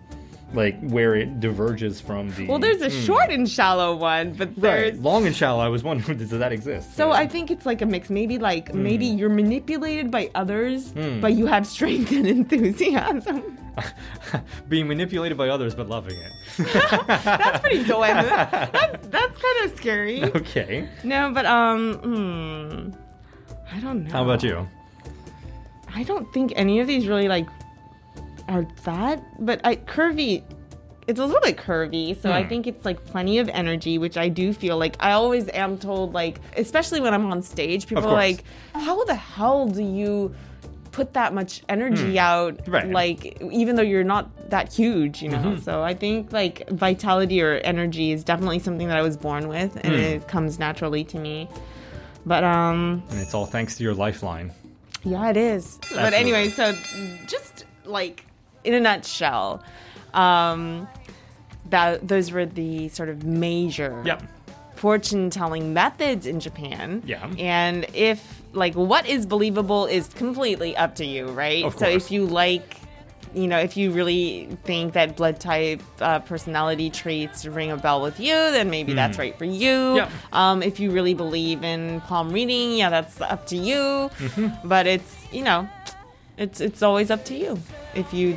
like 0.53 0.81
where 0.81 1.15
it 1.15 1.39
diverges 1.41 2.01
from 2.01 2.31
the. 2.35 2.47
Well, 2.49 2.59
there's 2.59 2.83
a 2.83 2.91
short 2.91 3.31
and 3.31 3.49
shallow 3.49 3.95
one, 3.97 4.33
but 4.33 4.55
there's 4.57 4.95
right, 4.95 5.03
long 5.03 5.27
and 5.27 5.35
shallow. 5.37 5.61
I 5.61 5.69
was 5.69 5.83
wondering, 5.83 6.19
does 6.23 6.31
that 6.31 6.53
exist? 6.53 6.97
So 6.97 7.09
Yeah. 7.09 7.15
I 7.19 7.27
think 7.29 7.51
it's 7.51 7.65
like 7.67 7.83
a 7.83 7.87
mix. 7.87 8.11
Maybe 8.11 8.39
like 8.39 8.75
maybe 8.75 9.11
Hmm. 9.11 9.19
you're 9.19 9.29
manipulated 9.31 10.11
by 10.11 10.31
others, 10.35 10.89
but 11.21 11.35
you 11.35 11.47
have 11.47 11.67
strength 11.67 12.11
and 12.19 12.27
enthusiasm. 12.27 13.59
being 14.69 14.87
manipulated 14.89 15.39
by 15.39 15.49
others 15.49 15.75
but 15.75 15.89
loving 15.89 16.17
it. 16.19 16.33
That's 17.25 17.61
pretty 17.61 17.85
dope. 17.85 18.01
That's 18.03 19.07
that's 19.07 19.39
kind 19.41 19.65
of 19.71 19.77
scary. 19.77 20.25
okay. 20.25 20.89
No, 21.05 21.31
but 21.33 21.47
um, 21.47 21.95
hmm, 21.95 22.91
I 23.75 23.81
don't 23.81 24.05
know. 24.05 24.11
How 24.11 24.25
about 24.25 24.43
you? 24.43 24.69
I 25.95 26.03
don't 26.03 26.31
think 26.33 26.53
any 26.57 26.81
of 26.81 26.87
these 26.87 27.07
really 27.09 27.29
like 27.29 27.47
are 28.51 28.67
that, 28.85 29.23
but 29.45 29.61
I 29.65 29.77
curvy. 29.77 30.43
It's 31.07 31.19
a 31.19 31.25
little 31.25 31.41
bit 31.41 31.57
curvy, 31.57 32.21
so 32.21 32.31
I 32.31 32.43
Hmm. 32.43 32.49
think 32.49 32.67
it's 32.67 32.85
like 32.85 33.05
plenty 33.07 33.39
of 33.39 33.49
energy, 33.49 33.99
which 33.99 34.17
I 34.17 34.29
do 34.29 34.53
feel 34.53 34.77
like 34.77 34.97
I 35.01 35.13
always 35.13 35.49
am 35.49 35.79
told, 35.79 36.13
like, 36.13 36.39
especially 36.57 37.01
when 37.01 37.15
I'm 37.15 37.27
on 37.33 37.43
stage, 37.43 37.87
people 37.87 38.07
are 38.07 38.13
like, 38.13 38.45
How 38.75 39.03
the 39.05 39.15
hell 39.15 39.67
do 39.67 39.83
you 39.83 40.35
put 40.93 41.15
that 41.15 41.33
much 41.35 41.63
energy 41.69 42.19
out? 42.19 42.61
Hmm. 42.67 42.71
Right. 42.71 42.85
Mm-hmm. 42.85 42.93
Like, 42.93 43.43
even 43.51 43.77
though 43.77 43.83
you're 43.83 44.05
not 44.05 44.51
that 44.51 44.73
huge, 44.73 45.23
you 45.23 45.31
know? 45.31 45.57
So 45.65 45.83
I 45.83 45.95
think 45.95 46.33
like 46.33 46.69
vitality 46.71 47.41
or 47.43 47.55
energy 47.65 48.13
is 48.13 48.23
definitely 48.23 48.59
something 48.61 48.87
that 48.89 48.97
I 48.99 49.03
was 49.03 49.17
born 49.17 49.49
with, 49.49 49.77
and 49.83 49.95
Hmm. 49.95 50.01
it 50.01 50.29
comes 50.29 50.59
naturally 50.59 51.03
to 51.05 51.19
me. 51.19 51.49
But, 52.27 52.45
um, 52.45 53.03
And 53.11 53.19
it's 53.19 53.35
all 53.35 53.47
thanks 53.47 53.77
to 53.79 53.83
your 53.83 53.95
lifeline. 53.95 54.53
yeah, 55.03 55.31
it 55.31 55.37
is. 55.39 55.79
But 55.93 56.13
anyway, 56.13 56.51
so 56.51 56.73
just 57.27 57.65
like 57.85 58.27
in 58.65 58.75
a 58.75 58.81
nutshell, 58.81 59.63
um, 60.15 60.89
that 61.71 62.07
those 62.07 62.33
were 62.33 62.47
the 62.47 62.89
sort 62.89 63.09
of 63.09 63.25
major 63.25 64.03
Yep. 64.05 64.23
fortune 64.77 65.31
telling 65.31 65.73
methods 65.73 66.27
in 66.27 66.41
Japan. 66.41 67.03
Yeah. 67.07 67.31
And 67.39 67.87
if 67.95 68.43
like 68.53 68.75
what 68.75 69.07
is 69.07 69.27
believable 69.27 69.87
is 69.87 70.09
completely 70.09 70.77
up 70.77 70.97
to 70.97 71.05
you, 71.05 71.29
right? 71.29 71.65
Of 71.65 71.79
so 71.79 71.87
if 71.87 72.11
you 72.11 72.27
like 72.27 72.77
you 73.33 73.47
know, 73.47 73.59
if 73.61 73.77
you 73.77 73.93
really 73.93 74.49
think 74.65 74.95
that 74.95 75.17
blood 75.17 75.39
type 75.39 75.81
uh, 76.01 76.19
personality 76.19 76.91
traits 76.91 77.47
ring 77.47 77.71
a 77.71 77.77
bell 77.77 78.03
with 78.03 78.19
you, 78.19 78.35
then 78.35 78.71
maybe 78.71 78.93
that's 78.93 79.19
right 79.19 79.39
for 79.39 79.45
you. 79.45 79.91
Hmm. 79.91 79.97
Yep. 79.97 80.11
Um, 80.33 80.63
if 80.65 80.81
you 80.81 80.91
really 80.91 81.15
believe 81.15 81.63
in 81.63 82.01
palm 82.03 82.33
reading, 82.33 82.73
yeah, 82.73 82.91
that's 82.91 83.21
up 83.21 83.47
to 83.49 83.57
you. 83.57 83.77
Mm-hmm. 83.77 84.69
But 84.69 84.89
it's 84.89 85.33
you 85.33 85.45
know, 85.45 85.69
it's 86.39 86.61
it's 86.61 86.83
always 86.83 87.11
up 87.11 87.25
to 87.27 87.37
you 87.37 87.59
if 87.95 88.13
you 88.13 88.37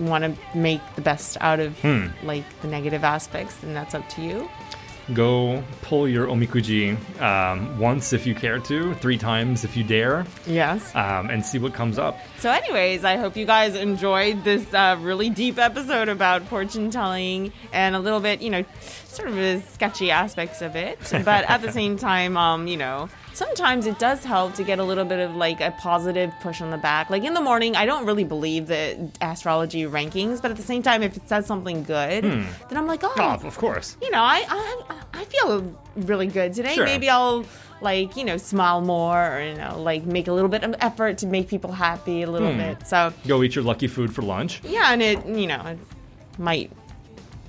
want 0.00 0.24
to 0.24 0.56
make 0.58 0.80
the 0.96 1.02
best 1.02 1.36
out 1.40 1.60
of 1.60 1.78
Hmm. 1.80 2.06
like 2.22 2.44
the 2.62 2.68
negative 2.68 3.04
aspects, 3.04 3.54
then 3.56 3.74
that's 3.74 3.94
up 3.94 4.08
to 4.10 4.22
you. 4.22 4.48
Go 5.14 5.64
pull 5.80 6.06
your 6.06 6.26
omikuji 6.26 6.94
um, 7.22 7.78
once 7.78 8.12
if 8.12 8.26
you 8.26 8.34
care 8.34 8.58
to, 8.58 8.92
three 8.96 9.16
times 9.16 9.64
if 9.64 9.74
you 9.74 9.82
dare, 9.82 10.26
Yes. 10.46 10.94
um, 10.94 11.30
and 11.30 11.42
see 11.42 11.58
what 11.58 11.72
comes 11.72 11.98
up. 11.98 12.18
So, 12.38 12.50
anyways, 12.50 13.04
I 13.06 13.16
hope 13.16 13.34
you 13.34 13.46
guys 13.46 13.74
enjoyed 13.74 14.44
this 14.44 14.74
uh, 14.74 14.98
really 15.00 15.30
deep 15.30 15.56
episode 15.58 16.10
about 16.10 16.42
fortune 16.42 16.90
telling 16.90 17.52
and 17.72 17.96
a 17.96 17.98
little 18.00 18.20
bit, 18.20 18.42
you 18.42 18.50
know, 18.50 18.64
sort 19.06 19.28
of 19.30 19.36
the 19.36 19.62
sketchy 19.72 20.10
aspects 20.10 20.60
of 20.60 20.76
it. 20.76 20.98
But 21.24 21.48
at 21.48 21.62
the 21.62 21.72
same 21.72 21.96
time, 21.96 22.36
um, 22.36 22.66
you 22.68 22.76
know, 22.76 23.08
sometimes 23.38 23.86
it 23.86 24.00
does 24.00 24.24
help 24.24 24.52
to 24.54 24.64
get 24.64 24.80
a 24.80 24.82
little 24.82 25.04
bit 25.04 25.20
of 25.20 25.36
like 25.36 25.60
a 25.60 25.70
positive 25.78 26.32
push 26.40 26.60
on 26.60 26.70
the 26.72 26.76
back. 26.76 27.08
Like 27.08 27.22
in 27.22 27.34
the 27.34 27.40
morning, 27.40 27.76
I 27.76 27.86
don't 27.86 28.04
really 28.04 28.24
believe 28.24 28.66
the 28.66 29.10
astrology 29.20 29.84
rankings, 29.84 30.42
but 30.42 30.50
at 30.50 30.56
the 30.56 30.62
same 30.62 30.82
time, 30.82 31.04
if 31.04 31.16
it 31.16 31.28
says 31.28 31.46
something 31.46 31.84
good, 31.84 32.24
hmm. 32.24 32.42
then 32.68 32.76
I'm 32.76 32.88
like, 32.88 33.00
oh, 33.04 33.12
Oh, 33.16 33.46
of 33.46 33.56
course. 33.56 33.96
you 34.02 34.10
know, 34.10 34.22
I, 34.22 34.44
I 34.48 34.94
I 35.14 35.24
feel 35.24 35.74
really 35.96 36.26
good 36.26 36.52
today. 36.52 36.74
Sure. 36.74 36.84
Maybe 36.84 37.08
I'll 37.08 37.44
like 37.80 38.16
you 38.16 38.24
know 38.24 38.36
smile 38.36 38.80
more, 38.80 39.36
or 39.36 39.40
you 39.40 39.54
know, 39.54 39.80
like 39.80 40.04
make 40.04 40.26
a 40.26 40.32
little 40.32 40.50
bit 40.50 40.64
of 40.64 40.74
effort 40.80 41.18
to 41.18 41.26
make 41.26 41.48
people 41.48 41.70
happy 41.70 42.22
a 42.22 42.30
little 42.30 42.50
hmm. 42.50 42.58
bit. 42.58 42.86
So 42.86 43.12
Go 43.26 43.42
eat 43.44 43.54
your 43.54 43.64
lucky 43.64 43.86
food 43.86 44.12
for 44.12 44.22
lunch. 44.22 44.60
yeah, 44.64 44.92
and 44.92 45.00
it 45.00 45.24
you 45.26 45.46
know 45.46 45.62
it 45.64 45.78
might 46.38 46.72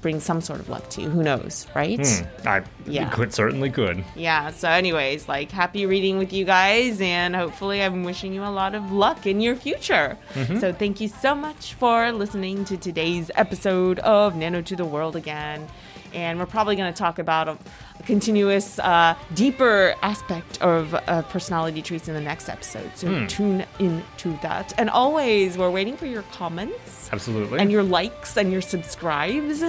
bring 0.01 0.19
some 0.19 0.41
sort 0.41 0.59
of 0.59 0.69
luck 0.69 0.89
to 0.91 1.01
you. 1.01 1.09
Who 1.09 1.21
knows, 1.23 1.67
right? 1.75 1.99
Hmm. 1.99 2.47
I 2.47 2.61
Yeah. 2.85 3.09
could 3.09 3.33
certainly 3.33 3.69
could. 3.69 4.03
Yeah. 4.15 4.51
So, 4.51 4.69
anyways, 4.69 5.27
like 5.27 5.51
happy 5.51 5.85
reading 5.85 6.17
with 6.17 6.31
you 6.33 6.45
guys, 6.45 7.01
and 7.01 7.35
hopefully, 7.35 7.81
I'm 7.83 8.03
wishing 8.03 8.33
you 8.33 8.43
a 8.43 8.49
lot 8.49 8.75
of 8.75 8.91
luck 8.91 9.25
in 9.27 9.41
your 9.41 9.55
future. 9.55 10.17
So, 10.59 10.71
thank 10.73 11.01
you 11.01 11.07
so 11.07 11.35
much 11.35 11.73
for 11.73 12.11
listening 12.11 12.65
to 12.65 12.77
today's 12.77 13.29
episode 13.35 13.99
of 13.99 14.35
Nano 14.35 14.61
to 14.61 14.75
the 14.75 14.85
World 14.85 15.15
again. 15.15 15.67
And 16.13 16.39
we're 16.39 16.47
probably 16.47 16.75
going 16.75 16.91
to 16.91 16.97
talk 16.97 17.19
about 17.19 17.47
a 17.47 17.57
continuous, 18.05 18.79
uh, 18.79 19.15
deeper 19.33 19.95
aspect 20.01 20.61
of 20.61 20.93
uh, 20.93 21.21
personality 21.23 21.81
traits 21.81 22.07
in 22.07 22.13
the 22.13 22.21
next 22.21 22.49
episode. 22.49 22.91
So, 22.95 23.25
tune 23.27 23.65
in 23.79 24.03
to 24.17 24.37
that. 24.41 24.73
And 24.77 24.89
always, 24.89 25.57
we're 25.57 25.71
waiting 25.71 25.97
for 25.97 26.05
your 26.05 26.23
comments 26.31 27.09
Absolutely. 27.11 27.59
and 27.59 27.71
your 27.71 27.83
likes 27.83 28.37
and 28.37 28.51
your 28.51 28.61
subscribes. 28.61 29.63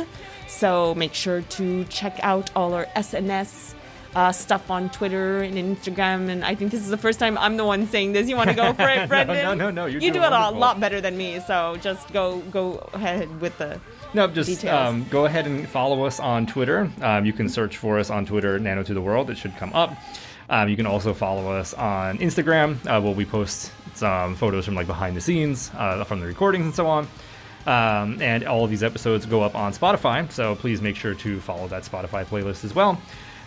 So 0.50 0.94
make 0.96 1.14
sure 1.14 1.42
to 1.42 1.84
check 1.84 2.18
out 2.22 2.50
all 2.56 2.74
our 2.74 2.86
SNS 2.96 3.74
uh, 4.14 4.32
stuff 4.32 4.70
on 4.70 4.90
Twitter 4.90 5.42
and 5.42 5.54
Instagram. 5.54 6.28
And 6.28 6.44
I 6.44 6.54
think 6.54 6.70
this 6.70 6.80
is 6.80 6.88
the 6.88 6.96
first 6.96 7.18
time 7.18 7.38
I'm 7.38 7.56
the 7.56 7.64
one 7.64 7.86
saying 7.86 8.12
this. 8.12 8.28
You 8.28 8.36
want 8.36 8.50
to 8.50 8.56
go 8.56 8.72
for 8.72 8.88
it, 8.88 9.08
Brandon? 9.08 9.36
no, 9.36 9.54
no, 9.54 9.70
no, 9.70 9.86
you're 9.86 10.00
you 10.00 10.10
do 10.10 10.22
it 10.22 10.32
a 10.32 10.50
lot 10.50 10.80
better 10.80 11.00
than 11.00 11.16
me. 11.16 11.40
So 11.40 11.76
just 11.80 12.12
go 12.12 12.38
go 12.50 12.88
ahead 12.92 13.40
with 13.40 13.56
the. 13.58 13.80
No, 14.12 14.26
just 14.26 14.64
um, 14.64 15.06
go 15.08 15.26
ahead 15.26 15.46
and 15.46 15.68
follow 15.68 16.04
us 16.04 16.18
on 16.18 16.46
Twitter. 16.46 16.90
Um, 17.00 17.24
you 17.24 17.32
can 17.32 17.48
search 17.48 17.76
for 17.76 17.98
us 17.98 18.10
on 18.10 18.26
Twitter, 18.26 18.58
Nano 18.58 18.82
to 18.82 18.94
the 18.94 19.00
World. 19.00 19.30
It 19.30 19.38
should 19.38 19.56
come 19.56 19.72
up. 19.72 19.96
Um, 20.48 20.68
you 20.68 20.76
can 20.76 20.86
also 20.86 21.14
follow 21.14 21.52
us 21.52 21.74
on 21.74 22.18
Instagram, 22.18 22.74
uh, 22.86 23.00
where 23.00 23.14
we 23.14 23.24
post 23.24 23.70
some 23.94 24.34
photos 24.34 24.64
from 24.64 24.74
like 24.74 24.88
behind 24.88 25.16
the 25.16 25.20
scenes, 25.20 25.70
uh, 25.76 26.02
from 26.02 26.18
the 26.18 26.26
recordings 26.26 26.64
and 26.64 26.74
so 26.74 26.88
on. 26.88 27.06
Um, 27.66 28.20
and 28.20 28.44
all 28.44 28.64
of 28.64 28.70
these 28.70 28.82
episodes 28.82 29.26
go 29.26 29.42
up 29.42 29.54
on 29.54 29.72
Spotify, 29.72 30.30
so 30.32 30.56
please 30.56 30.80
make 30.82 30.96
sure 30.96 31.14
to 31.14 31.40
follow 31.40 31.68
that 31.68 31.84
Spotify 31.84 32.24
playlist 32.24 32.64
as 32.64 32.74
well. 32.74 33.00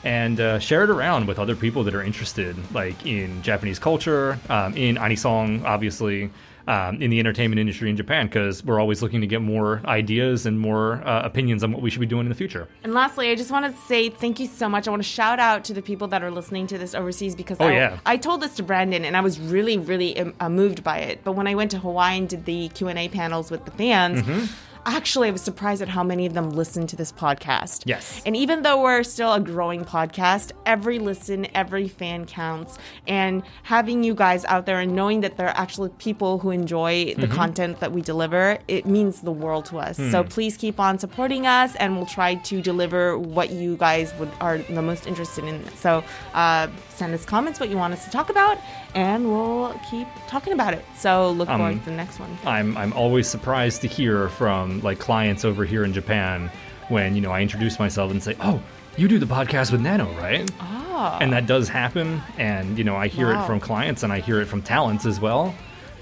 And 0.04 0.40
uh, 0.40 0.60
share 0.60 0.84
it 0.84 0.90
around 0.90 1.28
with 1.28 1.40
other 1.40 1.56
people 1.56 1.84
that 1.86 1.96
are 1.96 2.04
interested, 2.04 2.56
like 2.74 3.06
in 3.06 3.42
Japanese 3.42 3.80
culture, 3.80 4.40
um, 4.50 4.76
in 4.76 4.96
anisong, 4.96 5.64
obviously. 5.64 6.30
Um, 6.66 7.02
in 7.02 7.10
the 7.10 7.20
entertainment 7.20 7.60
industry 7.60 7.90
in 7.90 7.98
Japan, 7.98 8.28
because 8.28 8.64
we're 8.64 8.80
always 8.80 9.02
looking 9.02 9.20
to 9.20 9.28
get 9.28 9.42
more 9.42 9.82
ideas 9.84 10.46
and 10.46 10.58
more 10.58 11.06
uh, 11.06 11.22
opinions 11.26 11.62
on 11.62 11.74
what 11.74 11.82
we 11.82 11.90
should 11.90 12.00
be 12.00 12.06
doing 12.06 12.26
in 12.26 12.30
the 12.30 12.36
future. 12.36 12.70
And 12.86 12.94
lastly, 12.94 13.30
I 13.32 13.36
just 13.36 13.52
want 13.52 13.66
to 13.66 13.82
say 13.82 14.10
thank 14.10 14.40
you 14.40 14.48
so 14.48 14.70
much. 14.70 14.88
I 14.88 14.92
want 14.92 15.04
to 15.04 15.10
shout 15.10 15.40
out 15.40 15.66
to 15.66 15.74
the 15.74 15.82
people 15.82 16.08
that 16.08 16.24
are 16.24 16.32
listening 16.32 16.68
to 16.68 16.78
this 16.78 16.96
overseas 16.96 17.36
because 17.36 17.58
oh, 17.60 17.66
I, 17.66 17.74
yeah. 17.74 18.00
I 18.06 18.16
told 18.16 18.40
this 18.40 18.56
to 18.56 18.64
Brandon 18.64 19.04
and 19.04 19.18
I 19.18 19.20
was 19.20 19.42
really, 19.42 19.78
really 19.78 20.18
um, 20.18 20.34
uh, 20.40 20.48
moved 20.48 20.86
by 20.86 21.00
it. 21.00 21.26
But 21.26 21.34
when 21.34 21.48
I 21.48 21.56
went 21.56 21.70
to 21.72 21.80
Hawaii 21.80 22.20
and 22.20 22.30
did 22.30 22.46
the 22.46 22.70
Q 22.70 22.88
and 22.88 22.98
A 22.98 23.10
panels 23.10 23.52
with 23.52 23.66
the 23.66 23.72
fans. 23.72 24.22
Mm-hmm 24.22 24.46
actually, 24.86 25.28
I 25.28 25.32
was 25.32 25.42
surprised 25.42 25.82
at 25.82 25.90
how 25.90 26.04
many 26.04 26.26
of 26.26 26.34
them 26.34 26.52
listen 26.52 26.88
to 26.88 26.96
this 26.96 27.12
podcast. 27.12 27.84
Yes. 27.86 28.22
And 28.26 28.36
even 28.36 28.64
though 28.64 28.82
we're 28.82 29.04
still 29.04 29.34
a 29.34 29.40
growing 29.40 29.86
podcast, 29.86 30.52
every 30.66 31.00
listen, 31.00 31.48
every 31.56 31.88
fan 31.88 32.26
counts. 32.26 32.78
And 33.08 33.44
having 33.64 34.04
you 34.04 34.14
guys 34.14 34.46
out 34.46 34.66
there 34.66 34.80
and 34.80 34.96
knowing 34.96 35.22
that 35.22 35.38
there 35.38 35.48
are 35.48 35.58
actually 35.58 35.90
people 35.98 36.40
who 36.40 36.52
enjoy 36.52 37.14
the 37.16 37.28
mm-hmm. 37.28 37.34
content 37.34 37.80
that 37.80 37.92
we 37.92 38.02
deliver, 38.02 38.58
it 38.68 38.86
means 38.86 39.22
the 39.22 39.32
world 39.32 39.66
to 39.66 39.78
us. 39.78 39.98
Mm. 39.98 40.12
So 40.12 40.24
please 40.24 40.58
keep 40.58 40.80
on 40.80 41.00
supporting 41.00 41.48
us, 41.48 41.76
and 41.76 41.96
we'll 41.96 42.06
try 42.06 42.36
to 42.36 42.62
deliver 42.62 43.18
what 43.18 43.52
you 43.52 43.78
guys 43.78 44.14
would 44.16 44.32
are 44.42 44.58
the 44.58 44.82
most 44.82 45.08
interested 45.08 45.44
in. 45.46 45.66
So 45.76 46.04
uh, 46.34 46.68
send 46.90 47.14
us 47.14 47.26
comments 47.26 47.60
what 47.60 47.70
you 47.70 47.78
want 47.78 47.94
us 47.94 48.04
to 48.06 48.12
talk 48.12 48.30
about, 48.30 48.58
and 48.96 49.32
we'll 49.32 49.80
keep 49.90 50.08
talking 50.28 50.54
about 50.54 50.74
it. 50.74 50.84
So 50.96 51.32
look 51.32 51.50
um, 51.50 51.60
forward 51.60 51.80
to 51.80 51.86
the 51.86 51.96
next 51.96 52.20
one. 52.20 52.38
I'm 52.46 52.76
I'm 52.78 52.94
always 52.94 53.28
surprised 53.28 53.82
to 53.82 53.88
hear 53.88 54.30
from 54.30 54.73
like 54.82 55.00
clients 55.00 55.46
over 55.46 55.66
here 55.66 55.84
in 55.84 55.94
Japan 55.94 56.50
when 56.90 57.16
you 57.16 57.22
know 57.22 57.32
I 57.32 57.42
introduce 57.42 57.80
myself 57.80 58.12
and 58.12 58.22
say, 58.22 58.36
"Oh, 58.42 58.62
you 58.98 59.08
do 59.08 59.20
the 59.20 59.26
podcast 59.26 59.72
with 59.72 59.82
Nano, 59.82 60.12
right?" 60.14 60.50
Ah. 60.60 61.18
And 61.20 61.34
that 61.34 61.48
does 61.48 61.70
happen, 61.70 62.22
and 62.38 62.78
you 62.78 62.84
know 62.84 62.96
I 62.96 63.08
hear 63.08 63.34
wow. 63.34 63.44
it 63.44 63.48
from 63.48 63.60
clients 63.60 64.04
and 64.04 64.14
I 64.14 64.20
hear 64.20 64.42
it 64.42 64.46
from 64.46 64.62
talents 64.62 65.06
as 65.06 65.20
well, 65.20 65.54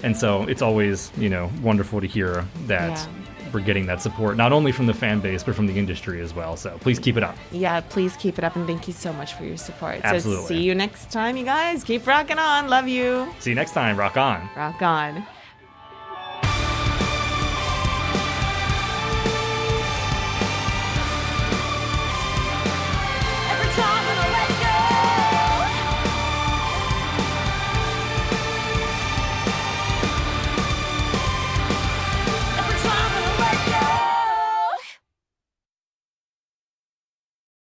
and 0.02 0.16
so 0.16 0.42
it's 0.44 0.62
always 0.62 1.10
you 1.16 1.28
know 1.28 1.50
wonderful 1.62 2.00
to 2.00 2.06
hear 2.06 2.46
that. 2.66 2.90
Yeah 2.90 3.06
we're 3.52 3.60
getting 3.60 3.86
that 3.86 4.00
support 4.00 4.36
not 4.36 4.52
only 4.52 4.72
from 4.72 4.86
the 4.86 4.94
fan 4.94 5.20
base 5.20 5.42
but 5.42 5.54
from 5.54 5.66
the 5.66 5.78
industry 5.78 6.20
as 6.20 6.34
well. 6.34 6.56
So 6.56 6.76
please 6.80 6.98
keep 6.98 7.16
it 7.16 7.22
up. 7.22 7.36
Yeah, 7.50 7.80
please 7.80 8.16
keep 8.16 8.38
it 8.38 8.44
up 8.44 8.56
and 8.56 8.66
thank 8.66 8.86
you 8.86 8.94
so 8.94 9.12
much 9.12 9.34
for 9.34 9.44
your 9.44 9.56
support. 9.56 10.00
Absolutely. 10.02 10.42
So 10.42 10.48
see 10.48 10.62
you 10.62 10.74
next 10.74 11.10
time, 11.10 11.36
you 11.36 11.44
guys. 11.44 11.84
Keep 11.84 12.06
rocking 12.06 12.38
on. 12.38 12.68
Love 12.68 12.88
you. 12.88 13.28
See 13.40 13.50
you 13.50 13.56
next 13.56 13.72
time. 13.72 13.96
Rock 13.96 14.16
on. 14.16 14.48
Rock 14.56 14.80
on. 14.82 15.26